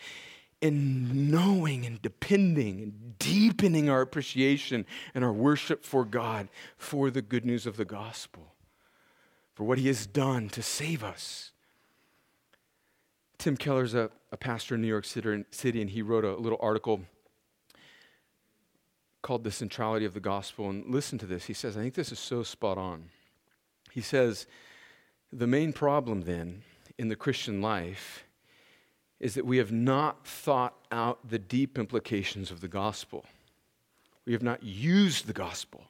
in 0.62 1.32
knowing 1.32 1.86
and 1.86 2.02
depending 2.02 2.82
and 2.82 3.18
deepening 3.20 3.90
our 3.90 4.02
appreciation 4.02 4.86
and 5.14 5.24
our 5.24 5.32
worship 5.32 5.86
for 5.86 6.04
God 6.04 6.50
for 6.78 7.10
the 7.10 7.22
good 7.22 7.46
news 7.46 7.66
of 7.66 7.78
the 7.78 7.86
gospel, 7.86 8.54
for 9.54 9.64
what 9.64 9.78
He 9.78 9.88
has 9.88 10.06
done 10.06 10.50
to 10.50 10.62
save 10.62 11.04
us. 11.04 11.52
Tim 13.38 13.56
Keller's 13.56 13.94
a, 13.94 14.12
a 14.34 14.38
pastor 14.38 14.76
in 14.76 14.82
New 14.82 14.88
York 14.88 15.06
City, 15.06 15.82
and 15.82 15.90
he 15.90 16.02
wrote 16.02 16.26
a 16.26 16.36
little 16.36 16.60
article 16.62 17.02
called 19.22 19.46
The 19.46 19.52
Centrality 19.52 20.06
of 20.06 20.14
the 20.14 20.20
Gospel. 20.20 20.70
And 20.70 20.86
listen 20.86 21.18
to 21.20 21.26
this. 21.26 21.46
He 21.46 21.54
says, 21.54 21.78
I 21.78 21.82
think 21.82 21.94
this 21.94 22.12
is 22.12 22.20
so 22.20 22.44
spot 22.44 22.78
on. 22.78 23.06
He 23.92 24.02
says, 24.02 24.48
the 25.32 25.48
main 25.48 25.74
problem 25.74 26.22
then 26.22 26.64
in 26.98 27.08
the 27.08 27.16
Christian 27.16 27.62
life 27.62 28.26
is 29.20 29.36
that 29.36 29.46
we 29.46 29.58
have 29.58 29.72
not 29.72 30.26
thought 30.26 30.76
out 30.92 31.30
the 31.30 31.40
deep 31.40 31.78
implications 31.78 32.52
of 32.52 32.62
the 32.62 32.68
gospel. 32.68 33.26
We 34.26 34.34
have 34.34 34.44
not 34.44 34.64
used 34.64 35.28
the 35.28 35.34
gospel 35.34 35.86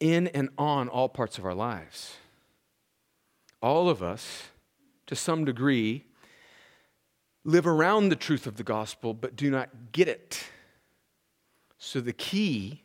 in 0.00 0.28
and 0.28 0.50
on 0.58 0.88
all 0.88 1.08
parts 1.08 1.38
of 1.38 1.44
our 1.44 1.54
lives. 1.54 2.16
All 3.62 3.88
of 3.88 4.02
us, 4.02 4.48
to 5.06 5.16
some 5.16 5.44
degree, 5.44 6.04
live 7.44 7.66
around 7.66 8.08
the 8.08 8.16
truth 8.16 8.46
of 8.46 8.56
the 8.56 8.62
gospel 8.62 9.14
but 9.14 9.36
do 9.36 9.50
not 9.50 9.70
get 9.92 10.08
it. 10.08 10.44
So, 11.78 12.00
the 12.00 12.12
key 12.12 12.82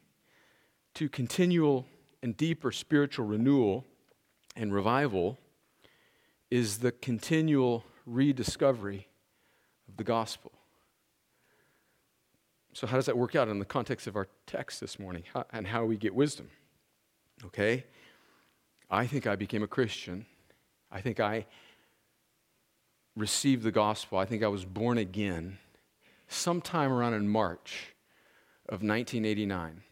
to 0.96 1.08
continual 1.08 1.86
and 2.22 2.36
deeper 2.36 2.72
spiritual 2.72 3.26
renewal 3.26 3.86
and 4.56 4.74
revival 4.74 5.38
is 6.52 6.80
the 6.80 6.92
continual 6.92 7.84
rediscovery 8.06 9.08
of 9.88 9.98
the 9.98 10.04
gospel. 10.04 10.52
So, 12.74 12.88
how 12.88 12.98
does 12.98 13.06
that 13.08 13.18
work 13.18 13.36
out 13.36 13.48
in 13.48 13.60
the 13.60 13.66
context 13.66 14.08
of 14.08 14.16
our 14.16 14.28
text 14.46 14.80
this 14.80 15.00
morning 15.00 15.24
how, 15.34 15.46
and 15.52 15.68
how 15.68 15.86
we 15.86 15.98
get 15.98 16.14
wisdom? 16.14 16.50
Okay? 17.46 17.86
I 18.90 19.06
think 19.06 19.28
I 19.28 19.36
became 19.36 19.64
a 19.64 19.68
Christian. 19.68 20.26
I 20.92 21.02
think 21.02 21.20
I 21.20 21.46
received 23.16 23.64
the 23.64 23.72
gospel. 23.72 24.18
I 24.18 24.26
think 24.26 24.44
I 24.44 24.48
was 24.48 24.66
born 24.66 24.98
again 24.98 25.60
sometime 26.28 26.92
around 26.92 27.14
in 27.14 27.28
March 27.28 27.94
of 28.68 28.82
1989 28.82 29.84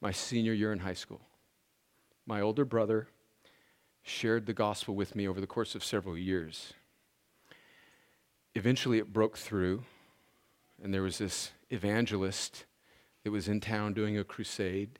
my 0.00 0.12
senior 0.12 0.52
year 0.52 0.72
in 0.72 0.78
high 0.80 0.94
school. 0.94 1.20
My 2.26 2.40
older 2.40 2.64
brother 2.64 3.08
shared 4.02 4.46
the 4.46 4.52
gospel 4.52 4.94
with 4.94 5.14
me 5.14 5.26
over 5.28 5.40
the 5.40 5.46
course 5.46 5.74
of 5.74 5.84
several 5.84 6.16
years. 6.16 6.72
Eventually, 8.54 8.98
it 8.98 9.12
broke 9.12 9.36
through, 9.36 9.84
and 10.82 10.92
there 10.92 11.02
was 11.02 11.18
this 11.18 11.50
evangelist 11.70 12.64
that 13.24 13.30
was 13.30 13.48
in 13.48 13.60
town 13.60 13.92
doing 13.92 14.18
a 14.18 14.24
crusade. 14.24 14.98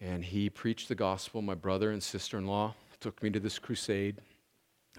And 0.00 0.24
he 0.24 0.50
preached 0.50 0.88
the 0.88 0.94
gospel. 0.94 1.42
My 1.42 1.54
brother 1.54 1.90
and 1.90 2.02
sister 2.02 2.36
in 2.36 2.46
law 2.46 2.74
took 3.00 3.22
me 3.22 3.30
to 3.30 3.40
this 3.40 3.58
crusade. 3.58 4.16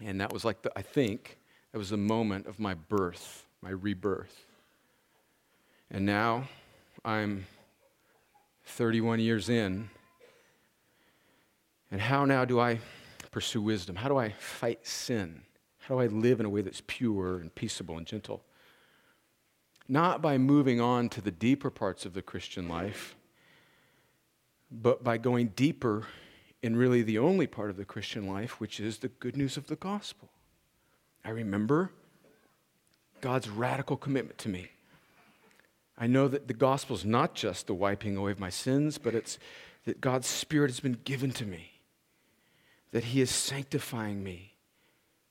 And 0.01 0.19
that 0.21 0.33
was 0.33 0.43
like, 0.43 0.61
the, 0.61 0.71
I 0.75 0.81
think, 0.81 1.37
that 1.71 1.77
was 1.77 1.89
the 1.89 1.97
moment 1.97 2.47
of 2.47 2.59
my 2.59 2.73
birth, 2.73 3.45
my 3.61 3.69
rebirth. 3.69 4.45
And 5.91 6.05
now 6.05 6.47
I'm 7.05 7.45
31 8.65 9.19
years 9.19 9.49
in. 9.49 9.89
And 11.91 12.01
how 12.01 12.25
now 12.25 12.45
do 12.45 12.59
I 12.59 12.79
pursue 13.31 13.61
wisdom? 13.61 13.95
How 13.95 14.09
do 14.09 14.17
I 14.17 14.29
fight 14.29 14.85
sin? 14.85 15.43
How 15.79 15.95
do 15.95 16.01
I 16.01 16.07
live 16.07 16.39
in 16.39 16.45
a 16.45 16.49
way 16.49 16.61
that's 16.61 16.81
pure 16.87 17.37
and 17.37 17.53
peaceable 17.53 17.97
and 17.97 18.07
gentle? 18.07 18.43
Not 19.87 20.21
by 20.21 20.37
moving 20.37 20.79
on 20.79 21.09
to 21.09 21.21
the 21.21 21.31
deeper 21.31 21.69
parts 21.69 22.05
of 22.05 22.13
the 22.13 22.21
Christian 22.21 22.69
life, 22.69 23.15
but 24.71 25.03
by 25.03 25.17
going 25.17 25.49
deeper 25.49 26.07
in 26.61 26.77
really 26.77 27.03
the 27.03 27.19
only 27.19 27.45
part 27.45 27.69
of 27.69 27.75
the 27.75 27.85
Christian 27.85 28.25
life, 28.25 28.59
which 28.59 28.79
is 28.79 28.99
the 28.99 29.09
good 29.09 29.35
news 29.35 29.57
of 29.57 29.67
the 29.67 29.75
gospel. 29.75 30.29
I 31.25 31.29
remember 31.29 31.91
God's 33.19 33.49
radical 33.49 33.97
commitment 33.97 34.37
to 34.39 34.49
me. 34.49 34.69
I 35.97 36.07
know 36.07 36.27
that 36.27 36.47
the 36.47 36.53
gospel 36.53 36.95
is 36.95 37.05
not 37.05 37.35
just 37.35 37.67
the 37.67 37.73
wiping 37.73 38.17
away 38.17 38.31
of 38.31 38.39
my 38.39 38.49
sins, 38.49 38.97
but 38.97 39.13
it's 39.13 39.37
that 39.85 40.01
God's 40.01 40.27
Spirit 40.27 40.69
has 40.69 40.79
been 40.79 40.97
given 41.03 41.31
to 41.31 41.45
me, 41.45 41.79
that 42.91 43.05
He 43.05 43.21
is 43.21 43.29
sanctifying 43.29 44.23
me, 44.23 44.55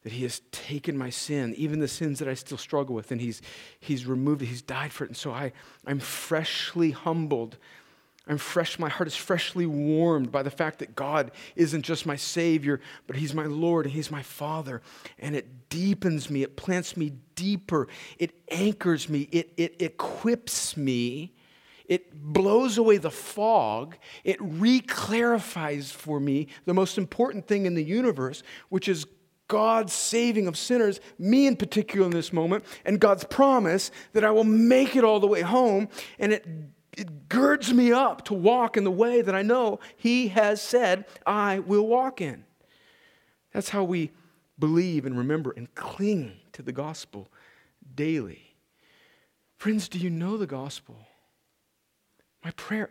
that 0.02 0.12
He 0.12 0.22
has 0.22 0.40
taken 0.52 0.96
my 0.96 1.10
sin, 1.10 1.54
even 1.56 1.80
the 1.80 1.88
sins 1.88 2.18
that 2.18 2.28
I 2.28 2.34
still 2.34 2.58
struggle 2.58 2.94
with, 2.94 3.10
and 3.10 3.20
He's, 3.20 3.42
he's 3.80 4.06
removed 4.06 4.42
it, 4.42 4.46
He's 4.46 4.62
died 4.62 4.92
for 4.92 5.04
it. 5.04 5.10
And 5.10 5.16
so 5.16 5.32
I, 5.32 5.52
I'm 5.86 5.98
freshly 5.98 6.92
humbled 6.92 7.58
I'm 8.29 8.39
fresh, 8.39 8.79
my 8.79 8.89
heart 8.89 9.09
is 9.09 9.16
freshly 9.16 9.66
warmed 9.66 10.31
by 10.31 10.45
the 10.45 10.51
fact 10.51 10.79
that 10.79 10.95
God 10.95 11.33
isn't 11.57 11.83
just 11.83 12.07
my 12.07 12.14
Savior, 12.14 12.81
but 13.09 13.16
He's 13.16 13.35
my 13.35 13.47
Lord 13.47 13.87
and 13.87 13.95
He's 13.95 14.12
my 14.12 14.23
Father. 14.23 14.81
And 15.18 15.35
it 15.35 15.68
deepens 15.68 16.31
me, 16.31 16.43
it 16.43 16.57
plants 16.57 16.97
me 16.97 17.14
deeper, 17.35 17.89
it 18.18 18.33
anchors 18.49 19.09
me, 19.09 19.29
it, 19.33 19.53
it 19.57 19.83
equips 19.83 20.77
me, 20.77 21.33
it 21.87 22.14
blows 22.14 22.79
away 22.79 22.99
the 22.99 23.11
fog, 23.11 23.97
it 24.23 24.39
reclarifies 24.39 25.91
for 25.91 26.20
me 26.20 26.47
the 26.64 26.75
most 26.75 26.99
important 26.99 27.49
thing 27.49 27.66
in 27.66 27.75
the 27.75 27.85
universe, 27.85 28.45
which 28.68 28.89
is 28.89 29.05
God's 29.49 29.93
saving 29.93 30.47
of 30.47 30.57
sinners, 30.57 31.01
me 31.18 31.49
in 31.49 31.57
particular 31.57 32.07
in 32.07 32.12
this 32.12 32.33
moment, 32.33 32.64
and 32.85 33.01
God's 33.01 33.25
promise 33.25 33.91
that 34.12 34.25
I 34.25 34.31
will 34.31 34.45
make 34.45 34.95
it 34.95 35.03
all 35.03 35.18
the 35.18 35.27
way 35.27 35.43
home. 35.43 35.89
And 36.20 36.33
it 36.33 36.47
it 36.97 37.28
girds 37.28 37.72
me 37.72 37.93
up 37.93 38.24
to 38.26 38.34
walk 38.34 38.76
in 38.76 38.84
the 38.84 38.90
way 38.90 39.22
that 39.22 39.34
I 39.34 39.43
know 39.43 39.80
He 39.97 40.28
has 40.28 40.61
said 40.61 41.07
I 41.26 41.61
will 41.61 41.86
walk 41.86 42.20
in. 42.20 42.45
That's 43.53 43.70
how 43.70 43.84
we 43.84 44.11
believe 44.59 45.07
and 45.07 45.16
remember 45.16 45.53
and 45.57 45.74
cling 45.74 46.32
to 46.53 46.62
the 46.62 46.72
gospel 46.72 47.28
daily. 47.95 48.57
Friends, 49.57 49.88
do 49.88 49.99
you 49.99 50.11
know 50.11 50.36
the 50.36 50.47
gospel? 50.47 50.97
My 52.45 52.51
prayer, 52.53 52.90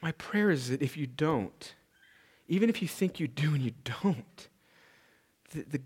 my 0.00 0.12
prayer 0.12 0.50
is 0.50 0.68
that 0.70 0.82
if 0.82 0.96
you 0.96 1.06
don't, 1.06 1.74
even 2.48 2.70
if 2.70 2.80
you 2.80 2.88
think 2.88 3.20
you 3.20 3.28
do 3.28 3.54
and 3.54 3.62
you 3.62 3.72
don't, 3.84 4.48
the, 5.50 5.62
the, 5.62 5.80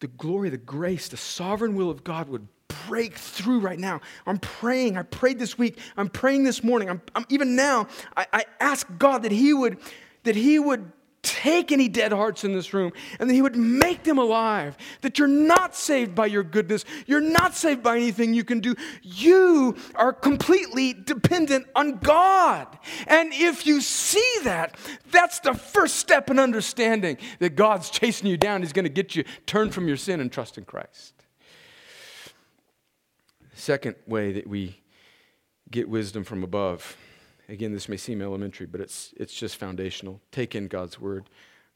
the 0.00 0.08
glory, 0.08 0.50
the 0.50 0.58
grace, 0.58 1.08
the 1.08 1.16
sovereign 1.16 1.74
will 1.74 1.90
of 1.90 2.04
God 2.04 2.28
would 2.28 2.48
break 2.86 3.14
through 3.14 3.60
right 3.60 3.78
now. 3.78 4.00
I'm 4.26 4.38
praying. 4.38 4.96
I 4.96 5.02
prayed 5.02 5.38
this 5.38 5.58
week. 5.58 5.78
I'm 5.96 6.08
praying 6.08 6.44
this 6.44 6.62
morning. 6.62 6.90
I'm, 6.90 7.02
I'm 7.14 7.26
even 7.28 7.56
now. 7.56 7.86
I, 8.16 8.26
I 8.32 8.44
ask 8.60 8.86
God 8.98 9.22
that 9.22 9.32
He 9.32 9.52
would 9.52 9.78
that 10.24 10.36
He 10.36 10.58
would 10.58 10.92
take 11.22 11.70
any 11.70 11.88
dead 11.88 12.12
hearts 12.12 12.44
in 12.44 12.54
this 12.54 12.72
room 12.72 12.92
and 13.18 13.28
that 13.28 13.34
He 13.34 13.42
would 13.42 13.56
make 13.56 14.04
them 14.04 14.18
alive. 14.18 14.76
That 15.02 15.18
you're 15.18 15.28
not 15.28 15.74
saved 15.74 16.14
by 16.14 16.26
your 16.26 16.42
goodness. 16.42 16.84
You're 17.06 17.20
not 17.20 17.54
saved 17.54 17.82
by 17.82 17.96
anything 17.96 18.32
you 18.34 18.44
can 18.44 18.60
do. 18.60 18.74
You 19.02 19.76
are 19.94 20.12
completely 20.12 20.94
dependent 20.94 21.66
on 21.74 21.98
God. 21.98 22.78
And 23.06 23.32
if 23.32 23.66
you 23.66 23.80
see 23.80 24.34
that, 24.44 24.76
that's 25.10 25.40
the 25.40 25.54
first 25.54 25.96
step 25.96 26.30
in 26.30 26.38
understanding 26.38 27.18
that 27.38 27.50
God's 27.50 27.90
chasing 27.90 28.28
you 28.28 28.36
down. 28.36 28.62
He's 28.62 28.72
going 28.72 28.84
to 28.84 28.88
get 28.88 29.14
you 29.14 29.24
turned 29.46 29.74
from 29.74 29.88
your 29.88 29.96
sin 29.96 30.20
and 30.20 30.32
trust 30.32 30.56
in 30.56 30.64
Christ. 30.64 31.19
Second 33.60 33.96
way 34.06 34.32
that 34.32 34.46
we 34.46 34.80
get 35.70 35.88
wisdom 35.88 36.24
from 36.24 36.42
above 36.42 36.96
Again, 37.50 37.72
this 37.72 37.88
may 37.88 37.96
seem 37.96 38.22
elementary, 38.22 38.66
but 38.66 38.80
it's, 38.80 39.12
it's 39.16 39.34
just 39.34 39.56
foundational. 39.56 40.20
Take 40.30 40.54
in 40.54 40.68
God's 40.68 41.00
word. 41.00 41.28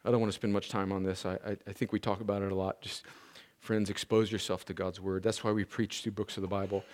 I 0.05 0.13
don't 0.13 0.21
want 0.21 0.33
to 0.33 0.35
spend 0.35 0.53
much 0.53 0.69
time 0.69 0.93
on 0.93 1.03
this. 1.03 1.27
I, 1.27 1.33
I, 1.45 1.57
I 1.67 1.73
think 1.73 1.93
we 1.93 1.99
talk 1.99 2.21
about 2.21 2.43
it 2.43 2.53
a 2.53 2.55
lot. 2.55 2.81
Just, 2.81 3.03
friends, 3.59 3.91
expose 3.91 4.31
yourself 4.31 4.65
to 4.67 4.73
God's 4.73 5.01
word. 5.01 5.25
That's 5.25 5.43
why 5.43 5.51
we 5.51 5.65
preach 5.65 6.03
through 6.03 6.13
books 6.13 6.37
of 6.37 6.43
the 6.43 6.49
Bible. 6.49 6.85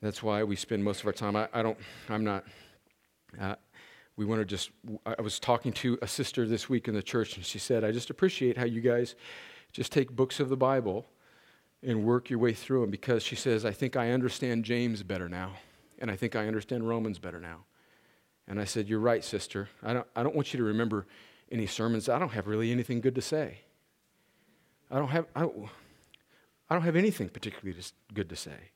That's 0.00 0.22
why 0.22 0.44
we 0.44 0.54
spend 0.54 0.84
most 0.84 1.00
of 1.00 1.06
our 1.08 1.12
time. 1.12 1.34
I, 1.34 1.48
I 1.52 1.64
don't, 1.64 1.78
I'm 2.08 2.22
not, 2.22 2.44
uh, 3.40 3.56
we 4.16 4.24
want 4.24 4.40
to 4.40 4.44
just, 4.44 4.70
I 5.04 5.20
was 5.20 5.40
talking 5.40 5.72
to 5.72 5.98
a 6.00 6.06
sister 6.06 6.46
this 6.46 6.68
week 6.68 6.86
in 6.86 6.94
the 6.94 7.02
church, 7.02 7.34
and 7.34 7.44
she 7.44 7.58
said, 7.58 7.82
I 7.82 7.90
just 7.90 8.08
appreciate 8.08 8.56
how 8.56 8.66
you 8.66 8.82
guys 8.82 9.16
just 9.72 9.90
take 9.90 10.12
books 10.12 10.38
of 10.38 10.48
the 10.48 10.56
Bible 10.56 11.06
and 11.82 12.04
work 12.04 12.30
your 12.30 12.38
way 12.38 12.52
through 12.52 12.82
them 12.82 12.90
because 12.90 13.22
she 13.22 13.36
says, 13.36 13.64
I 13.64 13.72
think 13.72 13.96
I 13.96 14.10
understand 14.10 14.64
James 14.64 15.02
better 15.02 15.28
now, 15.28 15.52
and 15.98 16.10
I 16.10 16.16
think 16.16 16.36
I 16.36 16.46
understand 16.46 16.88
Romans 16.88 17.18
better 17.18 17.40
now. 17.40 17.64
And 18.46 18.60
I 18.60 18.64
said, 18.64 18.88
You're 18.88 19.00
right, 19.00 19.24
sister. 19.24 19.68
I 19.82 19.92
don't, 19.92 20.06
I 20.14 20.22
don't 20.22 20.34
want 20.34 20.52
you 20.52 20.58
to 20.58 20.64
remember 20.64 21.06
any 21.50 21.66
sermons. 21.66 22.08
I 22.08 22.18
don't 22.18 22.32
have 22.32 22.46
really 22.46 22.72
anything 22.72 23.00
good 23.00 23.14
to 23.14 23.22
say. 23.22 23.60
I 24.90 24.98
don't 24.98 25.08
have, 25.08 25.26
I 25.34 25.40
don't, 25.40 25.68
I 26.68 26.74
don't 26.74 26.82
have 26.82 26.96
anything 26.96 27.28
particularly 27.28 27.80
good 28.12 28.28
to 28.28 28.36
say. 28.36 28.70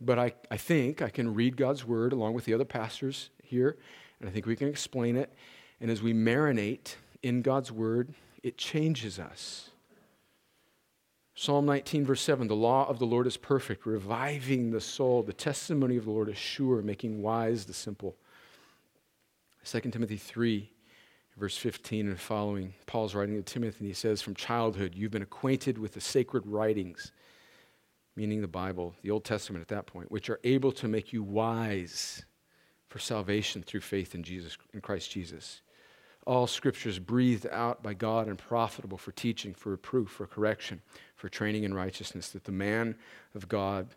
But 0.00 0.18
I, 0.18 0.34
I 0.50 0.56
think 0.56 1.02
I 1.02 1.08
can 1.08 1.34
read 1.34 1.56
God's 1.56 1.84
word 1.84 2.12
along 2.12 2.34
with 2.34 2.44
the 2.44 2.54
other 2.54 2.64
pastors 2.64 3.30
here, 3.42 3.76
and 4.20 4.28
I 4.28 4.32
think 4.32 4.46
we 4.46 4.56
can 4.56 4.68
explain 4.68 5.16
it. 5.16 5.32
And 5.80 5.90
as 5.90 6.02
we 6.02 6.12
marinate 6.12 6.96
in 7.22 7.42
God's 7.42 7.70
word, 7.70 8.14
it 8.42 8.58
changes 8.58 9.18
us. 9.18 9.70
Psalm 11.34 11.66
19, 11.66 12.06
verse 12.06 12.20
7 12.20 12.46
The 12.46 12.54
law 12.54 12.88
of 12.88 12.98
the 12.98 13.06
Lord 13.06 13.26
is 13.26 13.36
perfect, 13.36 13.86
reviving 13.86 14.70
the 14.70 14.80
soul. 14.80 15.22
The 15.22 15.32
testimony 15.32 15.96
of 15.96 16.04
the 16.04 16.10
Lord 16.10 16.28
is 16.28 16.38
sure, 16.38 16.80
making 16.80 17.22
wise 17.22 17.64
the 17.64 17.72
simple. 17.72 18.16
2 19.64 19.80
Timothy 19.80 20.16
3, 20.16 20.70
verse 21.36 21.56
15 21.56 22.08
and 22.08 22.20
following, 22.20 22.74
Paul's 22.86 23.14
writing 23.14 23.34
to 23.36 23.42
Timothy, 23.42 23.78
and 23.80 23.88
he 23.88 23.94
says, 23.94 24.22
From 24.22 24.34
childhood, 24.34 24.94
you've 24.94 25.10
been 25.10 25.22
acquainted 25.22 25.78
with 25.78 25.94
the 25.94 26.00
sacred 26.00 26.46
writings, 26.46 27.10
meaning 28.14 28.40
the 28.40 28.46
Bible, 28.46 28.94
the 29.02 29.10
Old 29.10 29.24
Testament 29.24 29.62
at 29.62 29.68
that 29.68 29.86
point, 29.86 30.12
which 30.12 30.30
are 30.30 30.38
able 30.44 30.70
to 30.72 30.86
make 30.86 31.12
you 31.12 31.22
wise 31.22 32.24
for 32.88 33.00
salvation 33.00 33.62
through 33.62 33.80
faith 33.80 34.14
in 34.14 34.22
Jesus, 34.22 34.56
in 34.72 34.80
Christ 34.80 35.10
Jesus. 35.10 35.62
All 36.26 36.46
scriptures 36.46 36.98
breathed 36.98 37.46
out 37.50 37.82
by 37.82 37.94
God 37.94 38.28
and 38.28 38.38
profitable 38.38 38.96
for 38.96 39.12
teaching, 39.12 39.52
for 39.52 39.70
reproof, 39.70 40.08
for 40.08 40.26
correction, 40.26 40.80
for 41.16 41.28
training 41.28 41.64
in 41.64 41.74
righteousness, 41.74 42.30
that 42.30 42.44
the 42.44 42.52
man 42.52 42.96
of 43.34 43.48
God 43.48 43.88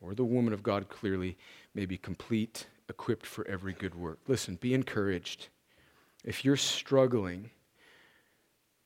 or 0.00 0.14
the 0.14 0.24
woman 0.24 0.52
of 0.52 0.62
God 0.62 0.88
clearly 0.88 1.36
may 1.74 1.86
be 1.86 1.96
complete 1.96 2.66
equipped 2.88 3.24
for 3.24 3.46
every 3.48 3.72
good 3.72 3.94
work. 3.94 4.18
Listen, 4.28 4.56
be 4.56 4.74
encouraged. 4.74 5.48
If 6.24 6.44
you're 6.44 6.56
struggling 6.56 7.50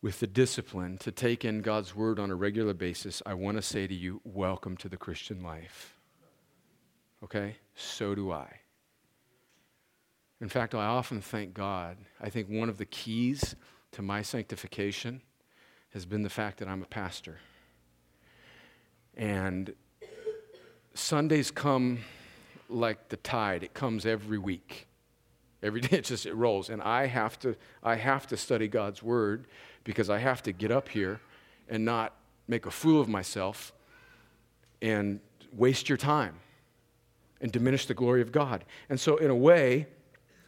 with 0.02 0.20
the 0.20 0.26
discipline 0.26 0.98
to 0.98 1.10
take 1.10 1.44
in 1.44 1.62
God's 1.62 1.96
word 1.96 2.20
on 2.20 2.30
a 2.30 2.34
regular 2.34 2.74
basis, 2.74 3.22
I 3.24 3.34
want 3.34 3.56
to 3.56 3.62
say 3.62 3.86
to 3.86 3.94
you, 3.94 4.20
welcome 4.22 4.76
to 4.78 4.88
the 4.88 4.98
Christian 4.98 5.42
life. 5.42 5.96
Okay? 7.22 7.56
So 7.74 8.14
do 8.14 8.30
I. 8.30 8.63
In 10.44 10.50
fact, 10.50 10.74
I 10.74 10.84
often 10.84 11.22
thank 11.22 11.54
God. 11.54 11.96
I 12.20 12.28
think 12.28 12.50
one 12.50 12.68
of 12.68 12.76
the 12.76 12.84
keys 12.84 13.56
to 13.92 14.02
my 14.02 14.20
sanctification 14.20 15.22
has 15.94 16.04
been 16.04 16.22
the 16.22 16.28
fact 16.28 16.58
that 16.58 16.68
I'm 16.68 16.82
a 16.82 16.86
pastor. 16.86 17.38
And 19.16 19.72
Sundays 20.92 21.50
come 21.50 22.00
like 22.68 23.08
the 23.08 23.16
tide. 23.16 23.62
It 23.62 23.72
comes 23.72 24.04
every 24.04 24.36
week. 24.36 24.86
Every 25.62 25.80
day 25.86 25.96
it 25.96 26.04
just 26.04 26.26
it 26.26 26.34
rolls. 26.34 26.68
And 26.68 26.82
I 26.82 27.06
have 27.06 27.38
to 27.38 27.56
I 27.82 27.94
have 27.94 28.26
to 28.26 28.36
study 28.36 28.68
God's 28.68 29.02
word 29.02 29.46
because 29.82 30.10
I 30.10 30.18
have 30.18 30.42
to 30.42 30.52
get 30.52 30.70
up 30.70 30.90
here 30.90 31.20
and 31.70 31.86
not 31.86 32.12
make 32.48 32.66
a 32.66 32.70
fool 32.70 33.00
of 33.00 33.08
myself 33.08 33.72
and 34.82 35.20
waste 35.54 35.88
your 35.88 35.96
time 35.96 36.34
and 37.40 37.50
diminish 37.50 37.86
the 37.86 37.94
glory 37.94 38.20
of 38.20 38.30
God. 38.30 38.66
And 38.90 39.00
so 39.00 39.16
in 39.16 39.30
a 39.30 39.34
way, 39.34 39.86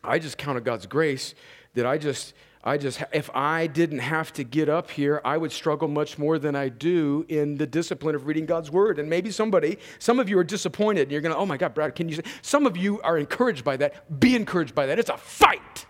I 0.06 0.18
just 0.18 0.38
count 0.38 0.56
on 0.56 0.62
God's 0.62 0.86
grace 0.86 1.34
that 1.74 1.86
I 1.86 1.98
just 1.98 2.34
I 2.66 2.78
just, 2.78 3.00
if 3.12 3.30
I 3.32 3.68
didn't 3.68 4.00
have 4.00 4.32
to 4.32 4.42
get 4.42 4.68
up 4.68 4.90
here, 4.90 5.20
I 5.24 5.36
would 5.36 5.52
struggle 5.52 5.86
much 5.86 6.18
more 6.18 6.36
than 6.36 6.56
I 6.56 6.68
do 6.68 7.24
in 7.28 7.54
the 7.54 7.66
discipline 7.66 8.16
of 8.16 8.26
reading 8.26 8.44
God's 8.44 8.72
word. 8.72 8.98
And 8.98 9.08
maybe 9.08 9.30
somebody, 9.30 9.78
some 10.00 10.18
of 10.18 10.28
you 10.28 10.36
are 10.40 10.44
disappointed 10.44 11.02
and 11.02 11.12
you're 11.12 11.20
going 11.20 11.32
to, 11.32 11.38
oh 11.38 11.46
my 11.46 11.56
God, 11.56 11.74
Brad, 11.74 11.94
can 11.94 12.08
you 12.08 12.16
say? 12.16 12.22
Some 12.42 12.66
of 12.66 12.76
you 12.76 13.00
are 13.02 13.18
encouraged 13.18 13.62
by 13.62 13.76
that. 13.76 14.18
Be 14.18 14.34
encouraged 14.34 14.74
by 14.74 14.86
that. 14.86 14.98
It's 14.98 15.10
a 15.10 15.16
fight. 15.16 15.86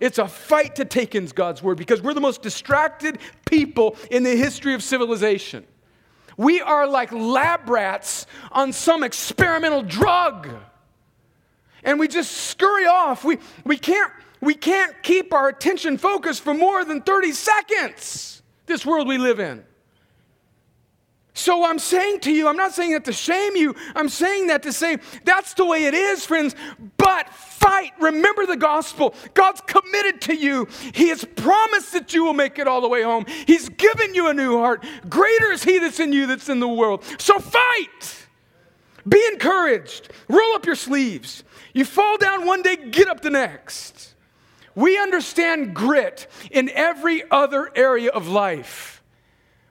It's 0.00 0.16
a 0.16 0.26
fight 0.26 0.76
to 0.76 0.86
take 0.86 1.14
in 1.14 1.26
God's 1.26 1.62
word 1.62 1.76
because 1.76 2.00
we're 2.00 2.14
the 2.14 2.22
most 2.22 2.40
distracted 2.40 3.18
people 3.44 3.98
in 4.10 4.22
the 4.22 4.34
history 4.34 4.72
of 4.72 4.82
civilization. 4.82 5.66
We 6.38 6.62
are 6.62 6.86
like 6.86 7.12
lab 7.12 7.68
rats 7.68 8.24
on 8.50 8.72
some 8.72 9.02
experimental 9.02 9.82
drug. 9.82 10.48
And 11.84 11.98
we 11.98 12.08
just 12.08 12.30
scurry 12.32 12.86
off. 12.86 13.24
We, 13.24 13.38
we 13.64 13.76
can't 13.76 14.12
we 14.40 14.54
can't 14.54 15.02
keep 15.02 15.32
our 15.34 15.48
attention 15.48 15.98
focused 15.98 16.42
for 16.42 16.54
more 16.54 16.84
than 16.84 17.02
30 17.02 17.32
seconds, 17.32 18.42
this 18.66 18.86
world 18.86 19.06
we 19.06 19.18
live 19.18 19.38
in. 19.38 19.64
So 21.34 21.64
I'm 21.64 21.78
saying 21.78 22.20
to 22.20 22.32
you, 22.32 22.48
I'm 22.48 22.56
not 22.56 22.72
saying 22.72 22.92
that 22.92 23.04
to 23.04 23.12
shame 23.12 23.56
you, 23.56 23.74
I'm 23.94 24.08
saying 24.08 24.48
that 24.48 24.62
to 24.64 24.72
say 24.72 24.98
that's 25.24 25.54
the 25.54 25.64
way 25.64 25.84
it 25.84 25.94
is, 25.94 26.26
friends. 26.26 26.54
But 26.96 27.32
fight. 27.32 27.92
Remember 28.00 28.46
the 28.46 28.56
gospel. 28.56 29.14
God's 29.32 29.60
committed 29.62 30.20
to 30.22 30.34
you. 30.34 30.66
He 30.92 31.08
has 31.08 31.24
promised 31.24 31.92
that 31.92 32.12
you 32.12 32.24
will 32.24 32.34
make 32.34 32.58
it 32.58 32.66
all 32.66 32.80
the 32.80 32.88
way 32.88 33.02
home. 33.02 33.26
He's 33.46 33.68
given 33.68 34.14
you 34.14 34.28
a 34.28 34.34
new 34.34 34.58
heart. 34.58 34.84
Greater 35.08 35.52
is 35.52 35.62
He 35.62 35.78
that's 35.78 36.00
in 36.00 36.12
you 36.12 36.26
that's 36.26 36.48
in 36.48 36.60
the 36.60 36.68
world. 36.68 37.04
So 37.18 37.38
fight. 37.38 38.26
Be 39.08 39.22
encouraged. 39.32 40.10
Roll 40.28 40.54
up 40.54 40.66
your 40.66 40.74
sleeves. 40.74 41.42
You 41.72 41.84
fall 41.84 42.18
down 42.18 42.46
one 42.46 42.62
day, 42.62 42.76
get 42.76 43.08
up 43.08 43.20
the 43.20 43.30
next. 43.30 44.14
We 44.74 44.98
understand 44.98 45.74
grit 45.74 46.26
in 46.50 46.70
every 46.70 47.22
other 47.30 47.70
area 47.74 48.10
of 48.10 48.28
life. 48.28 49.02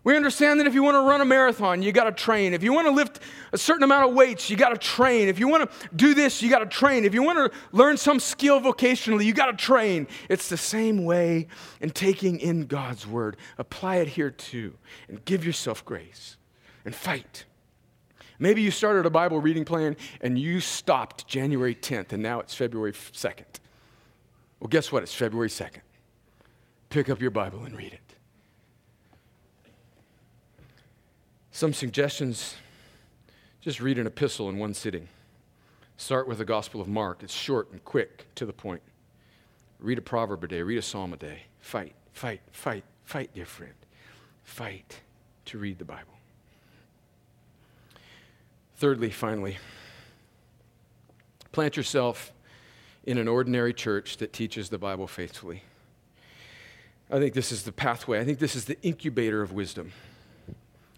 We 0.03 0.15
understand 0.15 0.59
that 0.59 0.67
if 0.67 0.73
you 0.73 0.81
want 0.81 0.95
to 0.95 1.01
run 1.01 1.19
a 1.19 1.25
marathon, 1.25 1.81
you 1.81 1.91
got 1.91 2.05
to 2.05 2.11
train. 2.11 2.53
If 2.53 2.63
you 2.63 2.71
want 2.71 2.87
to 2.87 2.91
lift 2.91 3.19
a 3.51 3.57
certain 3.57 3.83
amount 3.83 4.09
of 4.09 4.15
weights, 4.15 4.49
you 4.49 4.55
got 4.55 4.69
to 4.69 4.77
train. 4.77 5.27
If 5.27 5.39
you 5.39 5.47
want 5.47 5.69
to 5.69 5.89
do 5.95 6.13
this, 6.13 6.41
you 6.41 6.49
got 6.49 6.59
to 6.59 6.65
train. 6.65 7.03
If 7.03 7.13
you 7.13 7.21
want 7.21 7.51
to 7.51 7.57
learn 7.73 7.97
some 7.97 8.19
skill 8.19 8.61
vocationally, 8.61 9.25
you 9.25 9.33
got 9.33 9.47
to 9.47 9.57
train. 9.57 10.07
It's 10.29 10.47
the 10.47 10.57
same 10.57 11.03
way 11.03 11.47
in 11.81 11.89
taking 11.89 12.39
in 12.39 12.65
God's 12.65 13.05
word. 13.05 13.35
Apply 13.57 13.97
it 13.97 14.07
here 14.07 14.31
too 14.31 14.73
and 15.09 15.23
give 15.25 15.45
yourself 15.45 15.83
grace 15.83 16.37
and 16.85 16.95
fight. 16.95 17.45
Maybe 18.39 18.61
you 18.61 18.71
started 18.71 19.05
a 19.05 19.09
Bible 19.09 19.41
reading 19.41 19.65
plan 19.65 19.97
and 20.21 20.39
you 20.39 20.61
stopped 20.61 21.27
January 21.27 21.75
10th 21.75 22.13
and 22.13 22.23
now 22.23 22.39
it's 22.39 22.55
February 22.55 22.93
2nd. 22.93 23.59
Well, 24.59 24.69
guess 24.69 24.91
what? 24.91 25.03
It's 25.03 25.13
February 25.13 25.49
2nd. 25.49 25.81
Pick 26.89 27.09
up 27.09 27.21
your 27.21 27.31
Bible 27.31 27.63
and 27.65 27.75
read 27.75 27.93
it. 27.93 27.99
Some 31.51 31.73
suggestions 31.73 32.55
just 33.59 33.81
read 33.81 33.97
an 33.97 34.07
epistle 34.07 34.47
in 34.47 34.57
one 34.57 34.73
sitting. 34.73 35.09
Start 35.97 36.27
with 36.27 36.37
the 36.37 36.45
Gospel 36.45 36.79
of 36.79 36.87
Mark. 36.87 37.23
It's 37.23 37.33
short 37.33 37.71
and 37.71 37.83
quick, 37.83 38.25
to 38.35 38.45
the 38.45 38.53
point. 38.53 38.81
Read 39.79 39.97
a 39.97 40.01
proverb 40.01 40.43
a 40.45 40.47
day, 40.47 40.61
read 40.61 40.77
a 40.77 40.81
psalm 40.81 41.11
a 41.11 41.17
day. 41.17 41.43
Fight, 41.59 41.93
fight, 42.13 42.39
fight, 42.51 42.85
fight, 43.03 43.33
dear 43.33 43.45
friend. 43.45 43.73
Fight 44.43 45.01
to 45.45 45.57
read 45.57 45.77
the 45.77 45.85
Bible. 45.85 46.18
Thirdly, 48.79 49.09
finally, 49.09 49.57
plant 51.51 51.75
yourself 51.75 52.31
in 53.03 53.17
an 53.17 53.27
ordinary 53.27 53.73
church 53.73 54.15
that 54.17 54.31
teaches 54.31 54.69
the 54.69 54.77
Bible 54.77 55.05
faithfully. 55.05 55.63
I 57.11 57.19
think 57.19 57.33
this 57.33 57.51
is 57.51 57.63
the 57.63 57.73
pathway. 57.73 58.21
I 58.21 58.23
think 58.23 58.39
this 58.39 58.55
is 58.55 58.63
the 58.63 58.81
incubator 58.81 59.41
of 59.41 59.51
wisdom. 59.51 59.91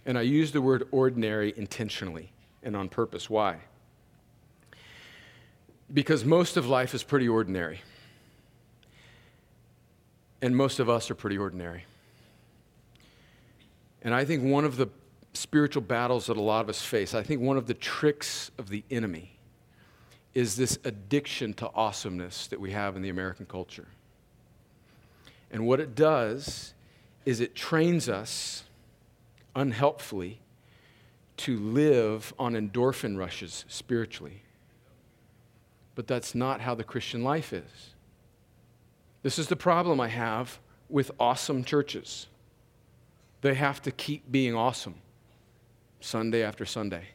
And 0.06 0.16
I 0.16 0.22
use 0.22 0.52
the 0.52 0.62
word 0.62 0.88
ordinary 0.92 1.56
intentionally 1.58 2.32
and 2.62 2.76
on 2.76 2.88
purpose. 2.88 3.32
Why? 3.32 3.58
Because 5.92 6.24
most 6.24 6.58
of 6.58 6.68
life 6.68 6.94
is 6.94 7.02
pretty 7.02 7.28
ordinary. 7.28 7.82
And 10.40 10.56
most 10.56 10.78
of 10.80 10.88
us 10.88 11.10
are 11.10 11.16
pretty 11.16 11.40
ordinary. 11.40 11.86
And 14.04 14.14
I 14.14 14.24
think 14.24 14.44
one 14.44 14.66
of 14.66 14.78
the 14.78 14.88
spiritual 15.34 15.82
battles 15.82 16.28
that 16.28 16.38
a 16.38 16.42
lot 16.42 16.62
of 16.62 16.70
us 16.70 16.82
face, 16.82 17.14
I 17.14 17.24
think 17.24 17.42
one 17.42 17.58
of 17.58 17.68
the 17.68 17.74
tricks 17.74 18.52
of 18.58 18.70
the 18.70 18.84
enemy 18.92 19.38
is 20.34 20.56
this 20.56 20.80
addiction 20.84 21.54
to 21.56 21.70
awesomeness 21.74 22.48
that 22.48 22.60
we 22.60 22.72
have 22.72 22.96
in 22.96 23.02
the 23.02 23.10
American 23.10 23.46
culture. 23.46 23.88
And 25.52 25.66
what 25.66 25.80
it 25.80 25.96
does 25.96 26.74
is 27.26 27.42
it 27.42 27.56
trains 27.56 28.08
us 28.08 28.64
unhelpfully 29.56 30.40
to 31.38 31.58
live 31.58 32.34
on 32.40 32.54
endorphin 32.54 33.18
rushes 33.18 33.66
spiritually. 33.68 34.44
But 35.96 36.08
that's 36.08 36.34
not 36.34 36.62
how 36.62 36.76
the 36.76 36.84
Christian 36.84 37.24
life 37.24 37.52
is. 37.52 37.94
This 39.24 39.38
is 39.38 39.48
the 39.48 39.56
problem 39.56 40.00
I 40.00 40.08
have 40.08 40.60
with 40.90 41.12
awesome 41.20 41.64
churches. 41.64 42.28
They 43.42 43.56
have 43.56 43.82
to 43.84 43.92
keep 43.92 44.32
being 44.32 44.56
awesome 44.56 44.96
Sunday 46.02 46.44
after 46.44 46.66
Sunday. 46.66 47.06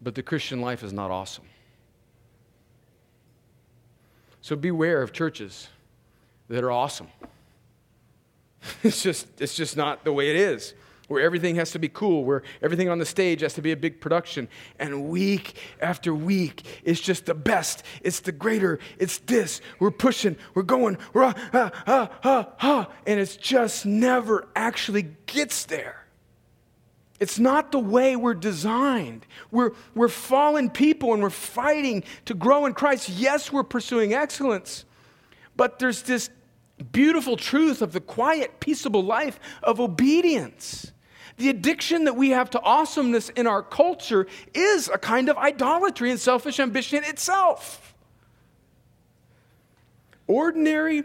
But 0.00 0.14
the 0.14 0.22
Christian 0.22 0.60
life 0.60 0.82
is 0.82 0.92
not 0.92 1.10
awesome. 1.10 1.44
So 4.40 4.56
beware 4.56 5.02
of 5.02 5.12
churches 5.12 5.68
that 6.48 6.64
are 6.64 6.70
awesome. 6.70 7.08
It's 8.82 9.02
just, 9.02 9.26
it's 9.40 9.54
just 9.54 9.74
not 9.76 10.04
the 10.04 10.12
way 10.12 10.30
it 10.30 10.36
is 10.36 10.74
where 11.10 11.20
everything 11.20 11.56
has 11.56 11.72
to 11.72 11.78
be 11.80 11.88
cool, 11.88 12.24
where 12.24 12.44
everything 12.62 12.88
on 12.88 13.00
the 13.00 13.04
stage 13.04 13.40
has 13.40 13.52
to 13.54 13.60
be 13.60 13.72
a 13.72 13.76
big 13.76 14.00
production. 14.00 14.46
And 14.78 15.08
week 15.08 15.56
after 15.80 16.14
week, 16.14 16.62
it's 16.84 17.00
just 17.00 17.26
the 17.26 17.34
best. 17.34 17.82
It's 18.02 18.20
the 18.20 18.30
greater. 18.30 18.78
It's 18.96 19.18
this. 19.18 19.60
We're 19.80 19.90
pushing. 19.90 20.36
We're 20.54 20.62
going. 20.62 20.98
We're 21.12 21.24
ah, 21.24 21.34
ah, 21.52 22.10
ah, 22.22 22.48
ah. 22.62 22.90
And 23.08 23.18
it 23.18 23.38
just 23.40 23.84
never 23.84 24.46
actually 24.54 25.08
gets 25.26 25.64
there. 25.64 25.99
It's 27.20 27.38
not 27.38 27.70
the 27.70 27.78
way 27.78 28.16
we're 28.16 28.34
designed. 28.34 29.26
We're, 29.50 29.72
we're 29.94 30.08
fallen 30.08 30.70
people 30.70 31.12
and 31.12 31.22
we're 31.22 31.28
fighting 31.28 32.02
to 32.24 32.34
grow 32.34 32.64
in 32.64 32.72
Christ. 32.72 33.10
Yes, 33.10 33.52
we're 33.52 33.62
pursuing 33.62 34.14
excellence, 34.14 34.86
but 35.54 35.78
there's 35.78 36.02
this 36.02 36.30
beautiful 36.92 37.36
truth 37.36 37.82
of 37.82 37.92
the 37.92 38.00
quiet, 38.00 38.58
peaceable 38.58 39.04
life 39.04 39.38
of 39.62 39.80
obedience. 39.80 40.92
The 41.36 41.50
addiction 41.50 42.04
that 42.04 42.16
we 42.16 42.30
have 42.30 42.48
to 42.50 42.62
awesomeness 42.62 43.28
in 43.28 43.46
our 43.46 43.62
culture 43.62 44.26
is 44.54 44.88
a 44.88 44.98
kind 44.98 45.28
of 45.28 45.36
idolatry 45.36 46.10
and 46.10 46.18
selfish 46.18 46.58
ambition 46.58 47.04
itself. 47.04 47.94
Ordinary, 50.26 51.02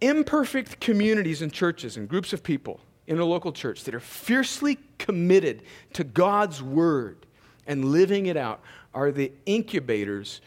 imperfect 0.00 0.80
communities 0.80 1.42
and 1.42 1.52
churches 1.52 1.98
and 1.98 2.08
groups 2.08 2.32
of 2.32 2.42
people 2.42 2.80
in 3.06 3.18
a 3.18 3.24
local 3.24 3.52
church 3.52 3.84
that 3.84 3.94
are 3.94 4.00
fiercely 4.00 4.78
committed 4.98 5.62
to 5.92 6.04
God's 6.04 6.62
word 6.62 7.26
and 7.66 7.86
living 7.86 8.26
it 8.26 8.36
out 8.36 8.60
are 8.94 9.10
the 9.10 9.32
incubators 9.46 10.40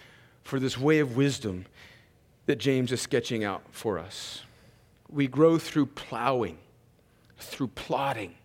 for 0.44 0.60
this 0.60 0.78
way 0.78 1.00
of 1.00 1.16
wisdom 1.16 1.66
that 2.46 2.58
James 2.58 2.92
is 2.92 3.02
sketching 3.02 3.44
out 3.44 3.62
for 3.72 4.00
us. 4.00 4.42
We 5.10 5.28
grow 5.28 5.58
through 5.58 5.88
plowing, 5.88 6.58
through 7.38 7.68
plodding, 7.68 8.36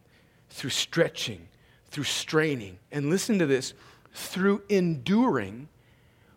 through 0.50 0.70
stretching, 0.70 1.48
through 1.86 2.04
straining, 2.04 2.78
and 2.90 3.08
listen 3.08 3.38
to 3.38 3.46
this, 3.46 3.74
through 4.12 4.62
enduring 4.68 5.68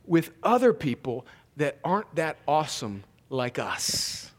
with 0.05 0.31
other 0.43 0.73
people 0.73 1.25
that 1.57 1.79
aren't 1.83 2.13
that 2.15 2.37
awesome 2.47 3.03
like 3.29 3.59
us. 3.59 4.31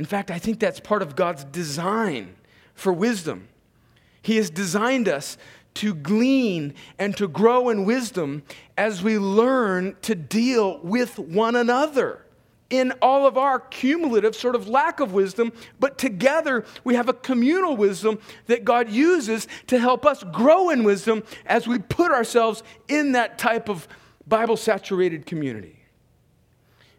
In 0.00 0.06
fact, 0.06 0.30
I 0.30 0.38
think 0.38 0.60
that's 0.60 0.80
part 0.80 1.02
of 1.02 1.14
God's 1.14 1.44
design 1.44 2.34
for 2.72 2.90
wisdom. 2.90 3.48
He 4.22 4.36
has 4.36 4.48
designed 4.48 5.08
us 5.08 5.36
to 5.74 5.92
glean 5.92 6.72
and 6.98 7.14
to 7.18 7.28
grow 7.28 7.68
in 7.68 7.84
wisdom 7.84 8.42
as 8.78 9.02
we 9.02 9.18
learn 9.18 9.94
to 10.00 10.14
deal 10.14 10.78
with 10.78 11.18
one 11.18 11.54
another 11.54 12.24
in 12.70 12.94
all 13.02 13.26
of 13.26 13.36
our 13.36 13.60
cumulative 13.60 14.34
sort 14.34 14.54
of 14.54 14.68
lack 14.68 15.00
of 15.00 15.12
wisdom, 15.12 15.52
but 15.78 15.98
together 15.98 16.64
we 16.82 16.94
have 16.94 17.10
a 17.10 17.12
communal 17.12 17.76
wisdom 17.76 18.18
that 18.46 18.64
God 18.64 18.88
uses 18.88 19.46
to 19.66 19.78
help 19.78 20.06
us 20.06 20.24
grow 20.32 20.70
in 20.70 20.82
wisdom 20.82 21.22
as 21.44 21.68
we 21.68 21.78
put 21.78 22.10
ourselves 22.10 22.62
in 22.88 23.12
that 23.12 23.36
type 23.36 23.68
of 23.68 23.86
Bible 24.26 24.56
saturated 24.56 25.26
community. 25.26 25.79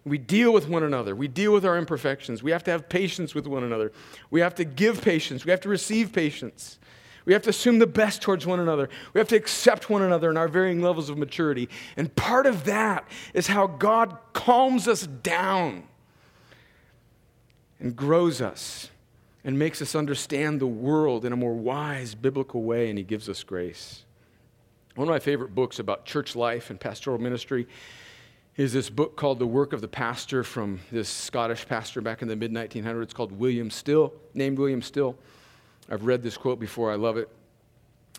We 0.03 0.17
deal 0.17 0.51
with 0.51 0.67
one 0.67 0.83
another. 0.83 1.15
We 1.15 1.27
deal 1.27 1.53
with 1.53 1.65
our 1.65 1.77
imperfections. 1.77 2.41
We 2.41 2.51
have 2.51 2.63
to 2.63 2.71
have 2.71 2.89
patience 2.89 3.35
with 3.35 3.45
one 3.45 3.63
another. 3.63 3.91
We 4.31 4.41
have 4.41 4.55
to 4.55 4.63
give 4.63 5.01
patience. 5.01 5.45
We 5.45 5.51
have 5.51 5.61
to 5.61 5.69
receive 5.69 6.11
patience. 6.11 6.79
We 7.25 7.33
have 7.33 7.43
to 7.43 7.51
assume 7.51 7.77
the 7.77 7.87
best 7.87 8.21
towards 8.21 8.47
one 8.47 8.59
another. 8.59 8.89
We 9.13 9.19
have 9.19 9.27
to 9.27 9.35
accept 9.35 9.89
one 9.89 10.01
another 10.01 10.31
in 10.31 10.37
our 10.37 10.47
varying 10.47 10.81
levels 10.81 11.09
of 11.09 11.19
maturity. 11.19 11.69
And 11.97 12.15
part 12.15 12.47
of 12.47 12.63
that 12.65 13.07
is 13.35 13.47
how 13.47 13.67
God 13.67 14.17
calms 14.33 14.87
us 14.87 15.05
down 15.05 15.83
and 17.79 17.95
grows 17.95 18.41
us 18.41 18.89
and 19.43 19.57
makes 19.57 19.81
us 19.81 19.93
understand 19.93 20.59
the 20.59 20.67
world 20.67 21.25
in 21.25 21.33
a 21.33 21.35
more 21.35 21.53
wise, 21.53 22.15
biblical 22.15 22.63
way, 22.63 22.89
and 22.89 22.97
He 22.97 23.03
gives 23.03 23.29
us 23.29 23.43
grace. 23.43 24.03
One 24.95 25.07
of 25.07 25.11
my 25.11 25.19
favorite 25.19 25.55
books 25.55 25.79
about 25.79 26.05
church 26.05 26.35
life 26.35 26.69
and 26.69 26.79
pastoral 26.79 27.17
ministry 27.17 27.67
is 28.57 28.73
this 28.73 28.89
book 28.89 29.15
called 29.15 29.39
The 29.39 29.47
Work 29.47 29.71
of 29.71 29.79
the 29.79 29.87
Pastor 29.87 30.43
from 30.43 30.81
this 30.91 31.07
Scottish 31.07 31.65
pastor 31.65 32.01
back 32.01 32.21
in 32.21 32.27
the 32.27 32.35
mid 32.35 32.51
1900s 32.51 33.13
called 33.13 33.31
William 33.31 33.71
Still, 33.71 34.13
named 34.33 34.59
William 34.59 34.81
Still. 34.81 35.15
I've 35.89 36.05
read 36.05 36.21
this 36.21 36.37
quote 36.37 36.59
before, 36.59 36.91
I 36.91 36.95
love 36.95 37.17
it. 37.17 37.29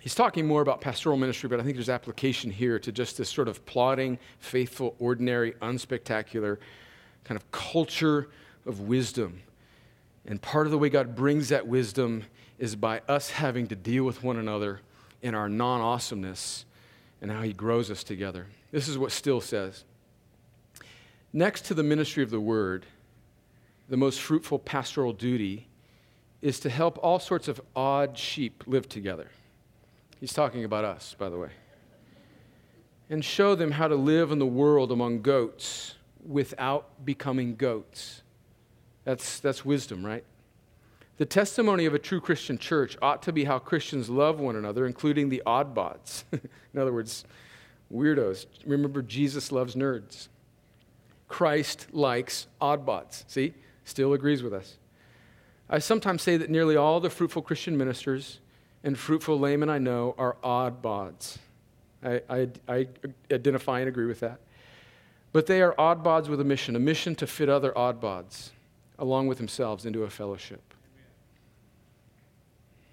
He's 0.00 0.14
talking 0.14 0.46
more 0.46 0.62
about 0.62 0.80
pastoral 0.80 1.16
ministry, 1.16 1.48
but 1.48 1.60
I 1.60 1.62
think 1.62 1.76
there's 1.76 1.90
application 1.90 2.50
here 2.50 2.78
to 2.78 2.90
just 2.90 3.18
this 3.18 3.28
sort 3.28 3.46
of 3.46 3.64
plodding, 3.66 4.18
faithful, 4.38 4.96
ordinary, 4.98 5.52
unspectacular 5.62 6.58
kind 7.24 7.36
of 7.36 7.50
culture 7.52 8.28
of 8.66 8.80
wisdom. 8.80 9.42
And 10.26 10.40
part 10.40 10.66
of 10.66 10.70
the 10.70 10.78
way 10.78 10.88
God 10.88 11.14
brings 11.14 11.50
that 11.50 11.66
wisdom 11.66 12.24
is 12.58 12.74
by 12.74 13.02
us 13.06 13.30
having 13.30 13.66
to 13.68 13.76
deal 13.76 14.04
with 14.04 14.22
one 14.22 14.38
another 14.38 14.80
in 15.20 15.34
our 15.34 15.48
non 15.48 15.80
awesomeness 15.80 16.64
and 17.20 17.30
how 17.30 17.42
He 17.42 17.52
grows 17.52 17.90
us 17.90 18.02
together. 18.02 18.46
This 18.72 18.88
is 18.88 18.98
what 18.98 19.12
Still 19.12 19.40
says. 19.40 19.84
Next 21.32 21.64
to 21.66 21.74
the 21.74 21.82
ministry 21.82 22.22
of 22.22 22.30
the 22.30 22.40
word, 22.40 22.84
the 23.88 23.96
most 23.96 24.20
fruitful 24.20 24.58
pastoral 24.58 25.12
duty 25.12 25.68
is 26.42 26.60
to 26.60 26.68
help 26.70 26.98
all 27.02 27.18
sorts 27.18 27.48
of 27.48 27.60
odd 27.74 28.18
sheep 28.18 28.64
live 28.66 28.88
together. 28.88 29.30
He's 30.20 30.32
talking 30.32 30.64
about 30.64 30.84
us, 30.84 31.14
by 31.18 31.30
the 31.30 31.38
way. 31.38 31.50
And 33.08 33.24
show 33.24 33.54
them 33.54 33.70
how 33.70 33.88
to 33.88 33.94
live 33.94 34.30
in 34.30 34.38
the 34.38 34.46
world 34.46 34.92
among 34.92 35.22
goats 35.22 35.94
without 36.26 37.04
becoming 37.04 37.56
goats. 37.56 38.22
That's, 39.04 39.40
that's 39.40 39.64
wisdom, 39.64 40.04
right? 40.04 40.24
The 41.16 41.26
testimony 41.26 41.86
of 41.86 41.94
a 41.94 41.98
true 41.98 42.20
Christian 42.20 42.58
church 42.58 42.96
ought 43.00 43.22
to 43.22 43.32
be 43.32 43.44
how 43.44 43.58
Christians 43.58 44.08
love 44.08 44.40
one 44.40 44.56
another, 44.56 44.86
including 44.86 45.28
the 45.28 45.42
oddbods. 45.46 46.24
in 46.32 46.80
other 46.80 46.92
words, 46.92 47.24
weirdos. 47.92 48.46
Remember, 48.66 49.02
Jesus 49.02 49.52
loves 49.52 49.74
nerds. 49.74 50.28
Christ 51.32 51.86
likes 51.92 52.46
oddbods. 52.60 53.24
See? 53.26 53.54
Still 53.84 54.12
agrees 54.12 54.42
with 54.42 54.52
us. 54.52 54.76
I 55.70 55.78
sometimes 55.78 56.20
say 56.20 56.36
that 56.36 56.50
nearly 56.50 56.76
all 56.76 57.00
the 57.00 57.08
fruitful 57.08 57.40
Christian 57.40 57.76
ministers 57.78 58.38
and 58.84 58.98
fruitful 58.98 59.38
laymen 59.38 59.70
I 59.70 59.78
know 59.78 60.14
are 60.18 60.36
oddbods. 60.44 61.38
I, 62.04 62.20
I, 62.28 62.48
I 62.68 62.86
identify 63.32 63.80
and 63.80 63.88
agree 63.88 64.04
with 64.04 64.20
that. 64.20 64.40
But 65.32 65.46
they 65.46 65.62
are 65.62 65.74
oddbods 65.76 66.28
with 66.28 66.38
a 66.38 66.44
mission, 66.44 66.76
a 66.76 66.78
mission 66.78 67.14
to 67.14 67.26
fit 67.26 67.48
other 67.48 67.72
oddbods 67.72 68.50
along 68.98 69.26
with 69.26 69.38
themselves 69.38 69.86
into 69.86 70.02
a 70.04 70.10
fellowship. 70.10 70.60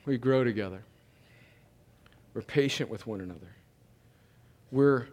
We 0.05 0.17
grow 0.17 0.45
together. 0.45 0.81
We're 2.33 2.41
patient 2.43 2.89
with 2.89 3.05
one 3.05 3.19
another. 3.19 3.53
We're 4.71 5.07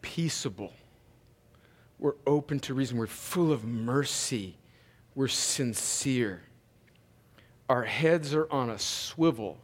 peaceable. 0.00 0.72
We're 1.98 2.14
open 2.26 2.60
to 2.60 2.74
reason. 2.74 2.98
We're 2.98 3.06
full 3.06 3.52
of 3.52 3.64
mercy. 3.64 4.56
We're 5.14 5.28
sincere. 5.28 6.42
Our 7.68 7.84
heads 7.84 8.34
are 8.34 8.50
on 8.50 8.70
a 8.70 8.78
swivel 8.78 9.58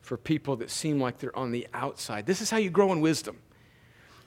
for 0.00 0.16
people 0.16 0.56
that 0.56 0.70
seem 0.70 1.00
like 1.00 1.18
they're 1.18 1.36
on 1.36 1.50
the 1.50 1.66
outside. 1.74 2.26
This 2.26 2.40
is 2.40 2.50
how 2.50 2.58
you 2.58 2.70
grow 2.70 2.92
in 2.92 3.00
wisdom. 3.00 3.38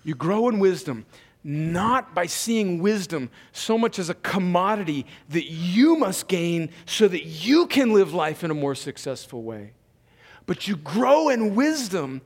You 0.03 0.15
grow 0.15 0.49
in 0.49 0.59
wisdom 0.59 1.05
not 1.43 2.13
by 2.13 2.27
seeing 2.27 2.79
wisdom 2.79 3.29
so 3.51 3.77
much 3.77 3.97
as 3.97 4.09
a 4.09 4.13
commodity 4.13 5.05
that 5.29 5.45
you 5.45 5.95
must 5.95 6.27
gain 6.27 6.69
so 6.85 7.07
that 7.07 7.25
you 7.25 7.65
can 7.67 7.93
live 7.93 8.13
life 8.13 8.43
in 8.43 8.51
a 8.51 8.53
more 8.53 8.75
successful 8.75 9.41
way. 9.41 9.73
But 10.45 10.67
you 10.67 10.75
grow 10.75 11.29
in 11.29 11.55
wisdom 11.55 12.21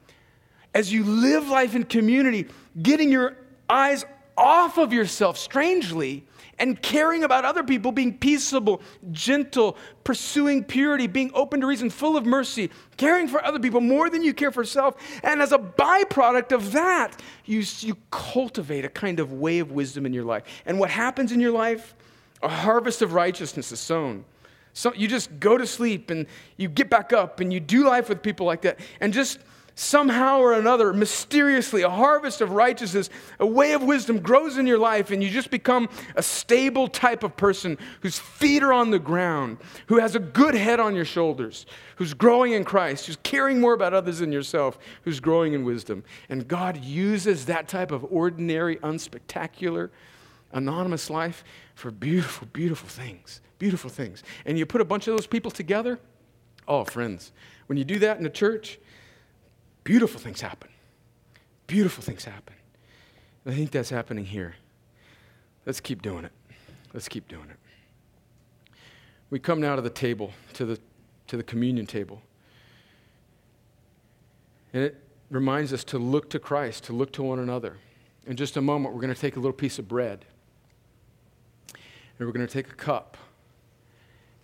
as 0.74 0.92
you 0.92 1.06
live 1.06 1.48
life 1.48 1.76
in 1.76 1.84
community, 1.84 2.48
getting 2.82 3.10
your 3.10 3.38
eyes 3.70 4.04
off 4.38 4.78
of 4.78 4.94
yourself 4.94 5.38
strangely 5.38 6.26
and 6.58 6.82
caring 6.82 7.24
about 7.24 7.46
other 7.46 7.64
people, 7.64 7.92
being 7.92 8.18
peaceable, 8.18 8.82
gentle, 9.12 9.78
pursuing 10.04 10.64
purity, 10.64 11.08
being 11.08 11.32
open 11.34 11.62
to 11.62 11.68
reason, 11.68 11.90
full 11.90 12.16
of 12.16 12.26
mercy, 12.26 12.70
caring 12.98 13.28
for 13.28 13.44
other 13.44 13.60
people 13.60 13.82
more 13.82 14.10
than 14.10 14.24
you 14.24 14.34
care 14.34 14.52
for 14.52 14.64
self. 14.64 14.96
And 15.24 15.42
as 15.42 15.52
a 15.52 15.58
byproduct 15.58 16.52
of 16.54 16.72
that, 16.72 17.22
you, 17.46 17.64
you 17.80 17.98
cultivate 18.12 18.86
a 18.86 18.90
kind 18.90 19.20
of 19.20 19.34
way 19.34 19.60
of 19.60 19.72
wisdom 19.72 20.06
in 20.06 20.14
your 20.14 20.24
life. 20.24 20.44
And 20.66 20.80
what 20.80 20.90
happens 20.90 21.32
in 21.32 21.40
your 21.40 21.52
life? 21.52 21.96
A 22.42 22.50
harvest 22.50 23.02
of 23.02 23.14
righteousness 23.14 23.72
is 23.72 23.80
sown. 23.80 24.24
So 24.74 24.94
you 24.94 25.08
just 25.08 25.40
go 25.40 25.58
to 25.58 25.66
sleep 25.66 26.10
and 26.10 26.28
you 26.58 26.68
get 26.68 26.90
back 26.90 27.14
up 27.14 27.40
and 27.40 27.52
you 27.52 27.62
do 27.62 27.88
life 27.88 28.10
with 28.10 28.22
people 28.22 28.46
like 28.46 28.62
that. 28.64 28.80
And 29.00 29.14
just 29.14 29.40
somehow 29.76 30.40
or 30.40 30.54
another, 30.54 30.94
mysteriously, 30.94 31.82
a 31.82 31.90
harvest 31.90 32.40
of 32.40 32.52
righteousness, 32.52 33.10
a 33.40 33.46
way 33.46 33.74
of 33.74 33.84
wisdom 33.84 34.20
grows 34.20 34.58
in 34.58 34.66
your 34.66 34.78
life, 34.78 35.12
and 35.12 35.22
you 35.22 35.30
just 35.30 35.52
become 35.52 35.90
a 36.16 36.24
stable 36.24 36.88
type 36.88 37.24
of 37.24 37.36
person 37.36 37.78
whose 38.00 38.18
feet 38.18 38.64
are 38.64 38.72
on 38.72 38.90
the 38.90 39.00
ground, 39.00 39.58
who 39.88 40.00
has 40.00 40.16
a 40.16 40.20
good 40.20 40.56
head 40.56 40.80
on 40.80 40.96
your 40.96 41.06
shoulders, 41.06 41.66
who's 41.98 42.14
growing 42.14 42.54
in 42.54 42.64
Christ, 42.64 43.06
who's 43.06 43.18
caring 43.24 43.60
more 43.60 43.74
about 43.74 43.94
others 43.94 44.20
than 44.20 44.32
yourself, 44.32 44.80
who's 45.04 45.20
growing 45.20 45.54
in 45.54 45.66
wisdom. 45.66 46.04
And 46.30 46.48
God 46.48 46.84
uses 46.84 47.46
that 47.46 47.68
type 47.68 47.92
of 47.92 48.06
ordinary, 48.10 48.78
unspectacular, 48.78 49.90
anonymous 50.54 51.10
life 51.10 51.44
for 51.76 51.92
beautiful, 51.92 52.48
beautiful 52.54 52.88
things. 52.88 53.42
Beautiful 53.60 53.90
things. 53.90 54.24
And 54.46 54.58
you 54.58 54.66
put 54.66 54.82
a 54.82 54.86
bunch 54.86 55.08
of 55.08 55.16
those 55.16 55.28
people 55.28 55.52
together. 55.52 56.00
Oh, 56.68 56.84
friends, 56.84 57.32
when 57.68 57.78
you 57.78 57.84
do 57.84 58.00
that 58.00 58.20
in 58.20 58.26
a 58.26 58.30
church, 58.30 58.80
beautiful 59.86 60.20
things 60.20 60.42
happen. 60.42 60.70
Beautiful 61.68 62.04
things 62.04 62.26
happen. 62.26 62.56
And 63.46 63.54
I 63.54 63.58
think 63.58 63.72
that's 63.72 63.90
happening 63.90 64.26
here. 64.26 64.56
Let's 65.66 65.80
keep 65.80 66.02
doing 66.02 66.26
it. 66.26 66.34
Let's 66.94 67.08
keep 67.08 67.30
doing 67.30 67.50
it. 67.50 68.76
We 69.30 69.40
come 69.40 69.62
now 69.62 69.76
to 69.76 69.82
the 69.82 69.90
table, 69.90 70.32
to 70.54 70.66
the, 70.66 70.80
to 71.28 71.38
the 71.38 71.44
communion 71.44 71.86
table. 71.86 72.22
And 74.74 74.84
it 74.84 75.02
reminds 75.30 75.72
us 75.72 75.84
to 75.86 75.98
look 75.98 76.30
to 76.32 76.40
Christ, 76.40 76.84
to 76.86 76.94
look 76.94 77.12
to 77.14 77.24
one 77.24 77.40
another. 77.40 77.78
In 78.28 78.36
just 78.36 78.58
a 78.58 78.62
moment, 78.62 78.94
we're 78.94 79.02
going 79.02 79.14
to 79.14 79.20
take 79.20 79.36
a 79.36 79.40
little 79.40 79.54
piece 79.54 79.80
of 79.80 79.88
bread. 79.88 80.26
And 81.74 82.28
we're 82.28 82.34
going 82.34 82.46
to 82.46 82.54
take 82.54 82.70
a 82.70 82.76
cup. 82.76 83.18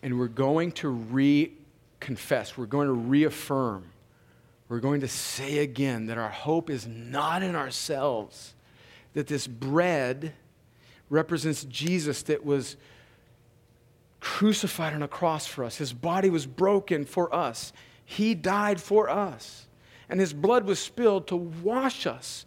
And 0.04 0.18
we're 0.18 0.28
going 0.28 0.72
to 0.74 0.90
re 0.90 1.52
confess, 2.00 2.58
we're 2.58 2.66
going 2.66 2.88
to 2.88 2.94
reaffirm 2.94 3.86
we're 4.72 4.80
going 4.80 5.02
to 5.02 5.08
say 5.10 5.58
again 5.58 6.06
that 6.06 6.18
our 6.18 6.30
hope 6.30 6.70
is 6.70 6.88
not 6.88 7.44
in 7.44 7.58
ourselves, 7.58 8.54
that 9.12 9.28
this 9.28 9.46
bread 9.46 10.32
represents 11.10 11.66
Jesus 11.66 12.24
that 12.24 12.46
was 12.46 12.78
crucified 14.22 14.94
on 14.94 15.04
a 15.04 15.10
cross 15.10 15.46
for 15.46 15.66
us. 15.66 15.76
His 15.76 15.92
body 15.92 16.30
was 16.30 16.46
broken 16.46 17.04
for 17.04 17.36
us, 17.36 17.74
He 18.06 18.34
died 18.34 18.80
for 18.80 19.10
us, 19.10 19.68
and 20.08 20.22
His 20.22 20.32
blood 20.32 20.64
was 20.64 20.80
spilled 20.80 21.28
to 21.28 21.36
wash 21.36 22.08
us 22.08 22.46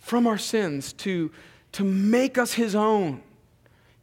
from 0.00 0.26
our 0.26 0.38
sins, 0.38 0.92
to, 0.94 1.30
to 1.70 1.84
make 1.84 2.36
us 2.36 2.54
His 2.54 2.74
own. 2.74 3.22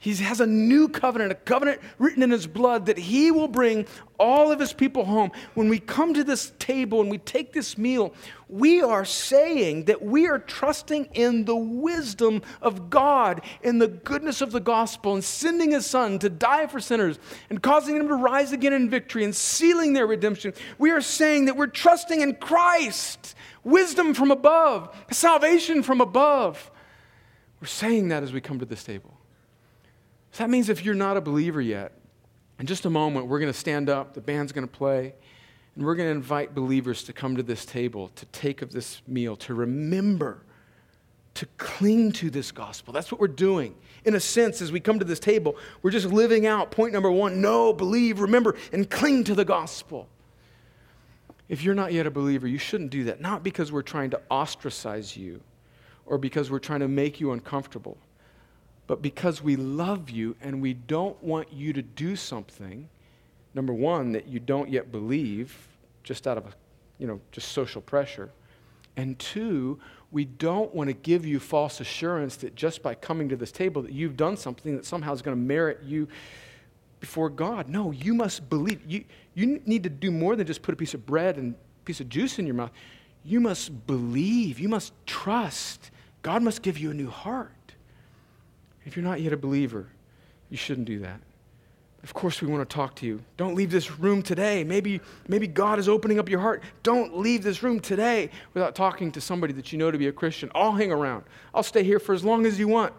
He 0.02 0.16
has 0.16 0.42
a 0.42 0.48
new 0.48 0.90
covenant, 0.90 1.32
a 1.32 1.36
covenant 1.36 1.80
written 2.00 2.24
in 2.24 2.32
his 2.32 2.48
blood 2.48 2.88
that 2.88 2.98
he 2.98 3.30
will 3.30 3.48
bring 3.48 3.86
all 4.18 4.52
of 4.52 4.60
his 4.60 4.74
people 4.74 5.06
home. 5.06 5.30
When 5.54 5.70
we 5.70 5.78
come 5.78 6.16
to 6.16 6.24
this 6.24 6.54
table 6.58 7.02
and 7.02 7.12
we 7.12 7.20
take 7.20 7.54
this 7.54 7.78
meal, 7.78 8.12
we 8.50 8.82
are 8.82 9.06
saying 9.06 9.86
that 9.86 10.02
we 10.02 10.26
are 10.26 10.40
trusting 10.40 11.06
in 11.14 11.46
the 11.46 11.56
wisdom 11.56 12.42
of 12.64 12.90
God, 12.90 13.42
in 13.62 13.78
the 13.78 13.90
goodness 13.90 14.42
of 14.42 14.52
the 14.52 14.60
gospel, 14.60 15.14
and 15.14 15.24
sending 15.24 15.70
his 15.70 15.86
son 15.86 16.18
to 16.18 16.30
die 16.30 16.66
for 16.66 16.80
sinners 16.80 17.20
and 17.52 17.62
causing 17.62 17.96
them 18.00 18.08
to 18.08 18.16
rise 18.16 18.54
again 18.54 18.74
in 18.74 18.90
victory 18.90 19.24
and 19.24 19.36
sealing 19.36 19.94
their 19.94 20.08
redemption. 20.08 20.52
We 20.80 20.90
are 20.90 21.02
saying 21.02 21.46
that 21.46 21.58
we're 21.58 21.68
trusting 21.68 22.22
in 22.22 22.38
Christ, 22.38 23.36
wisdom 23.64 24.16
from 24.16 24.32
above, 24.32 24.96
salvation 25.12 25.84
from 25.84 26.02
above. 26.02 26.72
We're 27.62 27.68
saying 27.68 28.08
that 28.08 28.24
as 28.24 28.34
we 28.34 28.42
come 28.42 28.58
to 28.58 28.66
this 28.66 28.84
table. 28.84 29.14
So 30.32 30.44
that 30.44 30.50
means 30.50 30.70
if 30.70 30.86
you're 30.86 30.96
not 30.96 31.18
a 31.18 31.22
believer 31.22 31.62
yet, 31.62 31.92
in 32.60 32.66
just 32.66 32.86
a 32.86 32.90
moment, 32.90 33.28
we're 33.28 33.40
going 33.40 33.52
to 33.52 33.58
stand 33.58 33.90
up, 33.90 34.14
the 34.14 34.22
band's 34.22 34.52
going 34.52 34.68
to 34.68 34.74
play, 34.74 35.14
and 35.76 35.86
we're 35.86 35.96
going 35.96 36.08
to 36.08 36.16
invite 36.16 36.56
believers 36.56 37.04
to 37.04 37.14
come 37.14 37.36
to 37.36 37.44
this 37.44 37.66
table, 37.66 38.10
to 38.16 38.26
take 38.28 38.62
of 38.62 38.72
this 38.72 39.02
meal, 39.08 39.36
to 39.38 39.54
remember, 39.54 40.44
to 41.34 41.46
cling 41.58 42.12
to 42.14 42.30
this 42.30 42.52
gospel. 42.52 42.94
That's 42.94 43.12
what 43.12 43.20
we're 43.20 43.28
doing. 43.28 43.76
In 44.06 44.16
a 44.16 44.20
sense, 44.20 44.62
as 44.62 44.72
we 44.72 44.80
come 44.80 45.00
to 45.00 45.06
this 45.06 45.20
table, 45.20 45.58
we're 45.82 45.92
just 45.92 46.08
living 46.08 46.46
out 46.46 46.72
point 46.72 46.94
number 46.94 47.12
one 47.12 47.42
know, 47.42 47.74
believe, 47.74 48.20
remember, 48.20 48.56
and 48.72 48.90
cling 48.90 49.24
to 49.26 49.36
the 49.36 49.46
gospel. 49.46 50.08
If 51.50 51.64
you're 51.64 51.76
not 51.76 51.92
yet 51.92 52.06
a 52.06 52.12
believer, 52.12 52.48
you 52.48 52.58
shouldn't 52.58 52.92
do 52.92 53.06
that. 53.06 53.20
Not 53.20 53.44
because 53.44 53.72
we're 53.72 53.82
trying 53.82 54.12
to 54.12 54.22
ostracize 54.30 55.18
you 55.18 55.42
or 56.06 56.18
because 56.18 56.50
we're 56.50 56.60
trying 56.60 56.80
to 56.80 56.88
make 56.88 57.20
you 57.20 57.32
uncomfortable 57.32 57.98
but 58.88 59.02
because 59.02 59.42
we 59.42 59.56
love 59.56 60.10
you 60.10 60.36
and 60.42 60.62
we 60.62 60.74
don't 60.74 61.22
want 61.24 61.52
you 61.54 61.74
to 61.74 61.82
do 61.82 62.16
something, 62.16 62.90
number 63.54 63.74
one, 63.74 64.12
that 64.12 64.28
you 64.28 64.40
don't 64.40 64.70
yet 64.70 64.92
believe, 64.92 65.56
just 66.04 66.28
out 66.28 66.38
of, 66.38 66.46
a, 66.46 66.54
you 66.98 67.08
know, 67.08 67.20
just 67.32 67.50
social 67.50 67.82
pressure. 67.82 68.30
And 68.98 69.18
two, 69.18 69.80
we 70.12 70.26
don't 70.26 70.74
want 70.76 70.90
to 70.90 70.94
give 70.94 71.26
you 71.26 71.40
false 71.40 71.80
assurance 71.80 72.36
that 72.38 72.56
just 72.56 72.84
by 72.84 72.96
coming 72.96 73.30
to 73.30 73.36
this 73.36 73.52
table 73.52 73.82
that 73.84 73.94
you've 73.94 74.18
done 74.18 74.36
something 74.36 74.76
that 74.76 74.86
somehow 74.86 75.14
is 75.14 75.22
going 75.22 75.38
to 75.38 75.42
merit 75.42 75.80
you 75.84 76.08
before 77.00 77.30
God. 77.30 77.70
No, 77.70 77.92
you 77.92 78.14
must 78.14 78.50
believe. 78.50 78.82
You, 78.86 79.06
you 79.34 79.62
need 79.66 79.84
to 79.84 79.90
do 79.90 80.12
more 80.12 80.36
than 80.36 80.46
just 80.46 80.62
put 80.62 80.74
a 80.74 80.78
piece 80.78 80.94
of 80.94 81.06
bread 81.06 81.38
and 81.38 81.54
a 81.54 81.86
piece 81.86 82.02
of 82.02 82.10
juice 82.10 82.40
in 82.40 82.46
your 82.46 82.56
mouth. 82.56 82.72
You 83.24 83.40
must 83.40 83.88
believe. 83.88 84.60
You 84.60 84.70
must 84.70 84.94
trust. 85.06 85.92
God 86.22 86.44
must 86.44 86.62
give 86.62 86.78
you 86.78 86.92
a 86.92 86.94
new 86.94 87.10
heart. 87.10 87.52
If 88.86 88.96
you're 88.96 89.06
not 89.06 89.22
yet 89.22 89.34
a 89.34 89.38
believer, 89.38 89.88
you 90.50 90.58
shouldn't 90.58 90.88
do 90.88 91.00
that. 91.00 91.20
Of 92.04 92.16
course, 92.16 92.42
we 92.42 92.48
want 92.48 92.68
to 92.68 92.74
talk 92.74 92.96
to 92.96 93.06
you. 93.06 93.22
Don't 93.38 93.54
leave 93.54 93.70
this 93.70 94.00
room 94.00 94.24
today. 94.24 94.64
Maybe, 94.64 95.02
maybe 95.28 95.46
God 95.46 95.78
is 95.78 95.88
opening 95.88 96.18
up 96.18 96.30
your 96.30 96.40
heart. 96.40 96.64
Don't 96.82 97.20
leave 97.20 97.44
this 97.44 97.62
room 97.62 97.80
today 97.80 98.32
without 98.56 98.74
talking 98.74 99.12
to 99.12 99.22
somebody 99.22 99.54
that 99.54 99.72
you 99.72 99.78
know 99.78 99.92
to 99.92 100.00
be 100.00 100.08
a 100.08 100.12
Christian. 100.12 100.52
I'll 100.56 100.72
hang 100.72 100.92
around. 100.92 101.26
I'll 101.54 101.62
stay 101.62 101.84
here 101.84 102.00
for 102.00 102.14
as 102.14 102.24
long 102.24 102.48
as 102.48 102.58
you 102.58 102.68
want 102.68 102.94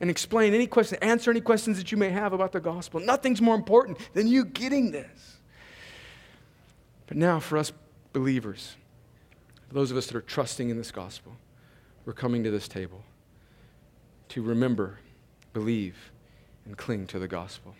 and 0.00 0.08
explain 0.08 0.54
any 0.54 0.66
questions, 0.66 0.98
answer 1.02 1.30
any 1.30 1.42
questions 1.42 1.76
that 1.76 1.92
you 1.92 1.98
may 1.98 2.08
have 2.08 2.32
about 2.32 2.52
the 2.52 2.60
gospel. 2.60 3.00
Nothing's 3.00 3.42
more 3.42 3.54
important 3.54 3.98
than 4.14 4.26
you 4.26 4.46
getting 4.46 4.92
this. 4.92 5.36
But 7.06 7.18
now, 7.18 7.40
for 7.40 7.58
us 7.58 7.72
believers, 8.14 8.76
those 9.70 9.90
of 9.90 9.96
us 9.98 10.06
that 10.06 10.16
are 10.16 10.22
trusting 10.22 10.70
in 10.70 10.78
this 10.78 10.90
gospel, 10.90 11.36
we're 12.06 12.14
coming 12.14 12.44
to 12.44 12.50
this 12.50 12.68
table 12.68 13.02
to 14.30 14.40
remember 14.42 14.98
believe, 15.52 16.12
and 16.64 16.76
cling 16.76 17.06
to 17.08 17.18
the 17.18 17.28
gospel. 17.28 17.74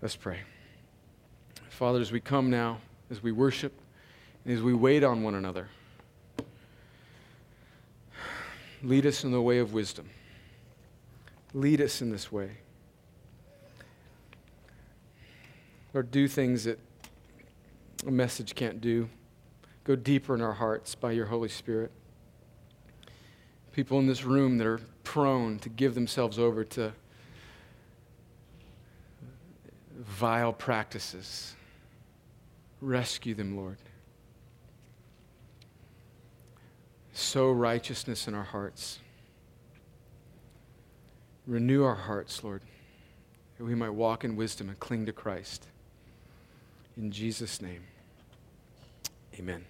Let's 0.00 0.16
pray. 0.16 0.40
Father, 1.70 2.00
as 2.00 2.12
we 2.12 2.20
come 2.20 2.50
now, 2.50 2.78
as 3.10 3.22
we 3.22 3.32
worship, 3.32 3.72
and 4.44 4.54
as 4.54 4.62
we 4.62 4.74
wait 4.74 5.02
on 5.02 5.22
one 5.22 5.34
another, 5.34 5.68
lead 8.82 9.06
us 9.06 9.24
in 9.24 9.32
the 9.32 9.40
way 9.40 9.58
of 9.58 9.72
wisdom. 9.72 10.08
Lead 11.52 11.80
us 11.80 12.02
in 12.02 12.10
this 12.10 12.30
way. 12.30 12.58
Lord, 15.92 16.10
do 16.10 16.28
things 16.28 16.64
that 16.64 16.78
a 18.06 18.10
message 18.10 18.54
can't 18.54 18.80
do. 18.80 19.08
Go 19.84 19.96
deeper 19.96 20.34
in 20.34 20.40
our 20.40 20.52
hearts 20.52 20.94
by 20.94 21.12
your 21.12 21.26
Holy 21.26 21.48
Spirit. 21.48 21.92
People 23.72 23.98
in 23.98 24.06
this 24.06 24.24
room 24.24 24.58
that 24.58 24.66
are 24.66 24.80
prone 25.14 25.60
to 25.60 25.68
give 25.68 25.94
themselves 25.94 26.40
over 26.40 26.64
to 26.64 26.92
vile 29.96 30.52
practices. 30.52 31.54
Rescue 32.80 33.32
them, 33.32 33.56
Lord. 33.56 33.76
Sow 37.12 37.52
righteousness 37.52 38.26
in 38.26 38.34
our 38.34 38.42
hearts. 38.42 38.98
Renew 41.46 41.84
our 41.84 41.94
hearts, 41.94 42.42
Lord, 42.42 42.62
that 43.56 43.64
we 43.64 43.76
might 43.76 43.90
walk 43.90 44.24
in 44.24 44.34
wisdom 44.34 44.68
and 44.68 44.80
cling 44.80 45.06
to 45.06 45.12
Christ. 45.12 45.68
In 46.96 47.12
Jesus' 47.12 47.62
name, 47.62 47.84
amen. 49.38 49.64